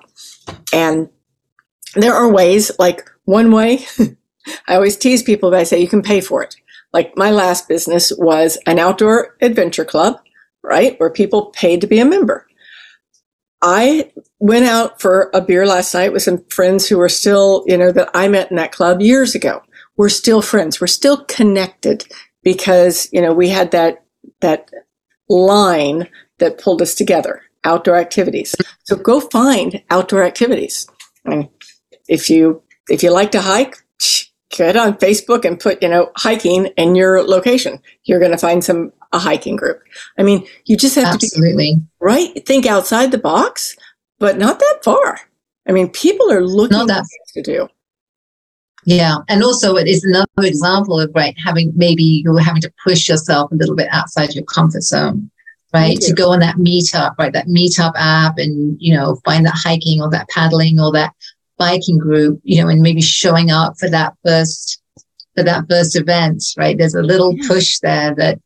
And 0.73 1.09
there 1.95 2.15
are 2.15 2.31
ways, 2.31 2.71
like 2.79 3.09
one 3.25 3.51
way, 3.53 3.87
I 4.69 4.75
always 4.75 4.97
tease 4.97 5.23
people 5.23 5.51
by 5.51 5.63
say 5.65 5.81
you 5.81 5.89
can 5.89 6.03
pay 6.03 6.21
for 6.21 6.43
it. 6.43 6.55
Like 6.93 7.17
my 7.17 7.31
last 7.31 7.69
business 7.69 8.13
was 8.19 8.59
an 8.67 8.79
outdoor 8.79 9.37
adventure 9.41 9.85
club, 9.85 10.19
right? 10.67 10.99
Where 10.99 11.11
people 11.11 11.47
paid 11.47 11.81
to 11.81 11.87
be 11.87 12.01
a 12.01 12.05
member. 12.05 12.47
I 13.63 14.13
went 14.39 14.67
out 14.67 15.01
for 15.01 15.31
a 15.33 15.41
beer 15.41 15.67
last 15.67 15.95
night 15.95 16.13
with 16.13 16.23
some 16.23 16.45
friends 16.51 16.87
who 16.87 16.99
were 16.99 17.09
still, 17.09 17.65
you 17.67 17.79
know, 17.79 17.91
that 17.93 18.11
I 18.13 18.29
met 18.29 18.51
in 18.51 18.57
that 18.57 18.73
club 18.73 19.01
years 19.01 19.35
ago. 19.35 19.63
We're 19.97 20.11
still 20.11 20.43
friends. 20.43 20.81
We're 20.81 20.89
still 20.89 21.25
connected 21.25 22.05
because, 22.43 23.09
you 23.13 23.23
know, 23.23 23.33
we 23.33 23.49
had 23.49 23.71
that, 23.71 24.05
that 24.41 24.71
line 25.29 26.09
that 26.39 26.59
pulled 26.59 26.83
us 26.83 26.95
together, 26.95 27.43
outdoor 27.65 27.97
activities. 27.97 28.55
So 28.85 28.97
go 28.97 29.21
find 29.21 29.83
outdoor 29.91 30.23
activities. 30.23 30.87
And 31.25 31.49
if 32.09 32.29
you, 32.29 32.63
if 32.89 33.03
you 33.03 33.11
like 33.11 33.33
to 33.33 33.41
hike, 33.41 33.77
get 34.51 34.77
on 34.77 34.95
Facebook 34.95 35.45
and 35.45 35.59
put, 35.59 35.83
you 35.83 35.89
know, 35.89 36.11
hiking 36.17 36.67
in 36.77 36.95
your 36.95 37.23
location. 37.23 37.81
You're 38.05 38.21
going 38.21 38.33
to 38.33 38.39
find 38.39 38.63
some, 38.63 38.93
a 39.13 39.19
hiking 39.19 39.57
group. 39.57 39.81
I 40.19 40.23
mean, 40.23 40.47
you 40.65 40.77
just 40.77 40.95
have 40.97 41.13
to 41.13 41.19
be 41.19 41.27
absolutely 41.27 41.77
right? 42.01 42.47
Think 42.47 42.67
outside 42.67 43.11
the 43.11 43.19
box, 43.19 43.77
but 44.19 44.39
not 44.39 44.59
that 44.59 44.81
far. 44.85 45.19
I 45.69 45.73
mean, 45.73 45.89
people 45.91 46.31
are 46.31 46.43
looking 46.47 46.79
Not 46.79 46.89
that- 46.89 47.07
to 47.35 47.43
do. 47.43 47.69
Yeah, 48.89 49.17
and 49.29 49.43
also 49.43 49.75
it 49.75 49.89
is 49.89 50.05
another 50.05 50.29
example 50.47 51.01
of 51.01 51.11
right 51.13 51.35
having 51.45 51.73
maybe 51.75 52.23
you're 52.25 52.39
having 52.39 52.63
to 52.63 52.73
push 52.85 53.09
yourself 53.09 53.51
a 53.51 53.57
little 53.57 53.75
bit 53.75 53.89
outside 53.91 54.33
your 54.33 54.45
comfort 54.45 54.85
zone, 54.85 55.29
right? 55.75 55.99
To 56.03 56.15
go 56.15 56.31
on 56.31 56.39
that 56.39 56.55
meetup, 56.55 57.19
right? 57.19 57.33
That 57.33 57.49
meetup 57.49 57.95
app, 57.97 58.39
and 58.39 58.77
you 58.81 58.95
know 58.95 59.21
find 59.25 59.45
that 59.45 59.57
hiking 59.57 60.01
or 60.01 60.09
that 60.11 60.29
paddling 60.29 60.79
or 60.79 60.93
that 60.93 61.13
biking 61.59 61.99
group, 61.99 62.41
you 62.45 62.61
know, 62.63 62.69
and 62.69 62.83
maybe 62.83 63.01
showing 63.03 63.51
up 63.51 63.79
for 63.79 63.89
that 63.91 64.15
first 64.25 64.81
for 65.37 65.43
that 65.43 65.65
first 65.69 65.97
event, 65.97 66.43
right? 66.57 66.79
There's 66.79 66.95
a 66.95 67.03
little 67.03 67.35
Yeah. 67.37 67.49
push 67.49 67.79
there 67.81 68.15
that 68.15 68.39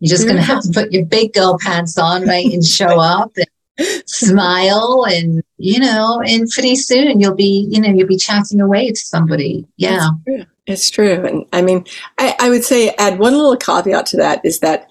you're 0.00 0.10
just 0.10 0.24
going 0.24 0.36
to 0.36 0.42
have 0.42 0.62
to 0.62 0.70
put 0.72 0.92
your 0.92 1.04
big 1.04 1.32
girl 1.32 1.56
pants 1.60 1.96
on, 1.96 2.26
right, 2.26 2.52
and 2.52 2.64
show 2.64 2.98
up 2.98 3.30
and 3.36 3.46
smile 4.06 5.06
and 5.08 5.42
you 5.58 5.78
know 5.78 6.20
and 6.26 6.48
pretty 6.50 6.76
soon 6.76 7.20
you'll 7.20 7.34
be 7.34 7.66
you 7.70 7.80
know 7.80 7.88
you'll 7.88 8.06
be 8.08 8.16
chatting 8.18 8.60
away 8.60 8.90
to 8.90 8.96
somebody 8.96 9.66
yeah 9.76 10.08
It's 10.08 10.24
true. 10.24 10.46
It's 10.66 10.90
true. 10.90 11.26
And 11.26 11.44
I 11.52 11.62
mean, 11.62 11.84
I, 12.18 12.36
I 12.38 12.50
would 12.50 12.62
say 12.64 12.90
add 12.98 13.18
one 13.18 13.32
little 13.32 13.56
caveat 13.56 14.06
to 14.06 14.16
that 14.18 14.40
is 14.44 14.60
that 14.60 14.88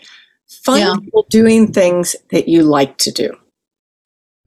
find 0.65 0.81
Yeah. 0.81 0.95
people 1.01 1.25
doing 1.29 1.71
things 1.71 2.15
that 2.31 2.47
you 2.49 2.63
like 2.63 2.97
to 2.99 3.11
do. 3.11 3.37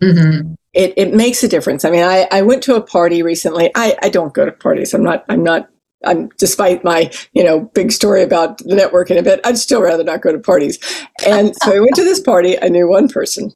hmm 0.00 0.54
It, 0.74 0.92
it 0.96 1.14
makes 1.14 1.42
a 1.42 1.48
difference. 1.48 1.84
I 1.84 1.90
mean, 1.90 2.02
I, 2.02 2.26
I 2.32 2.42
went 2.42 2.62
to 2.64 2.74
a 2.74 2.80
party 2.82 3.22
recently. 3.22 3.70
I, 3.74 3.96
I 4.02 4.08
don't 4.08 4.34
go 4.34 4.44
to 4.44 4.52
parties. 4.52 4.92
I'm 4.92 5.04
not, 5.04 5.24
I'm 5.28 5.42
not, 5.44 5.68
I'm 6.04 6.28
despite 6.38 6.84
my, 6.84 7.10
you 7.32 7.44
know, 7.44 7.60
big 7.74 7.92
story 7.92 8.22
about 8.22 8.58
the 8.58 8.74
networking 8.74 9.18
a 9.18 9.22
bit, 9.22 9.40
I'd 9.44 9.56
still 9.58 9.80
rather 9.80 10.04
not 10.04 10.20
go 10.20 10.32
to 10.32 10.38
parties. 10.38 10.78
And 11.26 11.54
so 11.62 11.74
I 11.74 11.80
went 11.80 11.94
to 11.96 12.04
this 12.04 12.20
party. 12.20 12.60
I 12.60 12.68
knew 12.68 12.88
one 12.88 13.08
person. 13.08 13.52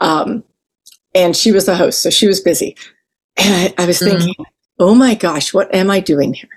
Um, 0.00 0.44
and 1.14 1.34
she 1.36 1.52
was 1.52 1.66
the 1.66 1.76
host. 1.76 2.02
So 2.02 2.10
she 2.10 2.26
was 2.26 2.40
busy. 2.40 2.76
And 3.38 3.72
I, 3.78 3.82
I 3.82 3.86
was 3.86 4.00
Mhm. 4.00 4.10
thinking, 4.10 4.34
oh 4.78 4.94
my 4.94 5.14
gosh, 5.14 5.54
what 5.54 5.74
am 5.74 5.90
I 5.90 6.00
doing 6.00 6.34
here? 6.34 6.50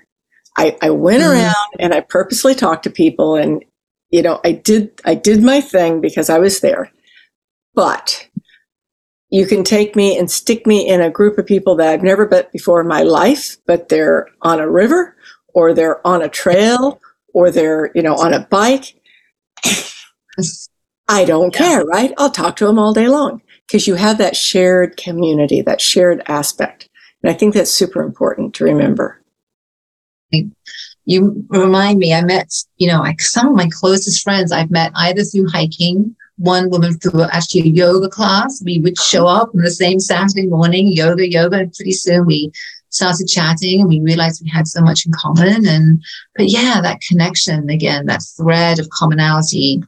I, 0.58 0.76
I 0.82 0.90
went 0.90 1.22
Mhm. 1.22 1.30
around 1.30 1.54
and 1.78 1.94
I 1.94 2.00
purposely 2.00 2.54
talked 2.54 2.82
to 2.84 2.90
people 2.90 3.36
and, 3.36 3.64
you 4.10 4.22
know, 4.22 4.40
I 4.44 4.52
did, 4.52 4.90
I 5.04 5.14
did 5.14 5.42
my 5.42 5.60
thing 5.60 6.00
because 6.00 6.28
I 6.28 6.38
was 6.38 6.60
there. 6.60 6.90
But 7.74 8.28
you 9.30 9.46
can 9.46 9.62
take 9.64 9.94
me 9.96 10.18
and 10.18 10.30
stick 10.30 10.66
me 10.66 10.86
in 10.88 11.00
a 11.00 11.10
group 11.10 11.38
of 11.38 11.46
people 11.46 11.76
that 11.76 11.88
I've 11.88 12.02
never 12.02 12.28
met 12.28 12.50
before 12.52 12.80
in 12.80 12.88
my 12.88 13.02
life, 13.02 13.56
but 13.66 13.88
they're 13.88 14.26
on 14.42 14.58
a 14.60 14.68
river 14.70 15.16
or 15.54 15.72
they're 15.72 16.04
on 16.06 16.20
a 16.22 16.28
trail 16.28 17.00
or 17.32 17.50
they're, 17.50 17.90
you 17.94 18.02
know, 18.02 18.14
on 18.16 18.34
a 18.34 18.40
bike. 18.40 19.00
I 21.08 21.24
don't 21.24 21.52
Yeah. 21.54 21.58
care, 21.58 21.84
right? 21.84 22.12
I'll 22.18 22.30
talk 22.30 22.56
to 22.56 22.66
them 22.66 22.78
all 22.78 22.92
day 22.92 23.08
long. 23.08 23.42
because 23.66 23.86
you 23.86 23.94
have 23.94 24.18
that 24.18 24.34
shared 24.36 24.96
community, 24.96 25.62
that 25.62 25.80
shared 25.80 26.24
aspect. 26.26 26.88
And 27.22 27.30
I 27.30 27.34
think 27.34 27.54
that's 27.54 27.70
super 27.70 28.02
important 28.02 28.52
to 28.54 28.64
remember. 28.64 29.22
You 31.04 31.44
remind 31.48 32.00
me, 32.00 32.12
I 32.12 32.22
met, 32.22 32.52
you 32.78 32.88
know, 32.88 32.98
like 32.98 33.20
some 33.20 33.46
of 33.46 33.54
my 33.54 33.68
closest 33.72 34.22
friends 34.24 34.50
I've 34.50 34.72
met 34.72 34.90
either 34.96 35.22
through 35.22 35.48
hiking, 35.50 36.16
one 36.40 36.70
woman 36.70 36.98
through 36.98 37.22
actually 37.24 37.60
a 37.62 37.66
yoga 37.66 38.08
class. 38.08 38.62
We 38.64 38.80
would 38.80 38.98
show 38.98 39.26
up 39.26 39.50
on 39.54 39.60
the 39.60 39.70
same 39.70 40.00
Saturday 40.00 40.46
morning, 40.46 40.88
yoga, 40.88 41.28
yoga, 41.28 41.58
and 41.58 41.72
pretty 41.72 41.92
soon 41.92 42.26
we 42.26 42.50
started 42.88 43.28
chatting 43.28 43.80
and 43.80 43.88
we 43.88 44.00
realized 44.00 44.42
we 44.42 44.50
had 44.50 44.66
so 44.66 44.80
much 44.80 45.04
in 45.04 45.12
common. 45.12 45.66
And, 45.66 46.02
but 46.34 46.46
yeah, 46.48 46.80
that 46.82 47.00
connection 47.06 47.68
again, 47.68 48.06
that 48.06 48.22
thread 48.36 48.78
of 48.78 48.88
commonality. 48.88 49.82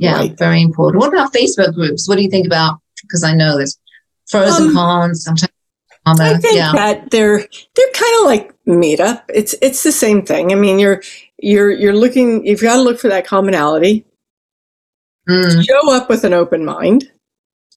Yeah, 0.00 0.16
right. 0.16 0.36
very 0.36 0.60
important. 0.60 1.00
What 1.00 1.12
about 1.12 1.32
Facebook 1.32 1.74
groups? 1.74 2.08
What 2.08 2.16
do 2.16 2.22
you 2.22 2.30
think 2.30 2.46
about? 2.46 2.80
Because 3.00 3.22
I 3.22 3.32
know 3.32 3.56
there's 3.56 3.78
pros 4.28 4.58
um, 4.58 4.66
and 4.66 4.74
cons. 4.74 5.22
Sometimes 5.22 5.52
I 6.06 6.36
think 6.38 6.56
yeah. 6.56 6.72
that 6.72 7.10
they're 7.12 7.38
they're 7.38 7.92
kind 7.94 8.20
of 8.20 8.26
like 8.26 8.54
meetup. 8.66 9.22
It's 9.32 9.54
it's 9.62 9.84
the 9.84 9.92
same 9.92 10.26
thing. 10.26 10.50
I 10.50 10.56
mean, 10.56 10.80
you're 10.80 11.02
you're 11.38 11.70
you're 11.70 11.94
looking. 11.94 12.44
You've 12.44 12.60
got 12.60 12.76
to 12.76 12.82
look 12.82 12.98
for 12.98 13.08
that 13.08 13.26
commonality. 13.26 14.04
Mm. 15.28 15.64
Show 15.66 15.92
up 15.92 16.08
with 16.08 16.24
an 16.24 16.32
open 16.32 16.64
mind. 16.64 17.10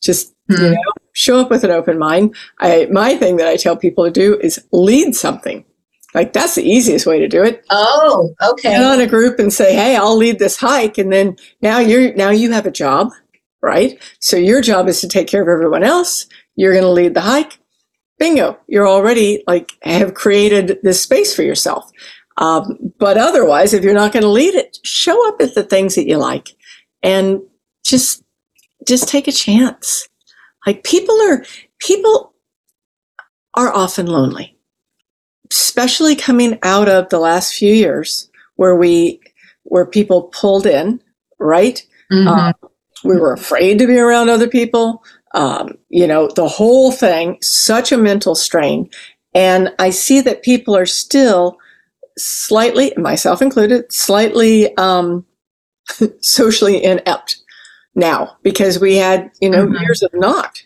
Just 0.02 0.34
mm. 0.50 0.58
you 0.60 0.70
know, 0.72 0.94
show 1.14 1.40
up 1.40 1.50
with 1.50 1.64
an 1.64 1.72
open 1.72 1.98
mind. 1.98 2.36
I 2.60 2.88
my 2.92 3.16
thing 3.16 3.38
that 3.38 3.48
I 3.48 3.58
tell 3.58 3.78
people 3.78 4.06
to 4.06 4.12
do 4.12 4.40
is 4.40 4.64
lead 4.72 5.16
something. 5.16 5.66
Like 6.14 6.34
that's 6.34 6.56
the 6.56 6.68
easiest 6.68 7.06
way 7.06 7.20
to 7.20 7.28
do 7.28 7.44
it. 7.44 7.66
Oh, 7.70 8.34
okay. 8.42 8.72
Get 8.72 8.84
on 8.84 9.02
a 9.02 9.08
group 9.08 9.40
and 9.40 9.52
say, 9.52 9.74
"Hey, 9.76 9.96
I'll 9.96 10.18
lead 10.18 10.40
this 10.40 10.58
hike," 10.58 10.98
and 10.98 11.12
then 11.12 11.36
now 11.62 11.80
you're 11.80 12.14
now 12.16 12.30
you 12.30 12.52
have 12.52 12.66
a 12.66 12.72
job, 12.72 13.12
right? 13.62 14.02
So 14.20 14.38
your 14.38 14.62
job 14.62 14.88
is 14.88 15.02
to 15.02 15.08
take 15.08 15.28
care 15.28 15.42
of 15.42 15.48
everyone 15.48 15.84
else. 15.84 16.28
You're 16.56 16.74
going 16.74 16.86
to 16.86 16.90
lead 16.90 17.14
the 17.14 17.22
hike 17.22 17.60
bingo, 18.18 18.58
you're 18.68 18.88
already 18.88 19.44
like 19.48 19.74
have 19.84 20.14
created 20.14 20.80
this 20.84 21.02
space 21.02 21.36
for 21.36 21.44
yourself. 21.44 21.92
Um, 22.38 22.94
but 23.00 23.18
otherwise, 23.18 23.74
if 23.74 23.84
you're 23.84 23.94
not 23.94 24.12
going 24.12 24.24
to 24.24 24.30
lead 24.30 24.54
it, 24.54 24.78
show 24.84 25.28
up 25.28 25.42
at 25.42 25.56
the 25.56 25.64
things 25.64 25.96
that 25.96 26.08
you 26.08 26.18
like 26.18 26.50
and 27.04 27.42
just, 27.84 28.24
just 28.88 29.08
take 29.08 29.28
a 29.28 29.32
chance. 29.32 30.08
Like 30.66 30.84
people 30.84 31.20
are, 31.30 31.46
people 31.80 32.34
are 33.54 33.74
often 33.74 34.08
lonely, 34.08 34.58
especially 35.52 36.16
coming 36.16 36.60
out 36.64 36.90
of 36.90 37.10
the 37.10 37.20
last 37.20 37.54
few 37.54 37.74
years 37.74 38.30
where 38.56 38.76
we, 38.76 39.22
where 39.64 39.86
people 39.86 40.24
pulled 40.24 40.66
in, 40.66 41.02
right? 41.40 41.86
Mm-hmm. 42.12 42.28
Uh, 42.28 42.54
we 43.04 43.18
were 43.18 43.34
afraid 43.34 43.78
to 43.80 43.88
be 43.88 43.98
around 43.98 44.30
other 44.30 44.48
people 44.48 45.04
um, 45.38 45.78
you 45.90 46.08
know, 46.08 46.30
the 46.36 46.48
whole 46.48 46.92
thing, 46.92 47.38
such 47.42 47.92
a 47.92 47.98
mental 47.98 48.34
strain. 48.34 48.90
And 49.36 49.72
I 49.78 49.92
see 49.92 50.20
that 50.22 50.42
people 50.42 50.76
are 50.76 50.88
still 50.88 51.58
slightly, 52.18 52.92
myself 52.98 53.40
included, 53.40 53.92
slightly 53.94 54.76
um, 54.78 55.27
socially 56.22 56.84
inept 56.84 57.38
now 57.96 58.38
because 58.44 58.80
we 58.80 58.96
had, 58.96 59.32
you 59.42 59.50
know, 59.50 59.66
mm-hmm. 59.66 59.82
years 59.82 60.04
of 60.04 60.12
not. 60.14 60.62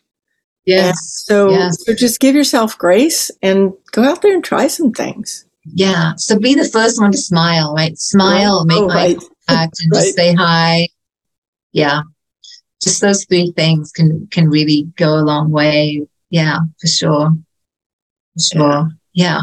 Yes. 0.65 0.87
And 0.87 0.97
so, 0.97 1.49
yes. 1.51 1.85
so 1.85 1.93
just 1.93 2.19
give 2.19 2.35
yourself 2.35 2.77
grace 2.77 3.31
and 3.41 3.73
go 3.91 4.03
out 4.03 4.21
there 4.21 4.33
and 4.33 4.43
try 4.43 4.67
some 4.67 4.91
things. 4.91 5.45
Yeah. 5.65 6.13
So 6.17 6.39
be 6.39 6.55
the 6.55 6.67
first 6.67 6.99
one 6.99 7.11
to 7.11 7.17
smile, 7.17 7.73
right? 7.73 7.97
Smile, 7.97 8.59
oh, 8.61 8.65
make 8.65 8.81
right. 8.81 9.17
eye 9.17 9.19
contact, 9.47 9.81
and 9.81 9.91
right. 9.91 10.01
just 10.01 10.15
say 10.15 10.33
hi. 10.33 10.87
Yeah 11.71 12.01
just 12.81 13.01
those 13.01 13.25
three 13.25 13.53
things 13.55 13.91
can 13.91 14.27
can 14.31 14.49
really 14.49 14.91
go 14.95 15.15
a 15.15 15.21
long 15.21 15.51
way. 15.51 16.05
Yeah, 16.29 16.59
for 16.79 16.87
sure. 16.87 17.31
For 18.33 18.39
sure. 18.39 18.89
Yeah. 19.13 19.35
yeah. 19.35 19.41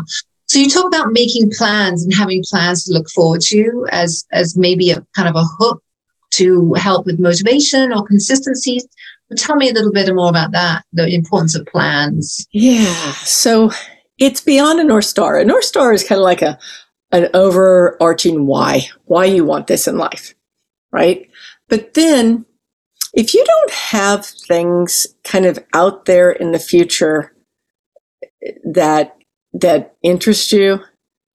So 0.49 0.59
you 0.59 0.69
talk 0.69 0.87
about 0.87 1.13
making 1.13 1.51
plans 1.51 2.03
and 2.03 2.15
having 2.15 2.43
plans 2.43 2.85
to 2.85 2.93
look 2.93 3.09
forward 3.11 3.43
to 3.49 3.87
as 3.91 4.27
as 4.33 4.57
maybe 4.57 4.91
a 4.91 5.05
kind 5.15 5.29
of 5.29 5.37
a 5.37 5.45
hook 5.45 5.83
to 6.31 6.73
help 6.75 7.07
with 7.07 7.19
motivation 7.19 7.93
or 7.93 8.05
consistency. 8.05 8.81
But 9.29 9.39
tell 9.39 9.57
me 9.57 9.69
a 9.69 9.75
little 9.75 9.93
bit 9.93 10.13
more 10.15 10.31
about 10.31 10.53
that, 10.53 10.85
the 10.93 11.15
importance 11.15 11.55
of 11.55 11.67
plans. 11.67 12.47
Yeah. 12.51 13.13
So 13.25 13.71
it's 14.19 14.41
beyond 14.41 14.81
a 14.81 14.85
North 14.85 15.05
Star. 15.05 15.39
A 15.39 15.45
North 15.45 15.65
Star 15.65 15.93
is 15.93 16.03
kind 16.03 16.19
of 16.19 16.25
like 16.25 16.43
a 16.43 16.59
an 17.11 17.29
overarching 17.33 18.47
why, 18.47 18.87
why 19.05 19.25
you 19.25 19.45
want 19.45 19.67
this 19.67 19.89
in 19.89 19.97
life, 19.97 20.35
right? 20.93 21.29
But 21.69 21.95
then 21.95 22.45
if 23.15 23.33
you 23.35 23.45
don't 23.45 23.71
have 23.71 24.27
things 24.27 25.07
kind 25.25 25.47
of 25.47 25.59
out 25.73 26.05
there 26.05 26.31
in 26.31 26.53
the 26.53 26.59
future 26.59 27.35
that 28.65 29.18
that 29.61 29.97
interest 30.03 30.53
you, 30.53 30.81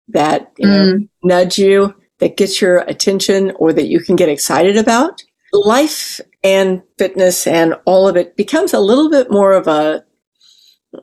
that 0.10 0.52
you 0.58 0.68
know, 0.68 0.94
mm. 0.94 1.10
nudge 1.24 1.58
you, 1.58 1.96
that 2.20 2.38
gets 2.38 2.62
your 2.62 2.80
attention, 2.80 3.52
or 3.56 3.74
that 3.74 3.88
you 3.88 4.00
can 4.00 4.16
get 4.16 4.30
excited 4.30 4.78
about, 4.78 5.22
life 5.52 6.20
and 6.44 6.82
fitness 6.98 7.48
and 7.48 7.76
all 7.86 8.08
of 8.08 8.18
it 8.18 8.36
becomes 8.36 8.74
a 8.74 8.80
little 8.80 9.10
bit 9.10 9.32
more 9.32 9.54
of 9.54 9.68
a 9.68 10.04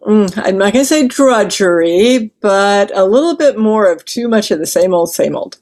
mm, 0.07 0.43
I'm 0.45 0.59
not 0.59 0.73
going 0.73 0.85
to 0.85 0.89
say 0.89 1.07
drudgery, 1.07 2.33
but 2.41 2.97
a 2.97 3.05
little 3.05 3.37
bit 3.37 3.59
more 3.59 3.91
of 3.91 4.05
too 4.05 4.29
much 4.29 4.51
of 4.51 4.59
the 4.59 4.67
same 4.67 4.95
old, 4.95 5.11
same 5.11 5.37
old. 5.37 5.59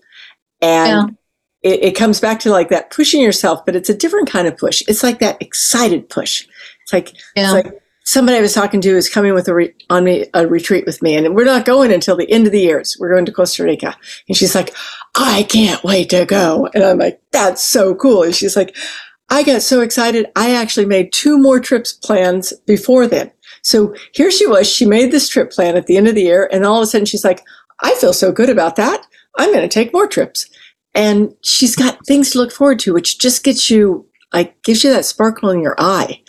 And 0.61 1.17
it, 1.63 1.83
it, 1.83 1.97
comes 1.97 2.21
back 2.21 2.41
to 2.41 2.51
like 2.51 2.69
that 2.71 2.91
pushing 2.91 3.23
yourself, 3.23 3.65
but 3.65 3.77
it's 3.77 3.89
a 3.89 3.97
different 3.97 4.29
kind 4.29 4.49
of 4.49 4.57
push. 4.57 4.83
It's 4.89 5.03
like 5.03 5.21
that 5.21 5.41
excited 5.41 6.09
push. 6.09 6.47
It's 6.83 6.93
like, 6.93 7.15
yeah. 7.37 7.45
it's 7.45 7.53
like 7.53 7.83
somebody 8.09 8.39
I 8.39 8.41
was 8.41 8.55
talking 8.55 8.81
to 8.81 8.97
is 8.97 9.11
coming 9.11 9.35
with 9.35 9.49
a 9.49 9.55
re- 9.55 9.75
on 9.91 10.05
me 10.05 10.25
a 10.33 10.47
retreat 10.47 10.87
with 10.87 11.03
me, 11.03 11.15
and 11.15 11.35
we're 11.37 11.45
not 11.45 11.67
going 11.67 11.93
until 11.93 12.17
the 12.17 12.31
end 12.31 12.47
of 12.47 12.53
the 12.53 12.61
year. 12.61 12.83
So 12.83 12.97
we're 12.99 13.13
going 13.13 13.27
to 13.27 13.33
Costa 13.33 13.65
Rica, 13.65 13.95
and 14.27 14.37
she's 14.37 14.55
like, 14.55 14.75
"I 15.15 15.43
can't 15.43 15.85
wait 15.85 16.09
to 16.11 16.25
go," 16.25 16.71
and 16.73 16.83
I'm 16.83 16.99
like, 16.99 17.21
"That's 17.33 17.63
so 17.63 17.95
cool." 17.95 18.23
And 18.23 18.35
she's 18.35 18.57
like, 18.57 18.75
"I 19.29 19.43
got 19.43 19.61
so 19.61 19.83
excited. 19.83 20.27
I 20.35 20.55
actually 20.55 20.87
made 20.87 21.13
two 21.13 21.37
more 21.39 21.61
trips 21.61 21.93
plans 21.93 22.55
before 22.67 23.07
then." 23.07 23.31
So 23.63 23.95
here 24.13 24.31
she 24.31 24.47
was. 24.47 24.67
She 24.73 24.87
made 24.87 25.13
this 25.13 25.29
trip 25.29 25.51
plan 25.51 25.77
at 25.77 25.87
the 25.87 25.99
end 25.99 26.09
of 26.09 26.15
the 26.15 26.23
year, 26.23 26.49
and 26.51 26.65
all 26.65 26.79
of 26.79 26.83
a 26.83 26.87
sudden 26.87 27.05
she's 27.05 27.25
like, 27.25 27.43
"I 27.83 27.95
feel 27.97 28.15
so 28.15 28.33
good 28.33 28.49
about 28.49 28.77
that. 28.77 29.07
I'm 29.37 29.53
going 29.53 29.69
to 29.69 29.73
take 29.73 29.93
more 29.93 30.07
trips." 30.07 30.49
and 30.95 31.35
she's 31.43 31.77
got 31.77 32.05
things 32.07 32.31
to 32.31 32.39
look 32.39 32.51
forward 32.51 32.79
to, 32.81 32.95
which 32.95 33.19
just 33.19 33.45
gets 33.45 33.71
you 33.71 34.07
like 34.33 34.61
gives 34.63 34.83
you 34.83 34.91
that 34.91 35.05
sparkle 35.05 35.51
in 35.51 35.61
your 35.61 35.77
eye, 35.79 36.23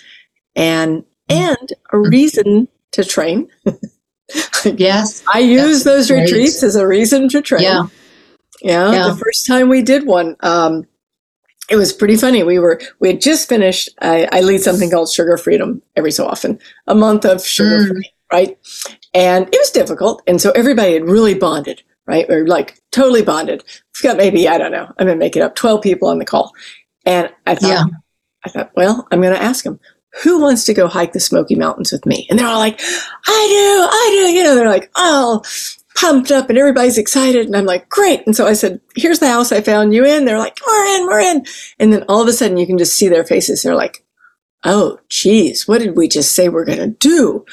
and 0.55 1.05
and 1.29 1.73
a 1.91 1.95
mm-hmm. 1.95 2.09
reason 2.09 2.67
to 2.91 3.03
train. 3.03 3.49
yes, 4.65 5.23
I 5.33 5.39
use 5.39 5.83
those 5.83 6.07
great. 6.07 6.23
retreats 6.23 6.63
as 6.63 6.75
a 6.75 6.87
reason 6.87 7.29
to 7.29 7.41
train. 7.41 7.63
Yeah. 7.63 7.87
yeah, 8.61 8.91
yeah. 8.91 9.07
The 9.09 9.17
first 9.17 9.47
time 9.47 9.69
we 9.69 9.81
did 9.81 10.05
one, 10.05 10.35
um, 10.41 10.85
it 11.69 11.75
was 11.75 11.93
pretty 11.93 12.15
funny. 12.15 12.43
We 12.43 12.59
were 12.59 12.81
we 12.99 13.09
had 13.09 13.21
just 13.21 13.47
finished. 13.47 13.89
I, 14.01 14.27
I, 14.31 14.41
lead 14.41 14.61
something 14.61 14.89
called 14.89 15.11
Sugar 15.11 15.37
Freedom 15.37 15.81
every 15.95 16.11
so 16.11 16.25
often, 16.25 16.59
a 16.87 16.95
month 16.95 17.25
of 17.25 17.45
sugar 17.45 17.87
free, 17.87 18.01
mm. 18.01 18.31
right? 18.31 18.57
And 19.13 19.47
it 19.53 19.57
was 19.57 19.69
difficult, 19.69 20.23
and 20.25 20.41
so 20.41 20.51
everybody 20.51 20.93
had 20.93 21.05
really 21.05 21.35
bonded 21.35 21.83
right? 22.09 22.27
We're 22.27 22.47
like 22.47 22.81
totally 22.91 23.21
bonded. 23.21 23.63
We've 23.93 24.01
got 24.01 24.17
maybe, 24.17 24.47
I 24.47 24.57
don't 24.57 24.71
know, 24.71 24.91
I'm 24.97 25.05
to 25.05 25.15
make 25.15 25.37
it 25.37 25.41
up, 25.41 25.55
12 25.55 25.81
people 25.83 26.09
on 26.09 26.17
the 26.17 26.25
call. 26.25 26.51
And 27.05 27.29
I 27.45 27.53
thought, 27.53 27.69
yeah. 27.69 27.83
I 28.43 28.49
thought, 28.49 28.71
well, 28.75 29.07
I'm 29.11 29.21
going 29.21 29.33
to 29.33 29.41
ask 29.41 29.63
them, 29.63 29.79
who 30.23 30.41
wants 30.41 30.65
to 30.65 30.73
go 30.73 30.87
hike 30.87 31.13
the 31.13 31.19
Smoky 31.19 31.55
Mountains 31.55 31.91
with 31.91 32.05
me? 32.05 32.27
And 32.29 32.39
they're 32.39 32.47
all 32.47 32.59
like, 32.59 32.79
I 32.79 33.47
do, 33.49 33.87
I 33.91 34.09
do. 34.11 34.37
You 34.37 34.43
know, 34.43 34.55
they're 34.55 34.69
like, 34.69 34.91
all 34.95 35.45
pumped 35.95 36.31
up 36.31 36.49
and 36.49 36.57
everybody's 36.57 36.97
excited. 36.97 37.45
And 37.45 37.55
I'm 37.55 37.65
like, 37.65 37.89
great. 37.89 38.25
And 38.25 38.35
so 38.35 38.47
I 38.47 38.53
said, 38.53 38.79
here's 38.95 39.19
the 39.19 39.27
house 39.27 39.51
I 39.51 39.61
found 39.61 39.93
you 39.93 40.05
in. 40.05 40.25
They're 40.25 40.39
like, 40.39 40.57
we're 40.65 40.85
in, 40.95 41.05
we're 41.05 41.19
in. 41.19 41.45
And 41.79 41.91
then 41.91 42.03
all 42.07 42.21
of 42.21 42.27
a 42.27 42.33
sudden 42.33 42.57
you 42.57 42.65
can 42.65 42.77
just 42.77 42.95
see 42.95 43.07
their 43.07 43.25
faces. 43.25 43.61
They're 43.61 43.75
like, 43.75 44.03
oh, 44.63 44.99
geez, 45.09 45.67
what 45.67 45.79
did 45.79 45.95
we 45.95 46.07
just 46.07 46.33
say 46.33 46.49
we're 46.49 46.65
going 46.65 46.79
to 46.79 46.87
do? 46.87 47.45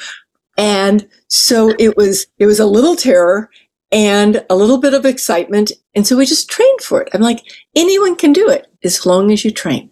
And 0.57 1.07
so 1.27 1.73
it 1.77 1.95
was, 1.97 2.27
it 2.39 2.45
was 2.45 2.59
a 2.59 2.65
little 2.65 2.95
terror 2.95 3.49
and 3.91 4.43
a 4.49 4.55
little 4.55 4.79
bit 4.79 4.93
of 4.93 5.05
excitement. 5.05 5.71
And 5.93 6.07
so 6.07 6.17
we 6.17 6.25
just 6.25 6.49
trained 6.49 6.81
for 6.81 7.01
it. 7.01 7.09
I'm 7.13 7.21
like, 7.21 7.43
anyone 7.75 8.15
can 8.15 8.33
do 8.33 8.49
it 8.49 8.67
as 8.83 9.05
long 9.05 9.31
as 9.31 9.45
you 9.45 9.51
train. 9.51 9.91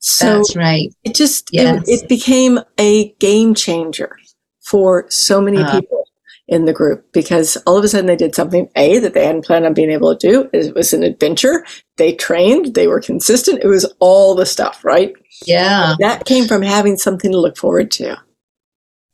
So 0.00 0.38
That's 0.38 0.56
right. 0.56 0.92
It 1.04 1.14
just, 1.14 1.50
yes. 1.52 1.86
it, 1.88 2.02
it, 2.02 2.08
became 2.08 2.58
a 2.78 3.12
game 3.20 3.54
changer 3.54 4.16
for 4.60 5.06
so 5.10 5.40
many 5.40 5.58
uh, 5.58 5.78
people 5.80 6.04
in 6.48 6.64
the 6.64 6.72
group 6.72 7.12
because 7.12 7.56
all 7.66 7.78
of 7.78 7.84
a 7.84 7.88
sudden 7.88 8.06
they 8.06 8.16
did 8.16 8.34
something 8.34 8.68
A 8.76 8.98
that 8.98 9.14
they 9.14 9.24
hadn't 9.24 9.44
planned 9.44 9.66
on 9.66 9.74
being 9.74 9.90
able 9.90 10.14
to 10.16 10.30
do. 10.30 10.50
It 10.52 10.74
was 10.74 10.92
an 10.92 11.02
adventure. 11.02 11.64
They 11.96 12.14
trained, 12.14 12.74
they 12.74 12.88
were 12.88 13.00
consistent. 13.00 13.62
It 13.62 13.68
was 13.68 13.84
all 14.00 14.34
the 14.34 14.46
stuff, 14.46 14.84
right? 14.84 15.12
Yeah. 15.46 15.94
That 16.00 16.24
came 16.24 16.46
from 16.46 16.62
having 16.62 16.96
something 16.96 17.30
to 17.30 17.40
look 17.40 17.56
forward 17.56 17.90
to. 17.92 18.16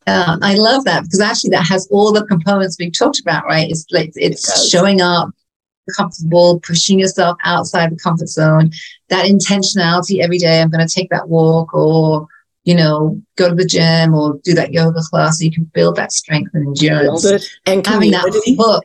Uh, 0.07 0.39
I 0.41 0.55
love 0.55 0.85
that 0.85 1.03
because 1.03 1.21
actually 1.21 1.51
that 1.51 1.67
has 1.67 1.89
all 1.91 2.13
the 2.13 2.25
components 2.27 2.77
we've 2.79 2.97
talked 2.97 3.21
about, 3.21 3.45
right? 3.45 3.69
It's 3.69 3.87
like 3.91 4.13
it's 4.15 4.49
it 4.49 4.71
showing 4.71 5.01
up 5.01 5.31
comfortable, 5.95 6.61
pushing 6.61 6.99
yourself 6.99 7.37
outside 7.45 7.91
the 7.91 7.97
comfort 7.97 8.29
zone, 8.29 8.71
that 9.09 9.27
intentionality 9.27 10.21
every 10.21 10.39
day. 10.39 10.61
I'm 10.61 10.71
going 10.71 10.87
to 10.87 10.93
take 10.93 11.11
that 11.11 11.29
walk 11.29 11.75
or, 11.75 12.27
you 12.65 12.75
know, 12.75 13.21
go 13.37 13.49
to 13.49 13.55
the 13.55 13.65
gym 13.65 14.15
or 14.15 14.39
do 14.45 14.55
that 14.55 14.73
yoga 14.73 15.01
class. 15.03 15.39
So 15.39 15.45
you 15.45 15.53
can 15.53 15.71
build 15.75 15.97
that 15.97 16.13
strength 16.13 16.51
and 16.55 16.67
endurance. 16.67 17.25
And 17.67 17.87
Having 17.87 18.11
that 18.13 18.57
hook, 18.59 18.85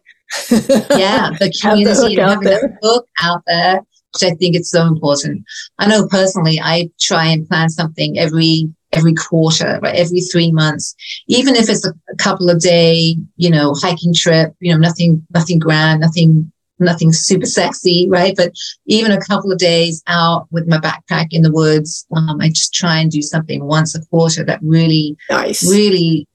yeah, 0.97 1.31
the 1.39 1.45
the 1.45 1.59
community 1.61 2.19
out 2.21 2.29
having 2.29 2.43
there. 2.45 2.61
that 2.61 2.77
hook 2.81 3.07
out 3.21 3.41
there, 3.47 3.81
which 4.13 4.31
I 4.31 4.35
think 4.35 4.55
is 4.55 4.69
so 4.69 4.85
important. 4.85 5.43
I 5.79 5.87
know 5.87 6.07
personally, 6.07 6.59
I 6.59 6.89
try 6.99 7.25
and 7.27 7.47
plan 7.47 7.69
something 7.69 8.17
every 8.17 8.71
every 8.93 9.13
quarter, 9.13 9.79
right? 9.81 9.95
Every 9.95 10.21
three 10.21 10.51
months, 10.51 10.95
even 11.27 11.55
if 11.55 11.69
it's 11.69 11.85
a, 11.85 11.93
a 12.11 12.15
couple 12.17 12.49
of 12.49 12.59
day, 12.59 13.15
you 13.37 13.49
know, 13.49 13.73
hiking 13.75 14.13
trip, 14.13 14.53
you 14.59 14.71
know, 14.71 14.79
nothing, 14.79 15.25
nothing 15.33 15.59
grand, 15.59 16.01
nothing, 16.01 16.51
nothing 16.81 17.11
super 17.13 17.45
sexy, 17.45 18.07
right? 18.09 18.35
But 18.35 18.51
even 18.87 19.11
a 19.11 19.21
couple 19.21 19.51
of 19.51 19.57
days 19.59 20.03
out 20.07 20.47
with 20.51 20.67
my 20.67 20.77
backpack 20.79 21.27
in 21.31 21.41
the 21.43 21.51
woods, 21.51 22.05
um, 22.15 22.41
I 22.41 22.49
just 22.49 22.73
try 22.73 22.99
and 22.99 23.09
do 23.11 23.21
something 23.21 23.63
once 23.65 23.95
a 23.95 24.05
quarter 24.07 24.43
that 24.45 24.59
really 24.61 25.15
Nice. 25.29 25.63
really 25.69 26.27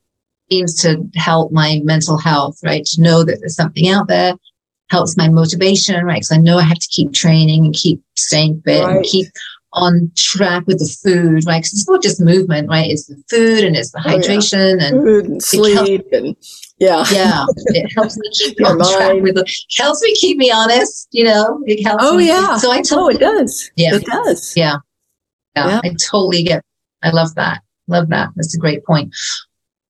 seems 0.51 0.75
to 0.83 1.03
help 1.17 1.51
my 1.53 1.81
mental 1.85 2.17
health, 2.19 2.59
right? 2.65 2.85
To 2.85 3.03
know 3.03 3.25
that 3.25 3.39
there's 3.41 3.57
something 3.57 3.89
out 3.89 4.09
there 4.09 4.35
helps 4.91 5.17
my 5.17 5.29
motivation, 5.29 6.05
right? 6.05 6.17
Because 6.17 6.31
I 6.31 6.37
know 6.37 6.59
I 6.59 6.63
have 6.63 6.79
to 6.79 6.89
keep 6.89 7.13
training 7.13 7.65
and 7.65 7.75
keep 7.75 8.01
staying 8.15 8.63
fit 8.65 8.85
Right. 8.85 8.97
and 8.97 9.05
keep 9.05 9.27
on 9.73 10.11
track 10.17 10.65
with 10.69 10.79
the 10.79 10.87
food, 11.03 11.45
right? 11.45 11.59
Because 11.59 11.73
it's 11.73 11.89
not 11.89 12.03
just 12.03 12.21
movement, 12.21 12.69
right? 12.69 12.89
It's 12.91 13.07
the 13.07 13.21
food 13.29 13.65
and 13.65 13.75
it's 13.77 13.91
the 13.91 14.01
Oh, 14.07 14.11
yeah. 14.11 14.17
hydration 14.17 14.81
and 14.81 15.03
Food 15.05 15.25
and 15.27 15.43
sleep 15.43 16.07
and 16.13 16.37
yeah. 16.79 17.05
yeah, 17.13 17.45
it 17.69 17.93
helps 17.95 18.17
me 18.19 18.29
keep 18.33 18.67
on 18.67 18.79
track 18.79 19.23
with 19.23 19.35
the 19.35 19.45
helps 19.79 20.03
me 20.03 20.15
keep 20.15 20.37
me 20.37 20.51
honest, 20.51 21.09
you 21.11 21.25
know. 21.25 21.61
It 21.67 21.83
helps 21.85 22.05
Oh, 22.07 22.17
me. 22.17 22.29
yeah. 22.29 22.57
So 22.59 22.71
I 22.73 22.83
Oh, 22.93 23.09
it 23.09 23.19
does. 23.19 23.71
Yeah. 23.77 23.95
It 23.97 24.05
does. 24.05 24.55
yeah. 24.57 24.77
Yeah, 25.57 25.69
Yeah. 25.69 25.81
I 25.85 25.95
totally 26.11 26.43
get. 26.43 26.63
I 27.03 27.11
love 27.11 27.35
that. 27.37 27.63
Love 27.89 28.09
that. 28.09 28.31
That's 28.37 28.55
a 28.55 28.59
great 28.59 28.85
point. 28.85 29.15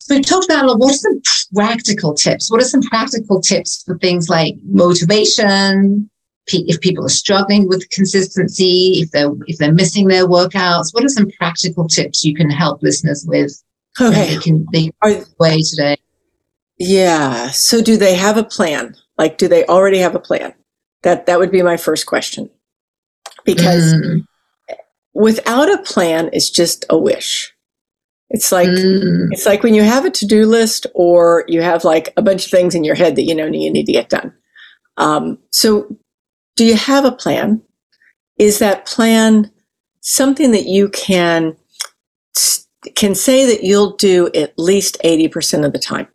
So 0.01 0.15
we've 0.15 0.25
talked 0.27 0.45
about 0.45 0.65
a 0.65 0.69
lot. 0.69 0.79
What 0.79 0.93
are 0.93 0.97
some 0.97 1.21
practical 1.55 2.15
tips? 2.15 2.51
What 2.51 2.61
are 2.61 2.65
some 2.65 2.83
practical 2.83 3.41
tips 3.41 3.83
for 3.85 3.99
things 3.99 4.29
like 4.29 4.55
motivation? 4.65 6.09
If 6.49 6.81
people 6.81 7.05
are 7.05 7.09
struggling 7.09 7.67
with 7.67 7.91
consistency, 7.91 9.01
if 9.01 9.11
they're 9.11 9.33
if 9.49 9.59
they're 9.59 9.73
missing 9.73 10.07
their 10.07 10.29
workouts, 10.29 10.95
what 10.95 11.05
are 11.05 11.09
some 11.09 11.29
practical 11.39 11.89
tips 11.89 12.23
you 12.25 12.37
can 12.37 12.51
help 12.51 12.83
listeners 12.85 13.25
with? 13.27 13.61
Okay. 14.01 14.37
they 14.37 14.41
can 14.41 14.65
they 14.73 14.93
way 15.41 15.63
today. 15.63 15.97
Yeah. 16.79 17.51
So 17.51 17.83
do 17.83 17.97
they 17.97 18.15
have 18.15 18.37
a 18.37 18.45
plan? 18.45 18.97
Like, 19.19 19.39
do 19.39 19.49
they 19.49 19.65
already 19.65 19.99
have 19.99 20.15
a 20.15 20.21
plan? 20.21 20.55
That 21.03 21.27
that 21.27 21.39
would 21.39 21.51
be 21.51 21.63
my 21.63 21.77
first 21.77 22.07
question. 22.07 22.51
Because 23.45 23.95
Mm, 23.95 24.27
without 25.15 25.71
a 25.73 25.83
plan, 25.83 26.31
it's 26.33 26.51
just 26.51 26.85
a 26.91 26.99
wish. 26.99 27.53
It's 28.31 28.51
like 28.51 28.69
mm, 28.69 29.29
it's 29.31 29.47
like 29.47 29.63
when 29.63 29.75
you 29.75 29.83
have 29.83 30.05
a 30.05 30.11
to-do 30.11 30.47
list 30.47 30.87
or 30.95 31.45
you 31.47 31.63
have 31.63 31.85
like 31.85 32.13
a 32.17 32.23
bunch 32.23 32.45
of 32.47 32.51
things 32.51 32.75
in 32.75 32.85
your 32.85 32.97
head 32.97 33.17
that 33.17 33.23
you 33.23 33.35
know 33.35 33.47
you 33.47 33.71
need 33.71 33.87
to 33.87 33.93
get 33.93 34.09
done. 34.09 34.33
Um, 34.97 35.39
so 35.51 35.97
do 36.57 36.65
you 36.65 36.75
have 36.77 37.05
a 37.05 37.13
plan? 37.13 37.63
Is 38.39 38.59
that 38.59 38.87
plan 38.87 39.51
something 40.01 40.51
that 40.53 40.67
you 40.67 40.89
can 40.89 41.57
can 42.95 43.15
say 43.15 43.47
that 43.47 43.65
you'll 43.65 43.97
do 43.97 44.31
at 44.35 44.57
least 44.59 44.97
80% 45.05 45.65
of 45.65 45.73
the 45.73 45.79
time? 45.79 46.07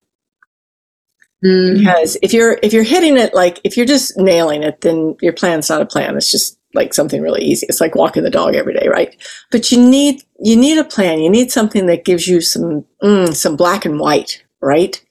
Mm, 1.43 1.77
because 1.77 2.17
if 2.21 2.33
you're 2.33 2.57
if 2.63 2.73
you're 2.73 2.83
hitting 2.83 3.17
it 3.17 3.33
like 3.33 3.59
if 3.63 3.77
you're 3.77 3.85
just 3.85 4.17
nailing 4.17 4.63
it 4.63 4.81
then 4.81 5.15
your 5.21 5.33
plan's 5.33 5.69
not 5.69 5.81
a 5.81 5.85
plan. 5.85 6.15
It's 6.17 6.31
just 6.31 6.57
like 6.73 6.93
something 6.93 7.21
really 7.21 7.41
easy. 7.43 7.65
It's 7.67 7.81
like 7.81 7.95
walking 7.95 8.23
the 8.23 8.29
dog 8.29 8.55
every 8.55 8.73
day 8.73 8.87
right? 8.87 9.15
But 9.51 9.71
you 9.71 9.79
need 9.89 10.23
you 10.39 10.55
need 10.55 10.77
a 10.77 10.83
plan. 10.85 11.19
You 11.19 11.29
need 11.29 11.51
something 11.51 11.85
that 11.87 12.05
gives 12.05 12.27
you 12.27 12.41
some 12.41 12.85
mm, 13.03 13.33
some 13.35 13.55
black 13.55 13.85
and 13.85 13.99
white 13.99 14.43
right? 14.61 15.03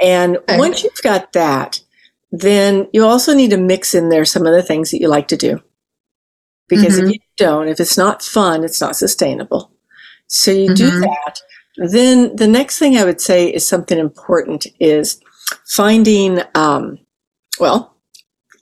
And 0.00 0.36
Okay. 0.38 0.58
once 0.58 0.82
you've 0.84 1.02
got 1.02 1.32
that 1.32 1.80
then 2.32 2.88
you 2.92 3.04
also 3.04 3.34
need 3.34 3.50
to 3.50 3.56
mix 3.56 3.94
in 3.94 4.08
there 4.10 4.24
some 4.24 4.46
of 4.46 4.52
the 4.52 4.62
things 4.62 4.90
that 4.90 5.00
you 5.00 5.08
like 5.08 5.28
to 5.28 5.36
do. 5.36 5.62
Because 6.68 6.98
Mhm. 6.98 7.04
if 7.04 7.14
you 7.14 7.18
don't 7.36 7.68
if 7.68 7.80
it's 7.80 7.96
not 7.98 8.22
fun 8.22 8.64
it's 8.64 8.80
not 8.80 8.96
sustainable. 8.96 9.70
So 10.28 10.50
you 10.50 10.74
do 10.74 10.90
Mhm. 10.90 11.00
that. 11.00 11.40
Then 11.76 12.34
the 12.36 12.46
next 12.48 12.78
thing 12.78 12.96
i 12.96 13.04
would 13.04 13.20
say 13.20 13.48
is 13.48 13.66
something 13.66 13.98
important 13.98 14.66
is 14.80 15.20
finding 15.66 16.40
um, 16.54 16.98
well 17.60 17.94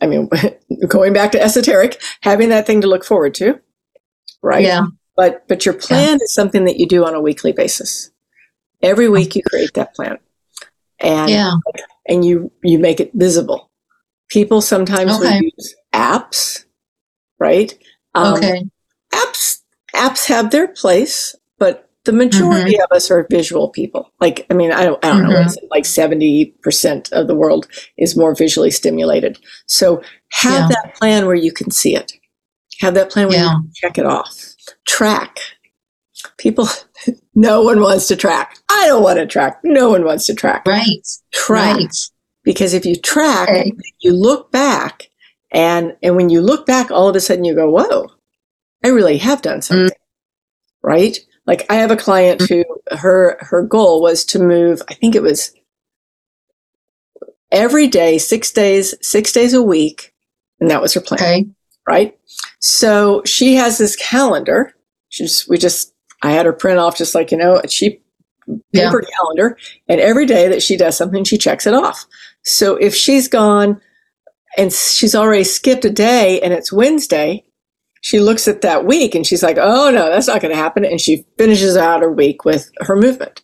i 0.01 0.07
mean 0.07 0.29
going 0.89 1.13
back 1.13 1.33
to 1.33 1.41
esoteric 1.43 2.01
having 2.21 2.49
that 2.51 2.67
thing 2.67 2.81
to 2.81 2.87
look 2.87 3.05
forward 3.05 3.35
to 3.35 3.59
right? 4.45 4.63
Yeah. 4.65 4.87
but 5.17 5.49
but 5.49 5.65
your 5.65 5.75
plan 5.75 6.19
is 6.23 6.33
something 6.35 6.67
that 6.67 6.77
you 6.77 6.87
do 6.87 7.05
on 7.05 7.15
a 7.15 7.21
weekly 7.21 7.53
basis. 7.53 8.11
Every 8.83 9.09
week 9.09 9.35
you 9.35 9.43
create 9.43 9.73
that 9.75 9.95
plan. 9.95 10.19
And 11.01 11.31
Yeah. 11.31 11.55
and 12.07 12.25
you 12.25 12.53
you 12.63 12.79
make 12.79 13.01
it 13.01 13.11
visible. 13.15 13.71
People 14.29 14.61
sometimes 14.61 15.19
will 15.19 15.41
use 15.41 15.75
apps 15.95 16.65
right? 17.39 17.77
Um, 18.15 18.35
Okay. 18.35 18.65
apps 19.13 19.61
apps 19.95 20.27
have 20.27 20.51
their 20.51 20.69
place, 20.69 21.35
but 21.59 21.84
the 22.05 22.13
majority 22.13 22.75
mm-hmm. 22.75 22.83
of 22.83 22.97
us 22.97 23.11
are 23.11 23.27
visual 23.31 23.71
people. 23.71 24.11
Like, 24.21 24.47
I 24.51 24.55
mean, 24.55 24.73
I 24.73 24.85
don't, 24.85 25.03
I 25.05 25.09
don't 25.09 25.25
know, 25.25 25.41
is 25.41 25.57
it, 25.57 25.61
mm-hmm. 25.61 25.69
like 25.71 25.87
seventy 25.87 26.47
percent 26.63 27.11
of 27.13 27.27
the 27.27 27.35
world 27.35 27.67
is 27.97 28.17
more 28.17 28.35
visually 28.35 28.71
stimulated. 28.71 29.39
So 29.67 30.03
have 30.33 30.71
Yeah. 30.71 30.77
that 30.83 30.95
plan 30.97 31.27
where 31.27 31.35
you 31.35 31.53
can 31.53 31.71
see 31.71 31.97
it. 31.97 32.13
Have 32.81 32.95
that 32.95 33.11
plan 33.11 33.29
where 33.29 33.39
you 33.39 33.45
Yeah. 33.45 33.53
can 33.53 33.71
check 33.75 33.99
it 33.99 34.07
off. 34.07 34.55
Track. 34.87 35.39
People, 36.39 36.69
no 37.35 37.63
one 37.63 37.81
wants 37.81 38.07
to 38.09 38.17
track. 38.17 38.59
I 38.71 38.87
don't 38.87 39.03
want 39.03 39.19
to 39.19 39.27
track. 39.27 39.61
No 39.65 39.89
one 39.91 40.05
wants 40.05 40.27
to 40.27 40.35
track. 40.35 40.67
Right. 40.67 41.07
Track 41.33 41.77
Right. 41.77 41.97
because 42.45 42.75
if 42.75 42.85
you 42.85 42.97
track, 42.97 43.67
you 44.01 44.13
look 44.13 44.51
back, 44.53 45.09
and 45.51 45.97
and 46.03 46.17
when 46.17 46.29
you 46.29 46.41
look 46.41 46.67
back, 46.67 46.91
all 46.91 47.09
of 47.09 47.17
a 47.17 47.21
sudden 47.21 47.45
you 47.45 47.55
go, 47.55 47.71
"Whoa, 47.71 48.09
I 48.85 48.89
really 48.89 49.19
have 49.19 49.41
done 49.43 49.63
something." 49.63 49.89
Mm. 49.89 50.01
Right? 50.83 51.19
Like 51.47 51.67
I 51.71 51.75
have 51.75 51.91
a 51.91 51.97
client 51.97 52.41
mm-hmm. 52.41 52.63
who 52.95 52.97
her 52.97 53.37
her 53.41 53.63
goal 53.63 54.01
was 54.01 54.25
to 54.27 54.39
move. 54.39 54.83
I 54.89 54.95
think 54.95 55.15
it 55.15 55.23
was 55.23 55.53
every 57.53 57.87
day, 57.87 58.19
six 58.19 58.51
days, 58.51 58.95
six 59.07 59.33
days 59.33 59.55
a 59.55 59.63
week, 59.63 60.13
and 60.61 60.71
that 60.71 60.83
was 60.83 60.93
her 60.95 61.01
plan 61.01 61.21
Okay. 61.21 61.47
right? 61.87 62.19
So 62.59 63.23
she 63.25 63.55
has 63.55 63.79
this 63.79 63.97
calendar. 63.97 64.75
She 65.11 65.25
just, 65.25 65.49
we 65.49 65.57
just, 65.59 65.95
I 66.23 66.33
had 66.33 66.47
her 66.47 66.53
print 66.53 66.79
off 66.81 66.97
just 66.99 67.15
like, 67.15 67.31
you 67.31 67.39
know, 67.39 67.57
a 67.57 67.69
cheap 67.69 68.03
Yeah. 68.73 68.87
paper 68.91 69.03
calendar. 69.03 69.57
And 69.89 70.01
every 70.01 70.27
day 70.27 70.49
that 70.49 70.63
she 70.63 70.77
does 70.77 70.97
something, 70.97 71.23
she 71.25 71.39
checks 71.39 71.67
it 71.67 71.75
off. 71.75 72.05
So 72.43 72.75
if 72.77 72.95
she's 72.95 73.29
gone 73.29 73.81
and 74.59 74.73
she's 74.73 75.15
already 75.15 75.45
skipped 75.45 75.85
a 75.85 75.91
day 75.91 76.41
and 76.41 76.53
it's 76.53 76.73
Wednesday, 76.73 77.45
she 78.05 78.21
looks 78.21 78.47
at 78.47 78.61
that 78.61 78.85
week 78.85 79.15
and 79.15 79.27
she's 79.27 79.43
like, 79.43 79.57
oh 79.59 79.91
no, 79.91 80.11
that's 80.11 80.27
not 80.27 80.43
going 80.43 80.53
to 80.53 80.61
happen. 80.63 80.85
And 80.85 81.01
she 81.01 81.25
finishes 81.39 81.75
out 81.75 82.03
her 82.03 82.13
week 82.13 82.45
with 82.45 82.71
her 82.81 82.97
movement, 82.97 83.43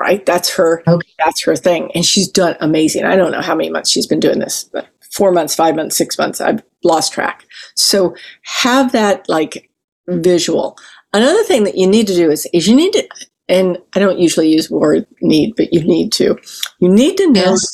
right? 0.00 0.24
That's 0.24 0.48
her, 0.54 0.84
Okay. 0.86 1.08
that's 1.24 1.42
her 1.42 1.56
thing. 1.56 1.90
And 1.92 2.04
she's 2.04 2.28
done 2.28 2.56
amazing. 2.60 3.04
I 3.04 3.16
don't 3.16 3.32
know 3.32 3.40
how 3.40 3.56
many 3.56 3.68
months 3.68 3.90
she's 3.90 4.06
been 4.06 4.20
doing 4.20 4.38
this, 4.38 4.62
but 4.72 4.86
four 5.12 5.32
months, 5.32 5.56
five 5.56 5.74
months, 5.74 5.96
six 5.96 6.16
months. 6.18 6.40
I've 6.40 6.62
lost 6.84 7.12
track. 7.12 7.46
So 7.74 8.14
have 8.42 8.92
that 8.92 9.28
like 9.28 9.68
visual. 10.06 10.78
Another 11.12 11.42
thing 11.42 11.64
that 11.64 11.76
you 11.76 11.88
need 11.88 12.06
to 12.06 12.14
do 12.14 12.30
is, 12.30 12.46
is 12.52 12.68
you 12.68 12.76
need 12.76 12.92
to, 12.92 13.08
and 13.48 13.76
I 13.96 13.98
don't 13.98 14.20
usually 14.20 14.48
use 14.52 14.70
word 14.70 15.04
need, 15.20 15.54
but 15.56 15.72
you 15.72 15.82
need 15.82 16.12
to, 16.12 16.38
you 16.78 16.88
need 16.88 17.16
to 17.16 17.26
know 17.32 17.56
Yes. 17.56 17.70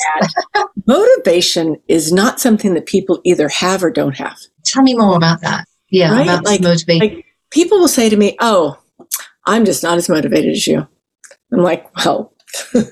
that 0.54 0.68
motivation 0.86 1.76
is 1.88 2.10
not 2.10 2.40
something 2.40 2.72
that 2.72 2.86
people 2.86 3.20
either 3.24 3.48
have 3.50 3.84
or 3.84 3.90
don't 3.90 4.16
have. 4.16 4.38
Tell 4.64 4.82
me 4.82 4.94
more 4.94 5.14
about 5.16 5.42
that. 5.42 5.66
Yeah. 5.92 6.10
Right? 6.12 6.22
About 6.26 6.44
Like- 6.44 6.60
motivation. 6.60 6.98
like- 7.16 7.24
People 7.50 7.78
will 7.78 7.88
say 7.88 8.08
to 8.08 8.16
me, 8.16 8.36
Oh, 8.40 8.78
I'm 9.46 9.64
just 9.64 9.82
not 9.82 9.98
as 9.98 10.08
motivated 10.08 10.52
as 10.52 10.66
you. 10.66 10.86
I'm 11.52 11.58
like, 11.62 11.86
Well, 12.04 12.32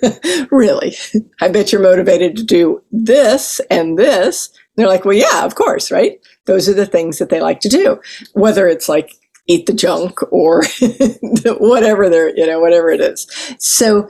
really? 0.51 0.95
I 1.41 1.49
bet 1.49 1.73
you're 1.73 1.81
motivated 1.83 2.37
to 2.37 2.45
do 2.45 2.83
this 2.93 3.61
and 3.71 3.99
this. 3.99 4.49
And 4.49 4.59
they're 4.77 4.89
like, 4.89 5.05
Well, 5.05 5.17
yeah, 5.17 5.45
of 5.45 5.55
course, 5.55 5.91
right? 5.91 6.21
Those 6.47 6.69
are 6.69 6.75
the 6.75 6.87
things 6.87 7.19
that 7.19 7.31
they 7.31 7.41
like 7.41 7.61
to 7.61 7.69
do, 7.69 8.01
whether 8.35 8.69
it's 8.69 8.89
like 8.89 9.15
eat 9.47 9.67
the 9.67 9.73
junk 9.73 10.19
or 10.33 10.63
whatever 11.59 12.09
they're, 12.09 12.37
you 12.37 12.47
know, 12.47 12.61
whatever 12.61 12.91
it 12.91 13.01
is. 13.01 13.27
So 13.59 14.09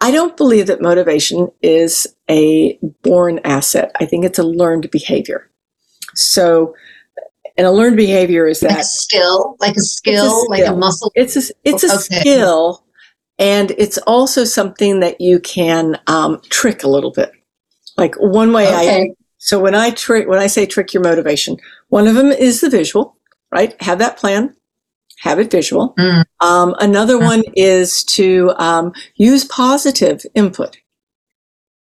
I 0.00 0.10
don't 0.10 0.36
believe 0.36 0.66
that 0.68 0.80
motivation 0.80 1.48
is 1.62 2.06
a 2.30 2.78
born 3.02 3.40
asset. 3.44 3.92
I 4.00 4.06
think 4.06 4.24
it's 4.24 4.38
a 4.38 4.42
learned 4.44 4.90
behavior. 4.90 5.50
So, 6.14 6.74
and 7.58 7.66
a 7.66 7.70
learned 7.70 7.96
behavior 7.96 8.46
is 8.46 8.62
like 8.62 8.72
that 8.72 8.80
a 8.80 8.84
skill, 8.84 9.56
like 9.60 9.76
a 9.76 9.82
skill, 9.82 10.48
like 10.48 10.64
a 10.66 10.72
muscle. 10.74 11.12
it's 11.14 11.36
a, 11.36 11.52
it's 11.64 11.84
a 11.84 11.92
Okay. 11.92 12.20
skill 12.20 12.84
and 13.38 13.72
it's 13.72 13.98
also 13.98 14.44
something 14.44 15.00
that 15.00 15.20
you 15.20 15.38
can 15.40 15.98
um, 16.06 16.40
trick 16.48 16.82
a 16.84 16.88
little 16.88 17.12
bit 17.12 17.32
like 17.98 18.14
one 18.16 18.52
way 18.52 18.72
i 18.72 19.10
so 19.36 19.58
when 19.60 19.74
i 19.74 19.90
trick 19.90 20.26
when 20.28 20.38
i 20.38 20.46
say 20.46 20.64
trick 20.64 20.94
your 20.94 21.02
motivation 21.02 21.56
one 21.88 22.06
of 22.06 22.14
them 22.14 22.28
is 22.32 22.60
the 22.60 22.70
visual 22.70 23.16
right 23.52 23.80
have 23.82 23.98
that 23.98 24.16
plan 24.16 24.54
have 25.20 25.38
it 25.40 25.50
visual. 25.50 25.94
Mm. 25.98 26.24
Um, 26.40 26.74
another 26.78 27.18
one 27.18 27.42
is 27.56 28.04
to 28.04 28.52
um, 28.56 28.92
use 29.16 29.44
positive 29.44 30.24
input, 30.34 30.78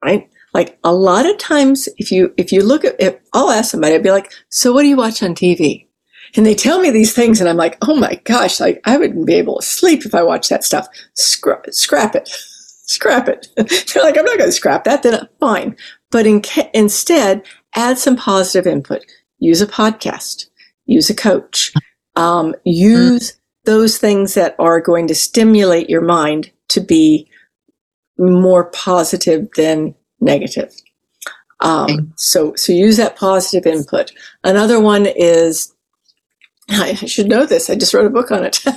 right? 0.03 0.29
Like 0.55 0.79
a 0.85 0.93
lot 0.93 1.25
of 1.25 1.37
times, 1.37 1.89
if 1.97 2.13
you 2.13 2.33
if 2.37 2.53
you 2.53 2.63
look 2.63 2.85
at, 2.85 2.95
if 2.97 3.17
I'll 3.33 3.49
ask 3.49 3.71
somebody, 3.71 3.93
I'd 3.93 4.03
be 4.03 4.11
like, 4.11 4.31
"So 4.47 4.71
what 4.71 4.83
do 4.83 4.87
you 4.87 4.95
watch 4.95 5.21
on 5.21 5.35
TV?" 5.35 5.85
And 6.33 6.45
they 6.45 6.55
tell 6.55 6.79
me 6.79 6.89
these 6.89 7.11
things, 7.11 7.41
and 7.41 7.49
I'm 7.49 7.57
like, 7.57 7.77
"Oh 7.81 7.97
my 7.97 8.21
gosh! 8.23 8.61
Like 8.61 8.79
I 8.85 8.95
wouldn't 8.95 9.27
be 9.27 9.33
able 9.33 9.59
to 9.59 9.65
sleep 9.65 10.05
if 10.05 10.15
I 10.15 10.23
watched 10.23 10.49
that 10.51 10.63
stuff. 10.63 10.87
Scrap, 11.15 11.65
scrap 11.71 12.15
it, 12.15 12.29
scrap 12.85 13.27
it." 13.27 13.49
They're 13.57 14.01
like, 14.01 14.17
"I'm 14.17 14.23
not 14.23 14.37
going 14.37 14.47
to 14.47 14.53
scrap 14.53 14.85
that." 14.85 15.03
Then 15.03 15.27
fine, 15.41 15.75
but 16.09 16.25
in, 16.25 16.41
instead, 16.73 17.45
add 17.75 17.97
some 17.97 18.15
positive 18.15 18.65
input. 18.65 19.01
Use 19.39 19.61
a 19.61 19.67
podcast. 19.67 20.47
Use 20.85 21.09
a 21.09 21.15
coach. 21.15 21.73
Um, 22.15 22.55
use 22.63 23.37
those 23.65 23.97
things 23.97 24.35
that 24.35 24.55
are 24.57 24.79
going 24.79 25.07
to 25.07 25.15
stimulate 25.15 25.89
your 25.89 25.99
mind 25.99 26.49
to 26.69 26.79
be 26.79 27.29
more 28.17 28.71
positive 28.71 29.49
than 29.57 29.93
negative. 30.19 30.73
Um, 31.61 32.13
so, 32.17 32.53
so 32.55 32.73
use 32.73 32.97
that 32.97 33.15
positive 33.15 33.65
input. 33.65 34.11
Another 34.43 34.79
one 34.79 35.05
is, 35.05 35.73
I 36.69 36.93
should 36.95 37.27
know 37.27 37.45
this. 37.45 37.69
I 37.69 37.75
just 37.75 37.93
wrote 37.93 38.05
a 38.05 38.09
book 38.09 38.31
on 38.31 38.43
it. 38.45 38.63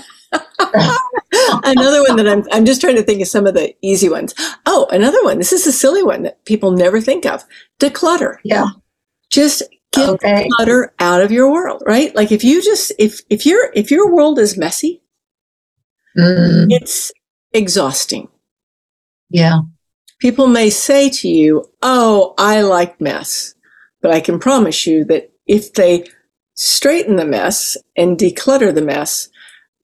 another 1.64 2.02
one 2.02 2.16
that 2.16 2.28
I'm, 2.28 2.44
I'm 2.52 2.64
just 2.64 2.80
trying 2.80 2.96
to 2.96 3.02
think 3.02 3.20
of 3.20 3.28
some 3.28 3.46
of 3.46 3.54
the 3.54 3.74
easy 3.82 4.08
ones. 4.08 4.34
Oh, 4.66 4.86
another 4.90 5.22
one. 5.24 5.38
This 5.38 5.52
is 5.52 5.66
a 5.66 5.72
silly 5.72 6.02
one 6.02 6.22
that 6.22 6.44
people 6.44 6.70
never 6.70 7.00
think 7.00 7.26
of. 7.26 7.44
Declutter. 7.80 8.36
Yeah. 8.44 8.68
Just 9.30 9.62
get 9.92 10.08
okay. 10.10 10.48
clutter 10.56 10.94
out 11.00 11.22
of 11.22 11.32
your 11.32 11.50
world, 11.50 11.82
right? 11.86 12.14
Like 12.14 12.30
if 12.30 12.44
you 12.44 12.62
just, 12.62 12.92
if, 12.98 13.20
if 13.28 13.44
your, 13.44 13.72
if 13.74 13.90
your 13.90 14.14
world 14.14 14.38
is 14.38 14.56
messy, 14.56 15.02
mm. 16.16 16.66
it's 16.70 17.12
exhausting. 17.52 18.28
Yeah. 19.30 19.60
People 20.18 20.46
may 20.46 20.70
say 20.70 21.08
to 21.10 21.28
you, 21.28 21.70
Oh, 21.82 22.34
I 22.38 22.62
like 22.62 23.00
mess. 23.00 23.54
But 24.00 24.12
I 24.12 24.20
can 24.20 24.38
promise 24.38 24.86
you 24.86 25.04
that 25.06 25.32
if 25.46 25.72
they 25.74 26.08
straighten 26.54 27.16
the 27.16 27.24
mess 27.24 27.76
and 27.96 28.18
declutter 28.18 28.74
the 28.74 28.82
mess, 28.82 29.28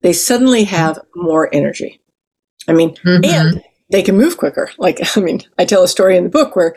they 0.03 0.12
suddenly 0.12 0.64
have 0.64 0.99
more 1.14 1.53
energy. 1.53 2.01
I 2.68 2.72
mean, 2.72 2.95
mm-hmm. 2.97 3.24
and 3.24 3.64
they 3.91 4.03
can 4.03 4.16
move 4.16 4.37
quicker. 4.37 4.70
Like, 4.78 5.01
I 5.16 5.20
mean, 5.20 5.41
I 5.59 5.64
tell 5.64 5.82
a 5.82 5.89
story 5.89 6.16
in 6.16 6.24
the 6.24 6.30
book 6.30 6.57
where 6.57 6.76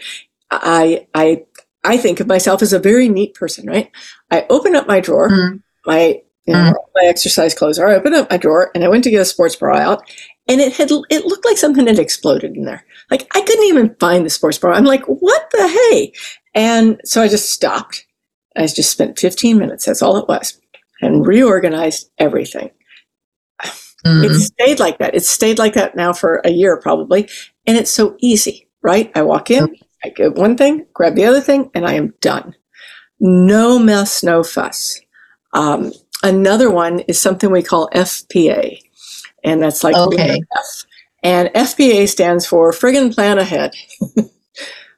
I, 0.49 1.07
I, 1.13 1.45
I 1.83 1.97
think 1.97 2.19
of 2.19 2.27
myself 2.27 2.61
as 2.61 2.73
a 2.73 2.79
very 2.79 3.09
neat 3.09 3.33
person, 3.33 3.67
right? 3.67 3.91
I 4.31 4.45
open 4.49 4.75
up 4.75 4.87
my 4.87 4.99
drawer, 4.99 5.29
mm-hmm. 5.29 5.57
my, 5.85 6.21
you 6.47 6.53
know, 6.53 6.59
mm-hmm. 6.59 6.91
my 6.95 7.05
exercise 7.07 7.53
clothes 7.53 7.77
are. 7.77 7.89
I 7.89 7.95
opened 7.95 8.15
up 8.15 8.31
my 8.31 8.37
drawer 8.37 8.71
and 8.73 8.83
I 8.83 8.87
went 8.87 9.03
to 9.03 9.11
get 9.11 9.21
a 9.21 9.25
sports 9.25 9.55
bra 9.55 9.77
out 9.77 10.09
and 10.47 10.61
it 10.61 10.73
had, 10.73 10.89
it 11.09 11.25
looked 11.25 11.45
like 11.45 11.57
something 11.57 11.85
had 11.85 11.99
exploded 11.99 12.55
in 12.55 12.63
there. 12.63 12.85
Like 13.11 13.27
I 13.35 13.41
couldn't 13.41 13.65
even 13.65 13.95
find 13.99 14.25
the 14.25 14.29
sports 14.29 14.57
bra. 14.57 14.73
I'm 14.73 14.85
like, 14.85 15.03
what 15.05 15.49
the 15.51 15.67
hey? 15.67 16.13
And 16.55 17.01
so 17.03 17.21
I 17.21 17.27
just 17.27 17.51
stopped. 17.51 18.05
I 18.55 18.61
just 18.61 18.89
spent 18.89 19.19
15 19.19 19.57
minutes. 19.57 19.85
That's 19.85 20.01
all 20.01 20.17
it 20.17 20.27
was 20.27 20.59
and 21.01 21.25
reorganized 21.25 22.09
everything. 22.17 22.71
Mm-hmm. 24.05 24.25
It 24.25 24.33
stayed 24.35 24.79
like 24.79 24.99
that. 24.99 25.15
It's 25.15 25.27
stayed 25.27 25.57
like 25.57 25.73
that 25.73 25.95
now 25.95 26.13
for 26.13 26.39
a 26.45 26.51
year 26.51 26.79
probably. 26.79 27.27
And 27.65 27.75
it's 27.75 27.89
so 27.89 28.15
easy, 28.19 28.69
right? 28.83 29.11
I 29.15 29.23
walk 29.23 29.49
in, 29.49 29.75
I 30.05 30.09
get 30.09 30.35
one 30.35 30.55
thing, 30.55 30.85
grab 30.93 31.15
the 31.15 31.25
other 31.25 31.41
thing, 31.41 31.71
and 31.73 31.85
I 31.85 31.93
am 31.93 32.13
done. 32.21 32.55
No 33.19 33.79
mess, 33.79 34.23
no 34.23 34.43
fuss. 34.43 35.01
Um, 35.51 35.91
another 36.23 36.69
one 36.71 36.99
is 37.01 37.19
something 37.19 37.51
we 37.51 37.63
call 37.63 37.89
FPA. 37.93 38.81
And 39.43 39.61
that's 39.61 39.83
like 39.83 39.95
okay. 39.95 40.41
F. 40.55 40.85
And 41.23 41.49
FPA 41.49 42.07
stands 42.07 42.45
for 42.45 42.71
friggin' 42.71 43.13
plan 43.13 43.37
ahead. 43.37 43.73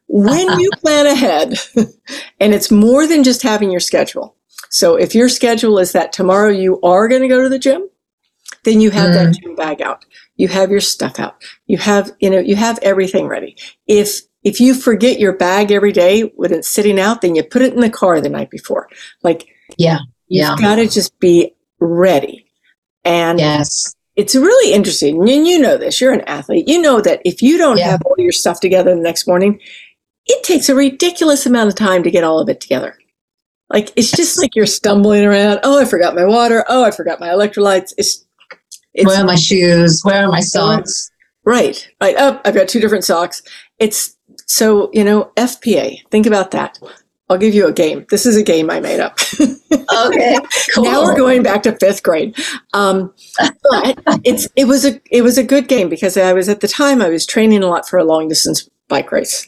when 0.10 0.48
you 0.60 0.70
plan 0.82 1.06
ahead, 1.06 1.54
and 2.40 2.54
it's 2.54 2.72
more 2.72 3.08
than 3.08 3.24
just 3.24 3.44
having 3.44 3.72
your 3.72 3.80
schedule. 3.80 4.36
So 4.70 4.96
if 4.96 5.16
your 5.16 5.30
schedule 5.30 5.80
is 5.80 5.94
that 5.94 6.12
tomorrow 6.12 6.52
you 6.52 6.80
are 6.82 7.08
going 7.08 7.22
to 7.22 7.28
go 7.28 7.42
to 7.42 7.50
the 7.50 7.60
gym, 7.60 7.90
then 8.66 8.82
you 8.82 8.92
have 8.92 9.10
mm. 9.10 9.14
that 9.14 9.40
gym 9.40 9.56
bag 9.56 9.82
out. 9.82 10.06
You 10.36 10.48
have 10.50 10.72
your 10.72 10.82
stuff 10.82 11.20
out. 11.20 11.42
You 11.68 11.78
have, 11.78 12.12
you 12.20 12.30
know, 12.30 12.40
you 12.40 12.56
have 12.56 12.80
everything 12.82 13.28
ready. 13.28 13.56
If 13.88 14.22
if 14.44 14.62
you 14.62 14.74
forget 14.74 15.20
your 15.20 15.34
bag 15.34 15.72
every 15.72 15.92
day 15.92 16.22
when 16.22 16.54
it's 16.54 16.68
sitting 16.68 17.00
out, 17.00 17.22
then 17.22 17.36
you 17.36 17.44
put 17.44 17.62
it 17.62 17.74
in 17.74 17.82
the 17.82 17.90
car 17.90 18.22
the 18.22 18.30
night 18.30 18.50
before. 18.50 18.88
Like, 19.22 19.48
yeah, 19.78 20.00
you've 20.30 20.60
got 20.60 20.76
to 20.76 20.88
just 20.88 21.18
be 21.20 21.54
ready. 21.80 22.46
And 23.04 23.40
yes, 23.40 23.96
it's 24.16 24.36
really 24.36 24.74
interesting. 24.74 25.28
And 25.30 25.48
you 25.48 25.60
know 25.60 25.78
this, 25.78 26.00
you're 26.00 26.14
an 26.14 26.22
athlete. 26.22 26.68
You 26.68 26.82
know 26.82 27.02
that 27.02 27.22
if 27.26 27.42
you 27.42 27.58
don't 27.58 27.78
yeah. 27.78 27.92
have 27.92 28.02
all 28.06 28.16
your 28.18 28.32
stuff 28.32 28.60
together 28.60 28.94
the 28.94 29.02
next 29.02 29.28
morning, 29.28 29.60
it 30.26 30.44
takes 30.44 30.70
a 30.70 30.76
ridiculous 30.76 31.46
amount 31.46 31.70
of 31.70 31.76
time 31.76 32.04
to 32.04 32.12
get 32.12 32.24
all 32.24 32.40
of 32.40 32.50
it 32.50 32.62
together. 32.62 32.98
Like 33.70 33.92
it's 33.96 34.12
just 34.12 34.40
like 34.40 34.56
you're 34.56 34.66
stumbling 34.66 35.26
around. 35.26 35.60
Oh, 35.64 35.80
I 35.80 35.86
forgot 35.86 36.16
my 36.16 36.26
water. 36.26 36.66
Oh, 36.68 36.84
I 36.84 36.92
forgot 36.92 37.20
my 37.20 37.28
electrolytes. 37.28 37.94
It's, 37.98 38.26
it's 38.94 39.06
where 39.06 39.22
are 39.22 39.26
my 39.26 39.36
shoes? 39.36 40.02
Where 40.04 40.26
are 40.26 40.30
my 40.30 40.40
socks? 40.42 41.12
Right, 41.46 41.88
right. 42.02 42.16
Oh, 42.18 42.42
I've 42.44 42.56
got 42.56 42.68
two 42.68 42.80
different 42.80 43.06
socks. 43.06 43.42
It's 43.78 44.18
so 44.48 44.90
you 44.94 45.04
know 45.04 45.32
FPA. 45.38 46.00
Think 46.10 46.26
about 46.26 46.52
that. 46.52 46.80
I'll 47.30 47.38
give 47.38 47.54
you 47.54 47.68
a 47.68 47.72
game. 47.72 48.06
This 48.10 48.26
is 48.26 48.36
a 48.36 48.44
game 48.44 48.72
I 48.72 48.80
made 48.80 49.00
up. 49.00 49.20
okay, 49.40 50.38
cool. 50.74 50.84
now 50.84 51.04
we're 51.04 51.16
going 51.16 51.44
back 51.44 51.62
to 51.64 51.76
fifth 51.78 52.02
grade. 52.02 52.36
Um, 52.74 53.14
but 53.38 54.02
it's 54.24 54.48
it 54.56 54.66
was 54.66 54.84
a 54.84 55.00
it 55.12 55.22
was 55.22 55.38
a 55.38 55.44
good 55.44 55.68
game 55.68 55.90
because 55.90 56.18
I 56.18 56.34
was 56.34 56.50
at 56.50 56.62
the 56.62 56.68
time 56.68 57.02
I 57.02 57.10
was 57.10 57.28
training 57.28 57.62
a 57.62 57.68
lot 57.68 57.88
for 57.88 58.00
a 58.00 58.04
long 58.04 58.30
distance 58.30 58.68
bike 58.88 59.12
race. 59.12 59.48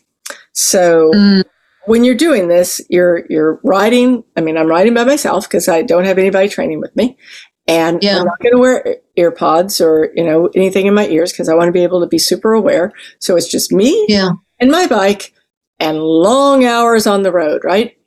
So 0.53 1.11
mm. 1.11 1.43
when 1.85 2.03
you're 2.03 2.15
doing 2.15 2.49
this, 2.49 2.81
you're 2.89 3.25
you're 3.29 3.59
riding. 3.63 4.23
I 4.37 4.41
mean, 4.41 4.57
I'm 4.57 4.67
riding 4.67 4.93
by 4.93 5.03
myself 5.03 5.47
because 5.47 5.67
I 5.67 5.81
don't 5.81 6.05
have 6.05 6.19
anybody 6.19 6.49
training 6.49 6.81
with 6.81 6.95
me, 6.95 7.17
and 7.67 8.03
yeah. 8.03 8.19
I'm 8.19 8.25
not 8.25 8.39
going 8.39 8.53
to 8.53 8.59
wear 8.59 8.97
earpods 9.17 9.83
or 9.83 10.11
you 10.15 10.23
know 10.23 10.49
anything 10.55 10.85
in 10.85 10.93
my 10.93 11.07
ears 11.07 11.31
because 11.31 11.49
I 11.49 11.55
want 11.55 11.67
to 11.67 11.73
be 11.73 11.83
able 11.83 12.01
to 12.01 12.07
be 12.07 12.19
super 12.19 12.53
aware. 12.53 12.93
So 13.17 13.35
it's 13.35 13.47
just 13.47 13.71
me 13.71 14.05
yeah. 14.07 14.31
and 14.59 14.69
my 14.69 14.85
bike 14.85 15.33
and 15.81 15.99
long 15.99 16.63
hours 16.63 17.07
on 17.07 17.23
the 17.23 17.31
road, 17.31 17.63
right? 17.65 17.97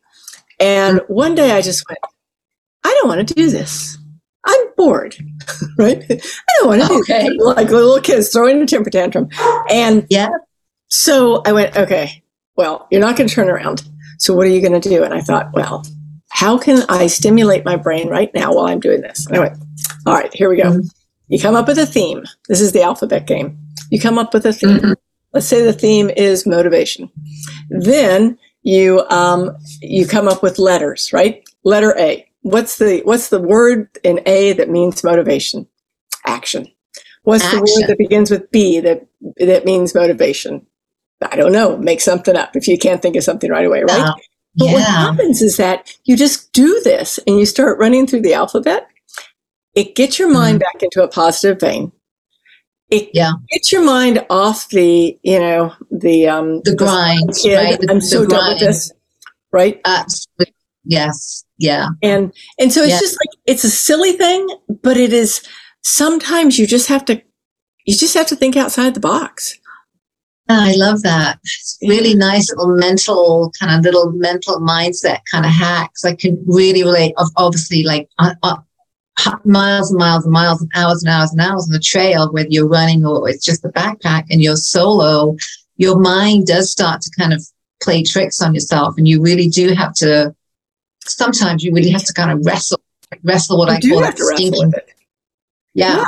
And 0.60 1.00
one 1.08 1.34
day 1.34 1.50
I 1.50 1.60
just 1.60 1.84
went, 1.88 1.98
I 2.84 2.88
don't 3.00 3.08
want 3.08 3.26
to 3.26 3.34
do 3.34 3.50
this. 3.50 3.98
I'm 4.46 4.66
bored, 4.76 5.16
right? 5.78 6.02
I 6.08 6.52
don't 6.58 6.68
want 6.68 6.82
to 6.82 6.92
okay. 7.00 7.28
do 7.28 7.38
like 7.40 7.68
little 7.70 8.00
kids 8.00 8.30
throwing 8.30 8.62
a 8.62 8.66
temper 8.66 8.90
tantrum. 8.90 9.28
And 9.68 10.06
yeah. 10.08 10.28
So 10.88 11.42
I 11.44 11.52
went, 11.52 11.76
okay, 11.76 12.22
well, 12.56 12.86
you're 12.90 13.00
not 13.00 13.16
going 13.16 13.28
to 13.28 13.34
turn 13.34 13.48
around. 13.48 13.82
So 14.18 14.34
what 14.34 14.46
are 14.46 14.50
you 14.50 14.60
going 14.60 14.80
to 14.80 14.88
do? 14.88 15.02
And 15.02 15.12
I 15.12 15.20
thought, 15.20 15.50
well, 15.52 15.84
how 16.30 16.56
can 16.56 16.82
I 16.88 17.08
stimulate 17.08 17.64
my 17.64 17.76
brain 17.76 18.08
right 18.08 18.32
now 18.34 18.54
while 18.54 18.66
I'm 18.66 18.80
doing 18.80 19.00
this? 19.00 19.26
And 19.26 19.36
I 19.36 19.40
went, 19.40 19.58
all 20.06 20.14
right, 20.14 20.32
here 20.32 20.48
we 20.48 20.56
go. 20.56 20.70
Mm-hmm. 20.70 20.86
You 21.28 21.40
come 21.40 21.56
up 21.56 21.66
with 21.66 21.78
a 21.78 21.86
theme. 21.86 22.22
This 22.48 22.60
is 22.60 22.72
the 22.72 22.82
alphabet 22.82 23.26
game. 23.26 23.58
You 23.90 23.98
come 23.98 24.18
up 24.18 24.32
with 24.32 24.46
a 24.46 24.52
theme. 24.52 24.78
Mm-hmm. 24.78 24.92
Let's 25.34 25.46
say 25.46 25.62
the 25.62 25.72
theme 25.72 26.10
is 26.10 26.46
motivation. 26.46 27.10
Then 27.68 28.38
you 28.62 29.04
um, 29.10 29.56
you 29.82 30.06
come 30.06 30.28
up 30.28 30.42
with 30.42 30.58
letters, 30.58 31.12
right? 31.12 31.44
Letter 31.64 31.94
A. 31.98 32.26
What's 32.42 32.78
the 32.78 33.02
what's 33.04 33.28
the 33.28 33.40
word 33.40 33.88
in 34.04 34.20
A 34.26 34.52
that 34.54 34.70
means 34.70 35.02
motivation? 35.02 35.66
Action. 36.24 36.68
What's 37.24 37.44
Action. 37.44 37.58
the 37.58 37.62
word 37.62 37.88
that 37.88 37.98
begins 37.98 38.30
with 38.30 38.50
B 38.52 38.80
that 38.80 39.06
that 39.38 39.64
means 39.64 39.94
motivation? 39.94 40.66
I 41.20 41.36
don't 41.36 41.52
know. 41.52 41.76
Make 41.78 42.00
something 42.00 42.36
up 42.36 42.54
if 42.54 42.68
you 42.68 42.78
can't 42.78 43.02
think 43.02 43.16
of 43.16 43.24
something 43.24 43.50
right 43.50 43.66
away, 43.66 43.82
right? 43.82 44.00
Uh, 44.00 44.14
but 44.56 44.72
what 44.72 44.84
happens 44.84 45.42
is 45.42 45.56
that 45.56 45.96
you 46.04 46.16
just 46.16 46.52
do 46.52 46.80
this 46.84 47.18
and 47.26 47.38
you 47.40 47.46
start 47.46 47.78
running 47.78 48.06
through 48.06 48.22
the 48.22 48.34
alphabet. 48.34 48.88
It 49.74 49.96
gets 49.96 50.18
your 50.18 50.30
mind 50.30 50.60
mm-hmm. 50.60 50.78
back 50.78 50.82
into 50.82 51.02
a 51.02 51.08
positive 51.08 51.58
vein 51.58 51.90
it 52.94 53.10
yeah. 53.12 53.32
gets 53.50 53.72
your 53.72 53.84
mind 53.84 54.24
off 54.30 54.68
the, 54.68 55.18
you 55.22 55.38
know, 55.38 55.72
the 55.90 56.28
um 56.28 56.60
the 56.64 56.74
grind. 56.74 57.32
right? 57.46 57.78
I'm 57.90 57.96
the, 57.98 58.00
so 58.00 58.20
the 58.22 58.28
done 58.28 58.52
with 58.52 58.60
this. 58.60 58.92
Right? 59.52 59.80
Absolutely. 59.84 60.54
Yes. 60.84 61.44
Yeah. 61.58 61.88
And 62.02 62.32
and 62.58 62.72
so 62.72 62.82
it's 62.82 62.92
yeah. 62.92 62.98
just 62.98 63.18
like 63.20 63.40
it's 63.46 63.64
a 63.64 63.70
silly 63.70 64.12
thing, 64.12 64.48
but 64.82 64.96
it 64.96 65.12
is 65.12 65.42
sometimes 65.82 66.58
you 66.58 66.66
just 66.66 66.88
have 66.88 67.04
to 67.06 67.22
you 67.84 67.96
just 67.96 68.14
have 68.14 68.26
to 68.28 68.36
think 68.36 68.56
outside 68.56 68.94
the 68.94 69.00
box. 69.00 69.58
I 70.48 70.74
love 70.76 71.02
that. 71.02 71.38
It's 71.42 71.78
really 71.82 72.14
nice 72.14 72.50
little 72.50 72.76
mental 72.76 73.50
kind 73.58 73.74
of 73.74 73.82
little 73.82 74.12
mental 74.12 74.60
mindset 74.60 75.20
kind 75.30 75.46
of 75.46 75.50
hacks. 75.50 76.04
I 76.04 76.14
can 76.14 76.42
really 76.46 76.82
relate. 76.82 77.14
Obviously, 77.36 77.82
like 77.82 78.10
uh, 78.18 78.34
uh, 78.42 78.56
miles 79.44 79.90
and 79.90 79.98
miles 79.98 80.24
and 80.24 80.32
miles 80.32 80.60
and 80.60 80.70
hours 80.74 81.02
and 81.02 81.10
hours 81.12 81.30
and 81.32 81.40
hours 81.40 81.64
on 81.64 81.72
the 81.72 81.78
trail, 81.78 82.32
whether 82.32 82.48
you're 82.50 82.68
running 82.68 83.04
or 83.06 83.28
it's 83.28 83.44
just 83.44 83.64
a 83.64 83.68
backpack 83.68 84.24
and 84.30 84.42
you're 84.42 84.56
solo, 84.56 85.36
your 85.76 85.98
mind 85.98 86.46
does 86.46 86.70
start 86.70 87.00
to 87.02 87.10
kind 87.18 87.32
of 87.32 87.44
play 87.82 88.02
tricks 88.02 88.40
on 88.40 88.54
yourself. 88.54 88.94
And 88.96 89.06
you 89.06 89.22
really 89.22 89.48
do 89.48 89.72
have 89.74 89.94
to, 89.94 90.34
sometimes 91.04 91.62
you 91.62 91.72
really 91.72 91.90
have 91.90 92.04
to 92.04 92.12
kind 92.12 92.30
of 92.30 92.44
wrestle, 92.44 92.80
wrestle 93.22 93.58
what 93.58 93.68
you 93.82 93.90
I 93.90 93.92
call 93.92 94.00
that 94.02 94.18
stinking. 94.18 94.72
Yeah. 95.74 95.96
yeah. 95.96 96.04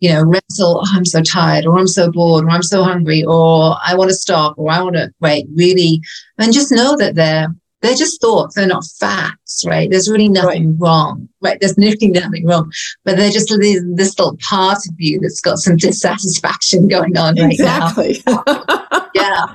You 0.00 0.12
know, 0.12 0.24
wrestle, 0.24 0.82
oh, 0.84 0.92
I'm 0.94 1.04
so 1.04 1.22
tired, 1.22 1.66
or 1.66 1.76
I'm 1.76 1.88
so 1.88 2.12
bored, 2.12 2.44
or 2.44 2.50
I'm 2.50 2.62
so 2.62 2.84
hungry, 2.84 3.24
or 3.24 3.76
I 3.84 3.96
want 3.96 4.10
to 4.10 4.14
stop, 4.14 4.56
or 4.56 4.70
I 4.70 4.80
want 4.80 4.94
to 4.94 5.12
wait, 5.20 5.46
really. 5.52 6.00
And 6.38 6.52
just 6.52 6.70
know 6.70 6.96
that 6.96 7.16
they're 7.16 7.48
they're 7.80 7.94
just 7.94 8.20
thoughts, 8.20 8.54
they're 8.54 8.66
not 8.66 8.84
facts, 8.98 9.64
right? 9.66 9.88
There's 9.90 10.10
really 10.10 10.28
nothing 10.28 10.70
right. 10.70 10.76
wrong, 10.78 11.28
right? 11.40 11.58
There's 11.60 11.76
really 11.78 12.08
nothing 12.08 12.46
wrong, 12.46 12.72
but 13.04 13.16
they're 13.16 13.30
just 13.30 13.48
this, 13.48 13.82
this 13.94 14.18
little 14.18 14.36
part 14.38 14.78
of 14.78 14.94
you 14.98 15.20
that's 15.20 15.40
got 15.40 15.58
some 15.58 15.76
dissatisfaction 15.76 16.88
going 16.88 17.16
on 17.16 17.36
right 17.36 17.52
exactly. 17.52 18.22
now. 18.26 18.42
yeah. 19.14 19.54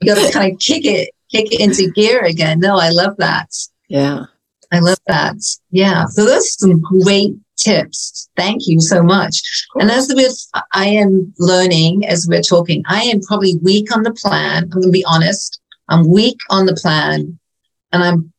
You 0.00 0.14
got 0.14 0.24
to 0.24 0.32
kind 0.32 0.52
of 0.52 0.58
kick 0.60 0.84
it, 0.84 1.10
kick 1.30 1.52
it 1.52 1.60
into 1.60 1.90
gear 1.90 2.20
again. 2.24 2.60
No, 2.60 2.76
I 2.78 2.90
love 2.90 3.16
that. 3.18 3.50
Yeah. 3.88 4.26
I 4.72 4.80
love 4.80 4.98
that. 5.06 5.36
Yeah. 5.70 6.06
So 6.06 6.24
those 6.24 6.44
are 6.44 6.68
some 6.68 6.80
great 6.80 7.34
tips. 7.56 8.28
Thank 8.36 8.66
you 8.66 8.80
so 8.80 9.02
much. 9.02 9.42
And 9.76 9.90
as 9.90 10.12
with 10.14 10.36
I 10.72 10.86
am 10.86 11.32
learning 11.38 12.06
as 12.06 12.26
we're 12.28 12.42
talking, 12.42 12.82
I 12.86 13.02
am 13.02 13.20
probably 13.20 13.56
weak 13.62 13.94
on 13.96 14.02
the 14.02 14.12
plan. 14.12 14.64
I'm 14.64 14.70
going 14.70 14.84
to 14.84 14.90
be 14.90 15.04
honest. 15.04 15.60
I'm 15.88 16.08
weak 16.08 16.38
on 16.50 16.66
the 16.66 16.74
plan 16.74 17.38
and 17.92 18.02
I'm 18.02 18.32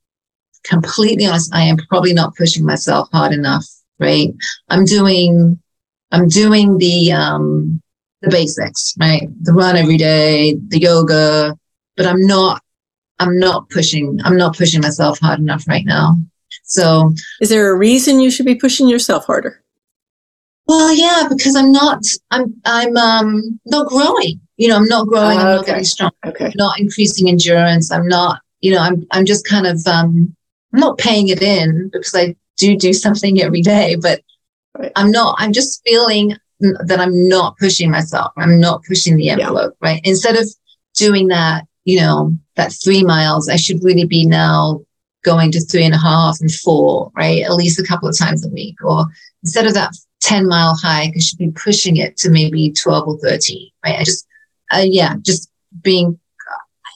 completely 0.63 1.25
honest. 1.25 1.53
I 1.53 1.63
am 1.63 1.77
probably 1.89 2.13
not 2.13 2.35
pushing 2.35 2.65
myself 2.65 3.09
hard 3.11 3.33
enough, 3.33 3.65
right? 3.99 4.33
I'm 4.69 4.85
doing, 4.85 5.59
I'm 6.11 6.27
doing 6.27 6.77
the, 6.77 7.11
um, 7.11 7.81
the 8.21 8.29
basics, 8.29 8.95
right? 8.99 9.29
The 9.41 9.53
run 9.53 9.77
every 9.77 9.97
day, 9.97 10.55
the 10.67 10.79
yoga, 10.79 11.57
but 11.95 12.05
I'm 12.05 12.25
not, 12.25 12.61
I'm 13.19 13.39
not 13.39 13.69
pushing, 13.69 14.19
I'm 14.23 14.37
not 14.37 14.57
pushing 14.57 14.81
myself 14.81 15.19
hard 15.19 15.39
enough 15.39 15.67
right 15.67 15.85
now. 15.85 16.17
So 16.63 17.13
is 17.41 17.49
there 17.49 17.71
a 17.71 17.77
reason 17.77 18.19
you 18.19 18.29
should 18.29 18.45
be 18.45 18.55
pushing 18.55 18.87
yourself 18.87 19.25
harder? 19.25 19.63
Well, 20.67 20.93
yeah, 20.93 21.27
because 21.29 21.55
I'm 21.55 21.71
not, 21.71 22.03
I'm, 22.29 22.53
I'm, 22.65 22.97
um, 22.97 23.59
not 23.65 23.87
growing. 23.87 24.41
You 24.57 24.69
know, 24.69 24.75
I'm 24.75 24.87
not 24.87 25.07
growing. 25.07 25.37
Uh, 25.37 25.41
I'm 25.41 25.55
not 25.57 25.65
getting 25.65 25.83
strong. 25.83 26.11
Okay. 26.25 26.45
I'm 26.45 26.51
not 26.55 26.79
increasing 26.79 27.29
endurance. 27.29 27.91
I'm 27.91 28.07
not, 28.07 28.41
you 28.61 28.73
know, 28.73 28.79
I'm, 28.79 29.05
I'm 29.11 29.25
just 29.25 29.47
kind 29.47 29.67
of, 29.67 29.85
um, 29.87 30.35
I'm 30.73 30.79
not 30.79 30.97
paying 30.97 31.29
it 31.29 31.41
in 31.41 31.89
because 31.93 32.15
I 32.15 32.35
do 32.57 32.75
do 32.75 32.91
something 32.93 33.41
every 33.41 33.61
day, 33.61 33.95
but 33.95 34.21
right. 34.77 34.91
I'm 34.95 35.11
not, 35.11 35.35
I'm 35.37 35.53
just 35.53 35.81
feeling 35.85 36.35
that 36.59 36.99
I'm 36.99 37.27
not 37.27 37.57
pushing 37.57 37.91
myself. 37.91 38.31
I'm 38.37 38.59
not 38.59 38.83
pushing 38.83 39.15
the 39.15 39.29
envelope, 39.29 39.75
yeah. 39.81 39.89
right? 39.89 40.01
Instead 40.03 40.35
of 40.35 40.47
doing 40.95 41.27
that, 41.27 41.65
you 41.85 41.99
know, 41.99 42.33
that 42.55 42.73
three 42.83 43.03
miles, 43.03 43.47
I 43.47 43.55
should 43.55 43.83
really 43.83 44.05
be 44.05 44.25
now 44.25 44.81
going 45.23 45.51
to 45.51 45.61
three 45.61 45.85
and 45.85 45.93
a 45.93 45.99
half 45.99 46.39
and 46.41 46.51
four, 46.51 47.11
right? 47.15 47.43
At 47.43 47.53
least 47.53 47.79
a 47.79 47.83
couple 47.83 48.09
of 48.09 48.17
times 48.17 48.45
a 48.45 48.49
week. 48.49 48.75
Or 48.83 49.05
instead 49.43 49.65
of 49.65 49.73
that 49.75 49.95
10 50.21 50.47
mile 50.47 50.75
hike, 50.75 51.13
I 51.15 51.19
should 51.19 51.37
be 51.37 51.51
pushing 51.51 51.97
it 51.97 52.17
to 52.17 52.29
maybe 52.29 52.71
12 52.71 53.07
or 53.07 53.17
13, 53.19 53.69
right? 53.85 53.99
I 53.99 54.03
just, 54.03 54.26
uh, 54.71 54.83
yeah, 54.83 55.15
just 55.21 55.49
being, 55.81 56.19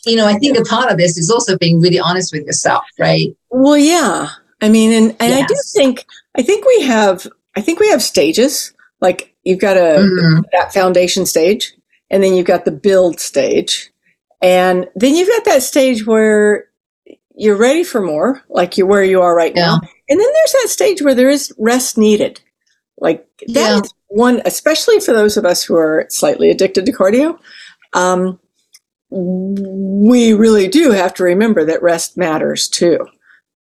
you 0.06 0.16
know, 0.16 0.28
I 0.28 0.38
think 0.40 0.58
a 0.58 0.64
part 0.64 0.92
of 0.92 0.98
this 0.98 1.18
is 1.18 1.30
also 1.30 1.58
being 1.58 1.80
really 1.80 2.00
honest 2.00 2.34
with 2.34 2.46
yourself, 2.46 2.84
right? 3.00 3.36
Well, 3.50 3.78
yeah. 3.78 4.30
I 4.62 4.70
mean, 4.70 4.92
and, 4.92 5.16
and 5.20 5.30
yes. 5.30 5.44
I 5.44 5.46
do 5.46 5.56
think, 5.74 6.06
I 6.36 6.42
think 6.42 6.66
we 6.66 6.82
have, 6.84 7.28
I 7.56 7.62
think 7.62 7.80
we 7.80 7.90
have 7.90 8.02
stages. 8.02 8.74
Like 9.00 9.34
you've 9.44 9.60
got 9.60 9.78
a, 9.78 10.00
mm-hmm. 10.00 10.42
that 10.54 10.74
foundation 10.74 11.26
stage, 11.26 11.74
and 12.10 12.24
then 12.24 12.34
you've 12.34 12.48
got 12.48 12.66
the 12.66 12.72
build 12.72 13.20
stage. 13.20 13.92
And 14.42 14.88
then 14.96 15.16
you've 15.16 15.30
got 15.30 15.46
that 15.46 15.64
stage 15.64 16.06
where 16.06 16.66
you're 17.36 17.58
ready 17.58 17.84
for 17.84 18.02
more, 18.02 18.44
like 18.50 18.78
you're 18.78 18.88
where 18.88 19.04
you 19.04 19.22
are 19.22 19.36
right 19.36 19.56
yeah. 19.56 19.66
now. 19.66 19.82
And 20.10 20.20
then 20.20 20.28
there's 20.34 20.52
that 20.52 20.70
stage 20.70 21.02
where 21.02 21.16
there 21.16 21.30
is 21.30 21.54
rest 21.58 21.98
needed. 21.98 22.42
Like 23.00 23.26
that 23.48 23.56
yeah. 23.56 23.80
is 23.80 23.94
one, 24.08 24.42
especially 24.46 25.00
for 25.00 25.14
those 25.14 25.38
of 25.38 25.46
us 25.46 25.64
who 25.64 25.76
are 25.76 26.06
slightly 26.10 26.50
addicted 26.52 26.86
to 26.86 26.92
cardio. 26.92 27.40
Um, 27.94 28.39
we 29.10 30.34
really 30.34 30.68
do 30.68 30.92
have 30.92 31.14
to 31.16 31.24
remember 31.24 31.66
that 31.66 31.84
rest 31.84 32.18
matters 32.18 32.70
too. 32.70 33.06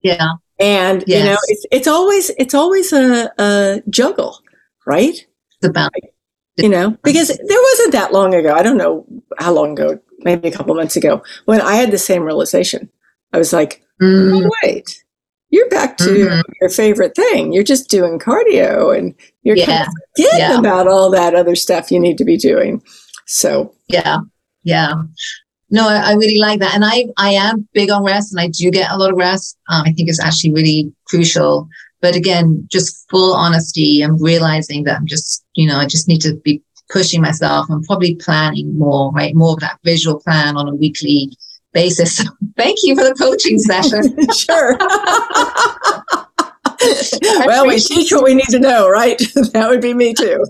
Yeah. 0.01 0.33
And 0.59 1.03
yes. 1.07 1.19
you 1.19 1.25
know, 1.25 1.37
it's, 1.47 1.65
it's 1.71 1.87
always 1.87 2.29
it's 2.37 2.53
always 2.53 2.93
a, 2.93 3.31
a 3.37 3.81
juggle, 3.89 4.39
right? 4.85 5.25
The 5.61 5.71
balance. 5.71 5.93
You 6.57 6.69
know, 6.69 6.97
because 7.03 7.29
there 7.29 7.61
wasn't 7.71 7.93
that 7.93 8.13
long 8.13 8.35
ago. 8.35 8.53
I 8.53 8.61
don't 8.61 8.77
know 8.77 9.05
how 9.39 9.53
long 9.53 9.71
ago, 9.71 9.99
maybe 10.19 10.49
a 10.49 10.51
couple 10.51 10.75
months 10.75 10.95
ago, 10.95 11.23
when 11.45 11.61
I 11.61 11.75
had 11.75 11.91
the 11.91 11.97
same 11.97 12.23
realization. 12.23 12.89
I 13.33 13.37
was 13.37 13.53
like, 13.53 13.81
mm. 14.01 14.45
oh, 14.45 14.51
wait, 14.61 15.03
you're 15.49 15.69
back 15.69 15.97
to 15.97 16.03
mm-hmm. 16.03 16.51
your 16.59 16.69
favorite 16.69 17.15
thing. 17.15 17.53
You're 17.53 17.63
just 17.63 17.89
doing 17.89 18.19
cardio 18.19 18.97
and 18.97 19.15
you're 19.43 19.57
yeah. 19.57 19.65
kind 19.65 19.81
of 19.81 19.93
forgetting 20.15 20.39
yeah. 20.39 20.59
about 20.59 20.87
all 20.87 21.09
that 21.11 21.35
other 21.35 21.55
stuff 21.55 21.91
you 21.91 21.99
need 21.99 22.17
to 22.17 22.25
be 22.25 22.37
doing. 22.37 22.83
So, 23.31 23.73
yeah, 23.87 24.19
yeah. 24.63 24.93
No, 25.69 25.87
I, 25.87 26.11
I, 26.11 26.13
really 26.15 26.37
like 26.37 26.59
that. 26.59 26.75
And 26.75 26.83
I, 26.83 27.05
I 27.17 27.29
am 27.29 27.65
big 27.73 27.89
on 27.89 28.03
rest 28.03 28.33
and 28.33 28.41
I 28.41 28.49
do 28.49 28.69
get 28.69 28.91
a 28.91 28.97
lot 28.97 29.09
of 29.09 29.15
rest. 29.15 29.57
Um, 29.69 29.83
I 29.85 29.93
think 29.93 30.09
it's 30.09 30.19
actually 30.19 30.51
really 30.51 30.93
crucial. 31.05 31.69
But 32.01 32.17
again, 32.17 32.67
just 32.69 33.09
full 33.09 33.33
honesty 33.33 34.01
and 34.01 34.19
realizing 34.21 34.83
that 34.83 34.97
I'm 34.97 35.07
just, 35.07 35.45
you 35.55 35.65
know, 35.65 35.77
I 35.77 35.85
just 35.85 36.09
need 36.09 36.19
to 36.21 36.35
be 36.43 36.61
pushing 36.89 37.21
myself 37.21 37.69
and 37.69 37.85
probably 37.85 38.15
planning 38.15 38.77
more, 38.77 39.13
right? 39.13 39.33
More 39.33 39.53
of 39.53 39.61
that 39.61 39.79
visual 39.85 40.19
plan 40.19 40.57
on 40.57 40.67
a 40.67 40.75
weekly 40.75 41.31
basis. 41.71 42.21
Thank 42.57 42.79
you 42.83 42.97
for 42.97 43.05
the 43.05 43.15
coaching 43.15 43.59
session. 43.59 44.17
sure. 44.35 44.77
well, 47.47 47.65
we 47.65 47.79
teach 47.79 48.11
what 48.11 48.25
we 48.25 48.33
need 48.33 48.49
to 48.49 48.59
know, 48.59 48.89
right? 48.89 49.17
that 49.53 49.69
would 49.69 49.81
be 49.81 49.93
me 49.93 50.13
too. 50.13 50.43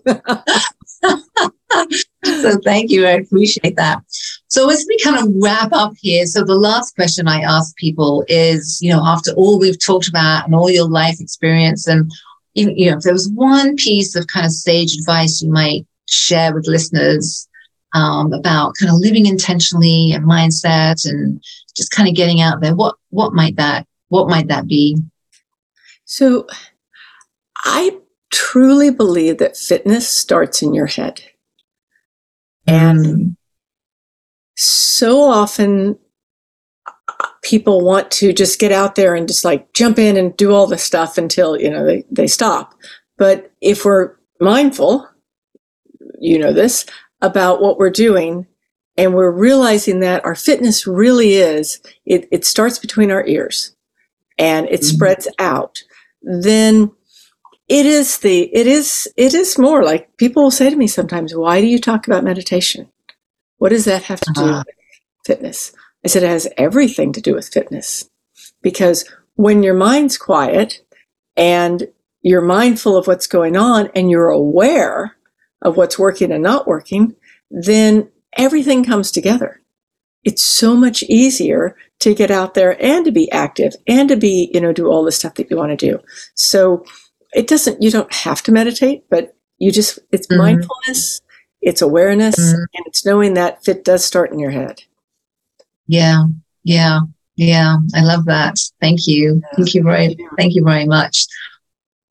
So 2.24 2.58
thank 2.64 2.92
you. 2.92 3.06
I 3.06 3.12
appreciate 3.12 3.76
that. 3.76 4.02
So 4.48 4.70
as 4.70 4.86
we 4.88 4.98
kind 5.00 5.18
of 5.18 5.34
wrap 5.42 5.72
up 5.74 5.94
here, 6.00 6.26
so 6.26 6.44
the 6.44 6.56
last 6.56 6.96
question 6.96 7.28
I 7.28 7.42
ask 7.42 7.76
people 7.78 8.26
is, 8.28 8.80
you 8.82 8.92
know, 8.92 9.02
after 9.06 9.32
all 9.32 9.60
we've 9.60 9.84
talked 9.84 10.08
about 10.08 10.46
and 10.46 10.56
all 10.56 10.70
your 10.70 10.90
life 10.90 11.20
experience 11.20 11.88
and 11.88 12.12
you 12.54 12.92
know, 12.92 12.98
if 12.98 13.04
there 13.04 13.14
was 13.14 13.30
one 13.30 13.78
piece 13.78 14.14
of 14.16 14.28
kind 14.28 14.46
of 14.46 14.52
sage 14.52 14.94
advice 14.98 15.42
you 15.42 15.50
might 15.50 15.86
share 16.10 16.54
with 16.54 16.68
listeners 16.68 17.48
um, 17.94 18.34
about 18.34 18.74
kind 18.80 18.92
of 18.92 19.00
living 19.00 19.26
intentionally 19.26 20.12
and 20.14 20.26
mindset 20.26 21.10
and 21.10 21.44
just 21.76 21.92
kind 21.92 22.10
of 22.10 22.16
getting 22.16 22.42
out 22.42 22.62
there. 22.62 22.76
What 22.76 22.96
what 23.10 23.34
might 23.34 23.56
that 23.58 23.88
what 24.10 24.28
might 24.28 24.48
that 24.48 24.68
be? 24.68 24.98
So 26.06 26.48
I 27.58 27.98
truly 28.32 28.92
believe 28.92 29.38
that 29.38 29.58
fitness 29.58 30.08
starts 30.08 30.62
in 30.62 30.74
your 30.74 30.88
head. 30.88 31.22
And 32.68 33.06
mm. 33.06 33.36
so 34.56 35.22
often 35.22 35.98
people 37.42 37.82
want 37.82 38.12
to 38.12 38.34
just 38.34 38.60
get 38.60 38.72
out 38.72 38.96
there 38.96 39.16
and 39.16 39.28
just 39.28 39.44
like 39.44 39.74
jump 39.74 39.98
in 39.98 40.16
and 40.16 40.36
do 40.38 40.54
all 40.54 40.68
the 40.68 40.78
stuff 40.78 41.18
until, 41.18 41.60
you 41.60 41.70
know, 41.70 41.86
they, 41.86 42.04
they 42.12 42.28
stop. 42.28 42.76
But 43.18 43.52
if 43.62 43.84
we're 43.86 44.16
mindful, 44.40 45.08
you 46.20 46.38
know 46.38 46.54
this, 46.54 46.86
about 47.22 47.62
what 47.62 47.78
we're 47.78 47.90
doing 47.90 48.48
and 48.98 49.14
we're 49.14 49.32
realizing 49.32 50.00
that 50.02 50.24
our 50.26 50.36
fitness 50.36 50.86
really 50.86 51.34
is 51.34 51.82
it, 52.06 52.28
it 52.32 52.46
starts 52.46 52.80
between 52.80 53.12
our 53.12 53.26
ears 53.26 53.76
and 54.38 54.68
it 54.68 54.82
mm-hmm. 54.82 54.96
spreads 54.96 55.28
out 55.40 55.84
then 56.22 56.92
it 57.72 57.86
is 57.86 58.20
the 58.20 58.54
it 58.56 58.68
is 58.68 59.08
it 59.16 59.34
is 59.34 59.58
more 59.58 59.84
like 59.84 60.16
people 60.18 60.44
will 60.44 60.52
say 60.52 60.70
to 60.70 60.76
me 60.76 60.88
sometimes 60.88 61.34
why 61.34 61.62
do 61.62 61.68
you 61.68 61.80
talk 61.80 62.06
about 62.06 62.24
meditation 62.24 62.88
what 63.58 63.70
does 63.70 63.86
that 63.86 64.04
have 64.04 64.20
to 64.20 64.34
do 64.34 64.42
uh-huh. 64.42 64.64
with 64.66 64.76
fitness 65.26 65.72
i 66.06 66.08
said 66.08 66.24
it 66.24 66.28
has 66.28 66.48
everything 66.58 67.14
to 67.14 67.22
do 67.22 67.34
with 67.34 67.48
fitness 67.48 68.10
because 68.62 69.06
when 69.36 69.64
your 69.64 69.74
mind's 69.74 70.18
quiet 70.18 70.82
and 71.38 71.88
you're 72.22 72.42
mindful 72.42 72.96
of 72.96 73.08
what's 73.08 73.28
going 73.28 73.58
on 73.58 73.90
and 73.96 74.12
you're 74.12 74.30
aware 74.30 75.16
of 75.62 75.78
what's 75.78 75.98
working 75.98 76.32
and 76.32 76.44
not 76.44 76.68
working, 76.68 77.16
then 77.50 78.10
everything 78.38 78.84
comes 78.84 79.12
together. 79.12 79.62
It's 80.24 80.44
so 80.44 80.76
much 80.76 81.04
easier 81.04 81.76
to 82.00 82.14
get 82.14 82.30
out 82.30 82.54
there 82.54 82.82
and 82.84 83.06
to 83.06 83.12
be 83.12 83.32
active 83.32 83.74
and 83.88 84.08
to 84.10 84.16
be, 84.16 84.52
you 84.54 84.62
know, 84.62 84.74
do 84.74 84.88
all 84.88 85.04
the 85.04 85.12
stuff 85.12 85.36
that 85.36 85.50
you 85.50 85.58
want 85.58 85.72
to 85.72 85.88
do. 85.88 86.00
So 86.36 86.86
it 87.34 87.48
doesn't, 87.48 87.82
you 87.82 87.92
don't 87.92 88.14
have 88.14 88.42
to 88.44 88.52
meditate, 88.52 89.04
but 89.10 89.36
you 89.58 89.72
just, 89.72 90.00
it's 90.12 90.28
mm-hmm. 90.28 90.42
mindfulness, 90.42 91.22
it's 91.62 91.82
awareness, 91.82 92.36
mm-hmm. 92.38 92.64
and 92.74 92.86
it's 92.88 93.06
knowing 93.06 93.34
that 93.36 93.64
fit 93.64 93.84
does 93.84 94.04
start 94.04 94.32
in 94.32 94.40
your 94.40 94.52
head. 94.52 94.84
Yeah. 95.88 96.26
Yeah. 96.64 97.02
Yeah. 97.36 97.78
I 97.96 98.04
love 98.04 98.26
that. 98.26 98.56
Thank 98.80 99.08
you. 99.08 99.42
Thank 99.56 99.74
you 99.74 99.84
very, 99.84 100.16
thank 100.38 100.56
you 100.56 100.64
very 100.64 100.86
much. 100.86 101.26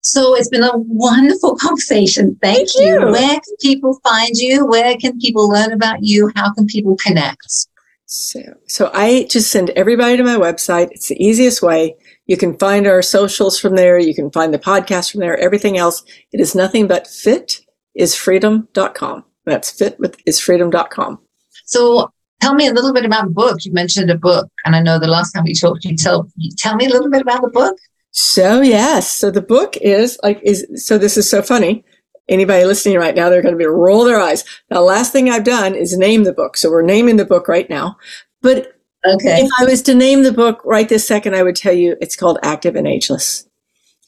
So 0.02 0.36
it's 0.36 0.50
been 0.50 0.64
a 0.64 0.72
wonderful 0.76 1.56
conversation. 1.62 2.38
Thank, 2.42 2.58
Thank 2.58 2.70
you. 2.76 3.00
you. 3.00 3.12
Where 3.12 3.40
can 3.40 3.56
people 3.62 4.00
find 4.04 4.36
you? 4.36 4.66
Where 4.66 4.96
can 4.98 5.20
people 5.20 5.50
learn 5.50 5.72
about 5.72 6.04
you? 6.04 6.32
How 6.36 6.54
can 6.54 6.66
people 6.66 6.96
connect? 6.98 7.68
So, 8.12 8.42
so 8.68 8.90
I 8.92 9.28
just 9.30 9.52
send 9.52 9.70
everybody 9.72 10.16
to 10.18 10.24
my 10.24 10.36
website. 10.36 10.88
It's 10.90 11.10
the 11.10 11.24
easiest 11.24 11.62
way. 11.62 11.96
You 12.26 12.38
can 12.38 12.58
find 12.58 12.88
our 12.88 13.04
socials 13.04 13.60
from 13.60 13.76
there. 13.76 14.00
You 14.00 14.16
can 14.16 14.32
find 14.32 14.52
the 14.52 14.58
podcast 14.58 15.12
from 15.12 15.20
there. 15.20 15.38
Everything 15.38 15.78
else. 15.78 16.04
It 16.32 16.40
is 16.40 16.56
nothing 16.56 16.88
but 16.88 17.06
fitisfreedom.com. 17.06 19.26
That's 19.46 19.80
fitisfreedom.com. 19.80 21.20
So 21.66 22.12
tell 22.42 22.56
me 22.56 22.66
a 22.66 22.74
little 22.74 22.94
bit 22.94 23.06
about 23.06 23.26
the 23.26 23.32
book. 23.32 23.64
You 23.64 23.74
mentioned 23.74 24.10
a 24.10 24.18
book, 24.18 24.50
and 24.66 24.76
I 24.76 24.82
know 24.82 24.98
the 24.98 25.06
last 25.06 25.34
time 25.34 25.44
we 25.44 25.54
talked, 25.54 25.86
you 25.86 25.96
tell 25.96 26.28
you 26.36 26.50
tell 26.58 26.76
me 26.76 26.88
a 26.88 26.90
little 26.90 27.12
bit 27.12 27.22
about 27.22 27.44
the 27.44 27.50
book. 27.50 27.78
So 28.10 28.62
yes, 28.62 29.08
so 29.08 29.30
the 29.30 29.44
book 29.44 29.78
is 29.78 30.18
like 30.24 30.42
is 30.42 30.66
so 30.84 30.98
this 30.98 31.16
is 31.16 31.30
so 31.30 31.44
funny. 31.44 31.86
Anybody 32.30 32.64
listening 32.64 32.98
right 32.98 33.16
now, 33.16 33.30
they're 33.30 33.42
going 33.42 33.56
to 33.56 33.58
be 33.58 33.66
roll 33.66 34.06
their 34.06 34.20
eyes. 34.20 34.46
The 34.70 34.82
last 34.82 35.12
thing 35.12 35.30
I've 35.30 35.44
done 35.44 35.76
is 35.76 35.98
name 35.98 36.24
the 36.24 36.34
book. 36.34 36.56
So 36.56 36.70
we're 36.70 36.84
naming 36.84 37.18
the 37.18 37.26
book 37.26 37.48
right 37.48 37.70
now. 37.70 37.98
But 38.42 38.74
okay. 39.06 39.42
if 39.42 39.52
I 39.60 39.66
was 39.66 39.82
to 39.84 39.96
name 39.96 40.24
the 40.24 40.32
book 40.32 40.62
right 40.64 40.88
this 40.88 41.08
second, 41.08 41.36
I 41.36 41.44
would 41.44 41.56
tell 41.56 41.74
you 41.74 41.98
it's 42.00 42.16
called 42.16 42.38
Active 42.44 42.76
and 42.76 42.88
Ageless. 42.88 43.48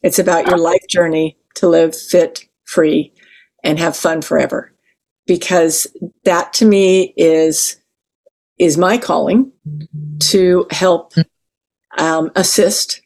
It's 0.02 0.18
about 0.18 0.46
your 0.46 0.58
life 0.58 0.86
journey 0.88 1.36
to 1.56 1.68
live 1.68 1.96
fit, 1.96 2.46
free, 2.64 3.12
and 3.62 3.78
have 3.78 3.96
fun 3.96 4.22
forever. 4.22 4.72
Because 5.26 5.86
that 6.24 6.52
to 6.54 6.64
me 6.64 7.12
is 7.16 7.76
is 8.58 8.78
my 8.78 8.98
calling 8.98 9.50
to 10.20 10.66
help 10.70 11.14
um, 11.98 12.30
assist 12.36 13.02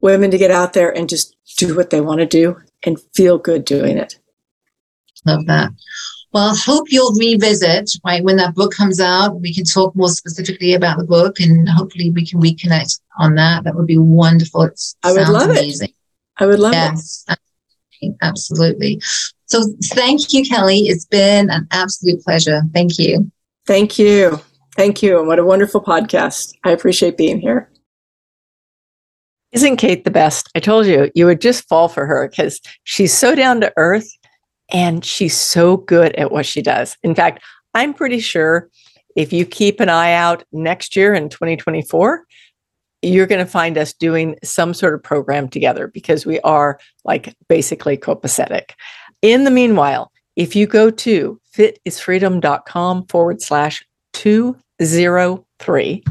women 0.00 0.30
to 0.30 0.38
get 0.38 0.50
out 0.50 0.72
there 0.72 0.96
and 0.96 1.08
just 1.08 1.36
do 1.56 1.76
what 1.76 1.90
they 1.90 2.00
want 2.00 2.20
to 2.20 2.26
do 2.26 2.56
and 2.84 3.00
feel 3.14 3.38
good 3.38 3.64
doing 3.64 3.98
it. 3.98 4.19
Love 5.26 5.46
that. 5.46 5.70
Well, 6.32 6.52
I 6.52 6.56
hope 6.56 6.86
you'll 6.90 7.14
revisit, 7.14 7.90
right? 8.04 8.22
When 8.22 8.36
that 8.36 8.54
book 8.54 8.72
comes 8.72 9.00
out, 9.00 9.40
we 9.40 9.52
can 9.52 9.64
talk 9.64 9.96
more 9.96 10.08
specifically 10.08 10.74
about 10.74 10.98
the 10.98 11.04
book 11.04 11.40
and 11.40 11.68
hopefully 11.68 12.10
we 12.10 12.24
can 12.24 12.40
reconnect 12.40 13.00
on 13.18 13.34
that. 13.34 13.64
That 13.64 13.74
would 13.74 13.86
be 13.86 13.98
wonderful. 13.98 14.62
It 14.62 14.80
I 15.02 15.12
would 15.12 15.28
love 15.28 15.50
amazing. 15.50 15.88
it. 15.88 15.94
I 16.38 16.46
would 16.46 16.60
love 16.60 16.72
yes, 16.72 17.24
it. 17.28 17.38
Yes, 18.00 18.12
absolutely. 18.22 19.02
So 19.46 19.64
thank 19.92 20.32
you, 20.32 20.44
Kelly. 20.44 20.82
It's 20.82 21.04
been 21.04 21.50
an 21.50 21.66
absolute 21.72 22.22
pleasure. 22.22 22.62
Thank 22.72 22.98
you. 22.98 23.30
Thank 23.66 23.98
you. 23.98 24.40
Thank 24.76 25.02
you. 25.02 25.18
And 25.18 25.26
what 25.26 25.40
a 25.40 25.44
wonderful 25.44 25.82
podcast. 25.82 26.54
I 26.64 26.70
appreciate 26.70 27.16
being 27.16 27.40
here. 27.40 27.68
Isn't 29.52 29.78
Kate 29.78 30.04
the 30.04 30.12
best? 30.12 30.48
I 30.54 30.60
told 30.60 30.86
you, 30.86 31.10
you 31.16 31.26
would 31.26 31.40
just 31.40 31.66
fall 31.68 31.88
for 31.88 32.06
her 32.06 32.28
because 32.28 32.60
she's 32.84 33.12
so 33.12 33.34
down 33.34 33.60
to 33.62 33.72
earth 33.76 34.08
and 34.72 35.04
she's 35.04 35.36
so 35.36 35.78
good 35.78 36.14
at 36.16 36.32
what 36.32 36.46
she 36.46 36.62
does. 36.62 36.96
In 37.02 37.14
fact, 37.14 37.42
I'm 37.74 37.94
pretty 37.94 38.20
sure 38.20 38.68
if 39.16 39.32
you 39.32 39.44
keep 39.44 39.80
an 39.80 39.88
eye 39.88 40.12
out 40.12 40.44
next 40.52 40.96
year 40.96 41.14
in 41.14 41.28
2024, 41.28 42.24
you're 43.02 43.26
going 43.26 43.44
to 43.44 43.50
find 43.50 43.78
us 43.78 43.92
doing 43.92 44.36
some 44.44 44.74
sort 44.74 44.94
of 44.94 45.02
program 45.02 45.48
together 45.48 45.88
because 45.88 46.26
we 46.26 46.38
are 46.40 46.78
like 47.04 47.34
basically 47.48 47.96
copacetic. 47.96 48.72
In 49.22 49.44
the 49.44 49.50
meanwhile, 49.50 50.12
if 50.36 50.54
you 50.54 50.66
go 50.66 50.90
to 50.90 51.40
fitisfreedom.com 51.56 53.06
forward 53.06 53.42
slash 53.42 53.84
203, 54.12 56.04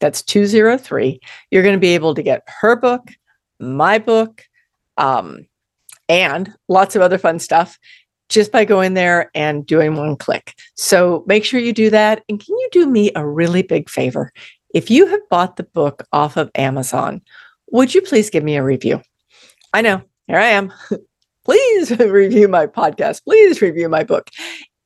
that's 0.00 0.22
203, 0.22 1.20
you're 1.50 1.62
going 1.62 1.74
to 1.74 1.80
be 1.80 1.94
able 1.94 2.14
to 2.14 2.22
get 2.22 2.42
her 2.60 2.76
book, 2.76 3.10
my 3.58 3.98
book, 3.98 4.44
um, 4.96 5.46
and 6.08 6.52
lots 6.68 6.96
of 6.96 7.02
other 7.02 7.18
fun 7.18 7.38
stuff 7.38 7.78
just 8.28 8.52
by 8.52 8.64
going 8.64 8.94
there 8.94 9.30
and 9.34 9.66
doing 9.66 9.96
one 9.96 10.16
click. 10.16 10.54
So 10.76 11.24
make 11.26 11.44
sure 11.44 11.60
you 11.60 11.72
do 11.72 11.90
that. 11.90 12.22
And 12.28 12.38
can 12.38 12.56
you 12.56 12.68
do 12.72 12.86
me 12.86 13.10
a 13.14 13.26
really 13.26 13.62
big 13.62 13.88
favor? 13.88 14.32
If 14.74 14.90
you 14.90 15.06
have 15.06 15.20
bought 15.30 15.56
the 15.56 15.62
book 15.62 16.04
off 16.12 16.36
of 16.36 16.50
Amazon, 16.54 17.22
would 17.70 17.94
you 17.94 18.02
please 18.02 18.30
give 18.30 18.44
me 18.44 18.56
a 18.56 18.62
review? 18.62 19.00
I 19.72 19.80
know, 19.80 20.02
here 20.26 20.38
I 20.38 20.48
am. 20.48 20.72
please 21.44 21.90
review 21.98 22.48
my 22.48 22.66
podcast. 22.66 23.24
Please 23.24 23.62
review 23.62 23.88
my 23.88 24.04
book. 24.04 24.28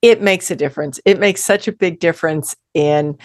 It 0.01 0.23
makes 0.23 0.51
a 0.51 0.57
difference. 0.57 1.01
It 1.05 1.19
makes 1.19 1.45
such 1.45 1.69
a 1.69 1.73
big 1.73 2.01
difference 2.01 2.57
in 2.75 3.17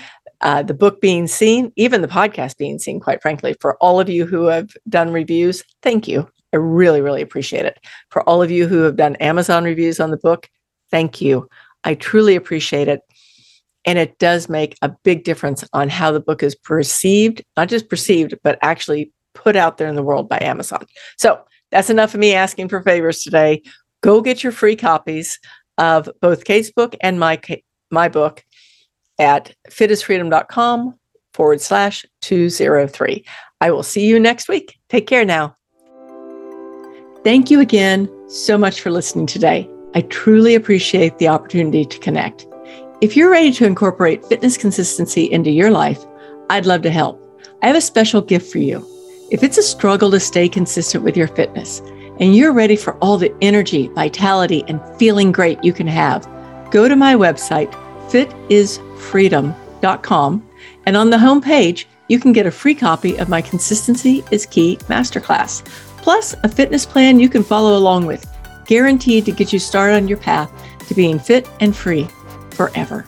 uh, 0.41 0.61
the 0.63 0.73
book 0.73 1.01
being 1.01 1.27
seen, 1.27 1.71
even 1.75 2.01
the 2.01 2.07
podcast 2.07 2.57
being 2.57 2.77
seen, 2.77 2.99
quite 2.99 3.21
frankly. 3.21 3.55
For 3.59 3.75
all 3.77 3.99
of 3.99 4.09
you 4.09 4.25
who 4.25 4.45
have 4.45 4.69
done 4.87 5.11
reviews, 5.11 5.63
thank 5.81 6.07
you. 6.07 6.29
I 6.53 6.57
really, 6.57 7.01
really 7.01 7.21
appreciate 7.21 7.65
it. 7.65 7.79
For 8.09 8.21
all 8.23 8.41
of 8.41 8.51
you 8.51 8.67
who 8.67 8.81
have 8.81 8.95
done 8.95 9.15
Amazon 9.17 9.63
reviews 9.63 9.99
on 9.99 10.11
the 10.11 10.17
book, 10.17 10.49
thank 10.89 11.21
you. 11.21 11.47
I 11.83 11.95
truly 11.95 12.35
appreciate 12.35 12.87
it. 12.87 13.01
And 13.85 13.97
it 13.97 14.17
does 14.19 14.49
make 14.49 14.77
a 14.81 14.89
big 15.03 15.23
difference 15.23 15.63
on 15.73 15.87
how 15.89 16.11
the 16.11 16.19
book 16.19 16.43
is 16.43 16.55
perceived, 16.55 17.43
not 17.55 17.69
just 17.69 17.89
perceived, 17.89 18.35
but 18.43 18.59
actually 18.61 19.11
put 19.33 19.55
out 19.55 19.77
there 19.77 19.87
in 19.87 19.95
the 19.95 20.03
world 20.03 20.27
by 20.27 20.39
Amazon. 20.41 20.85
So 21.17 21.39
that's 21.71 21.89
enough 21.89 22.13
of 22.13 22.19
me 22.19 22.33
asking 22.33 22.69
for 22.69 22.81
favors 22.81 23.21
today. 23.21 23.61
Go 24.01 24.21
get 24.21 24.43
your 24.43 24.51
free 24.51 24.75
copies 24.75 25.39
of 25.77 26.09
both 26.21 26.43
Kate's 26.43 26.71
book 26.71 26.95
and 27.01 27.19
my, 27.19 27.39
my 27.91 28.09
book 28.09 28.43
at 29.19 29.55
fitisfreedom.com 29.69 30.97
forward 31.33 31.61
slash 31.61 32.05
203. 32.21 33.23
I 33.61 33.71
will 33.71 33.83
see 33.83 34.05
you 34.05 34.19
next 34.19 34.49
week. 34.49 34.77
Take 34.89 35.07
care 35.07 35.25
now. 35.25 35.55
Thank 37.28 37.51
you 37.51 37.59
again 37.59 38.07
so 38.30 38.57
much 38.57 38.80
for 38.80 38.89
listening 38.89 39.25
today. 39.25 39.69
I 39.93 39.99
truly 40.03 40.55
appreciate 40.55 41.17
the 41.17 41.28
opportunity 41.28 41.84
to 41.84 41.99
connect. 41.99 42.47
If 43.01 43.17
you're 43.17 43.30
ready 43.30 43.51
to 43.51 43.65
incorporate 43.65 44.23
fitness 44.23 44.55
consistency 44.55 45.30
into 45.30 45.51
your 45.51 45.69
life, 45.69 46.05
I'd 46.49 46.65
love 46.65 46.84
to 46.84 46.89
help. 46.89 47.21
I 47.61 47.67
have 47.67 47.75
a 47.75 47.82
special 47.82 48.21
gift 48.21 48.49
for 48.49 48.59
you. 48.59 48.82
If 49.30 49.43
it's 49.43 49.57
a 49.57 49.61
struggle 49.61 50.09
to 50.11 50.21
stay 50.21 50.47
consistent 50.47 51.03
with 51.03 51.17
your 51.17 51.28
fitness 51.28 51.82
and 52.21 52.34
you're 52.34 52.53
ready 52.53 52.78
for 52.78 52.93
all 52.99 53.17
the 53.17 53.36
energy, 53.41 53.89
vitality, 53.89 54.63
and 54.69 54.80
feeling 54.97 55.34
great 55.34 55.61
you 55.61 55.73
can 55.73 55.88
have, 55.88 56.25
go 56.71 56.88
to 56.88 56.95
my 56.95 57.13
website, 57.13 57.73
fitisfreedom.com, 58.09 60.49
and 60.86 60.95
on 60.95 61.09
the 61.09 61.17
homepage, 61.17 61.84
you 62.07 62.21
can 62.21 62.32
get 62.32 62.45
a 62.45 62.51
free 62.51 62.73
copy 62.73 63.17
of 63.17 63.28
my 63.28 63.41
Consistency 63.41 64.23
is 64.32 64.45
Key 64.45 64.78
Masterclass, 64.84 65.61
plus 66.08 66.34
a 66.43 66.47
fitness 66.47 66.86
plan 66.86 67.20
you 67.20 67.28
can 67.28 67.43
follow 67.43 67.78
along 67.78 68.05
with, 68.05 68.26
guaranteed 68.66 69.26
to 69.26 69.32
get 69.34 69.51
you 69.51 69.60
started 69.60 69.93
on 69.93 70.08
your 70.08 70.18
path 70.18 70.49
to 70.88 70.93
being 70.93 71.20
fit 71.20 71.49
and 71.60 71.76
free 71.76 72.08
forever. 72.51 73.05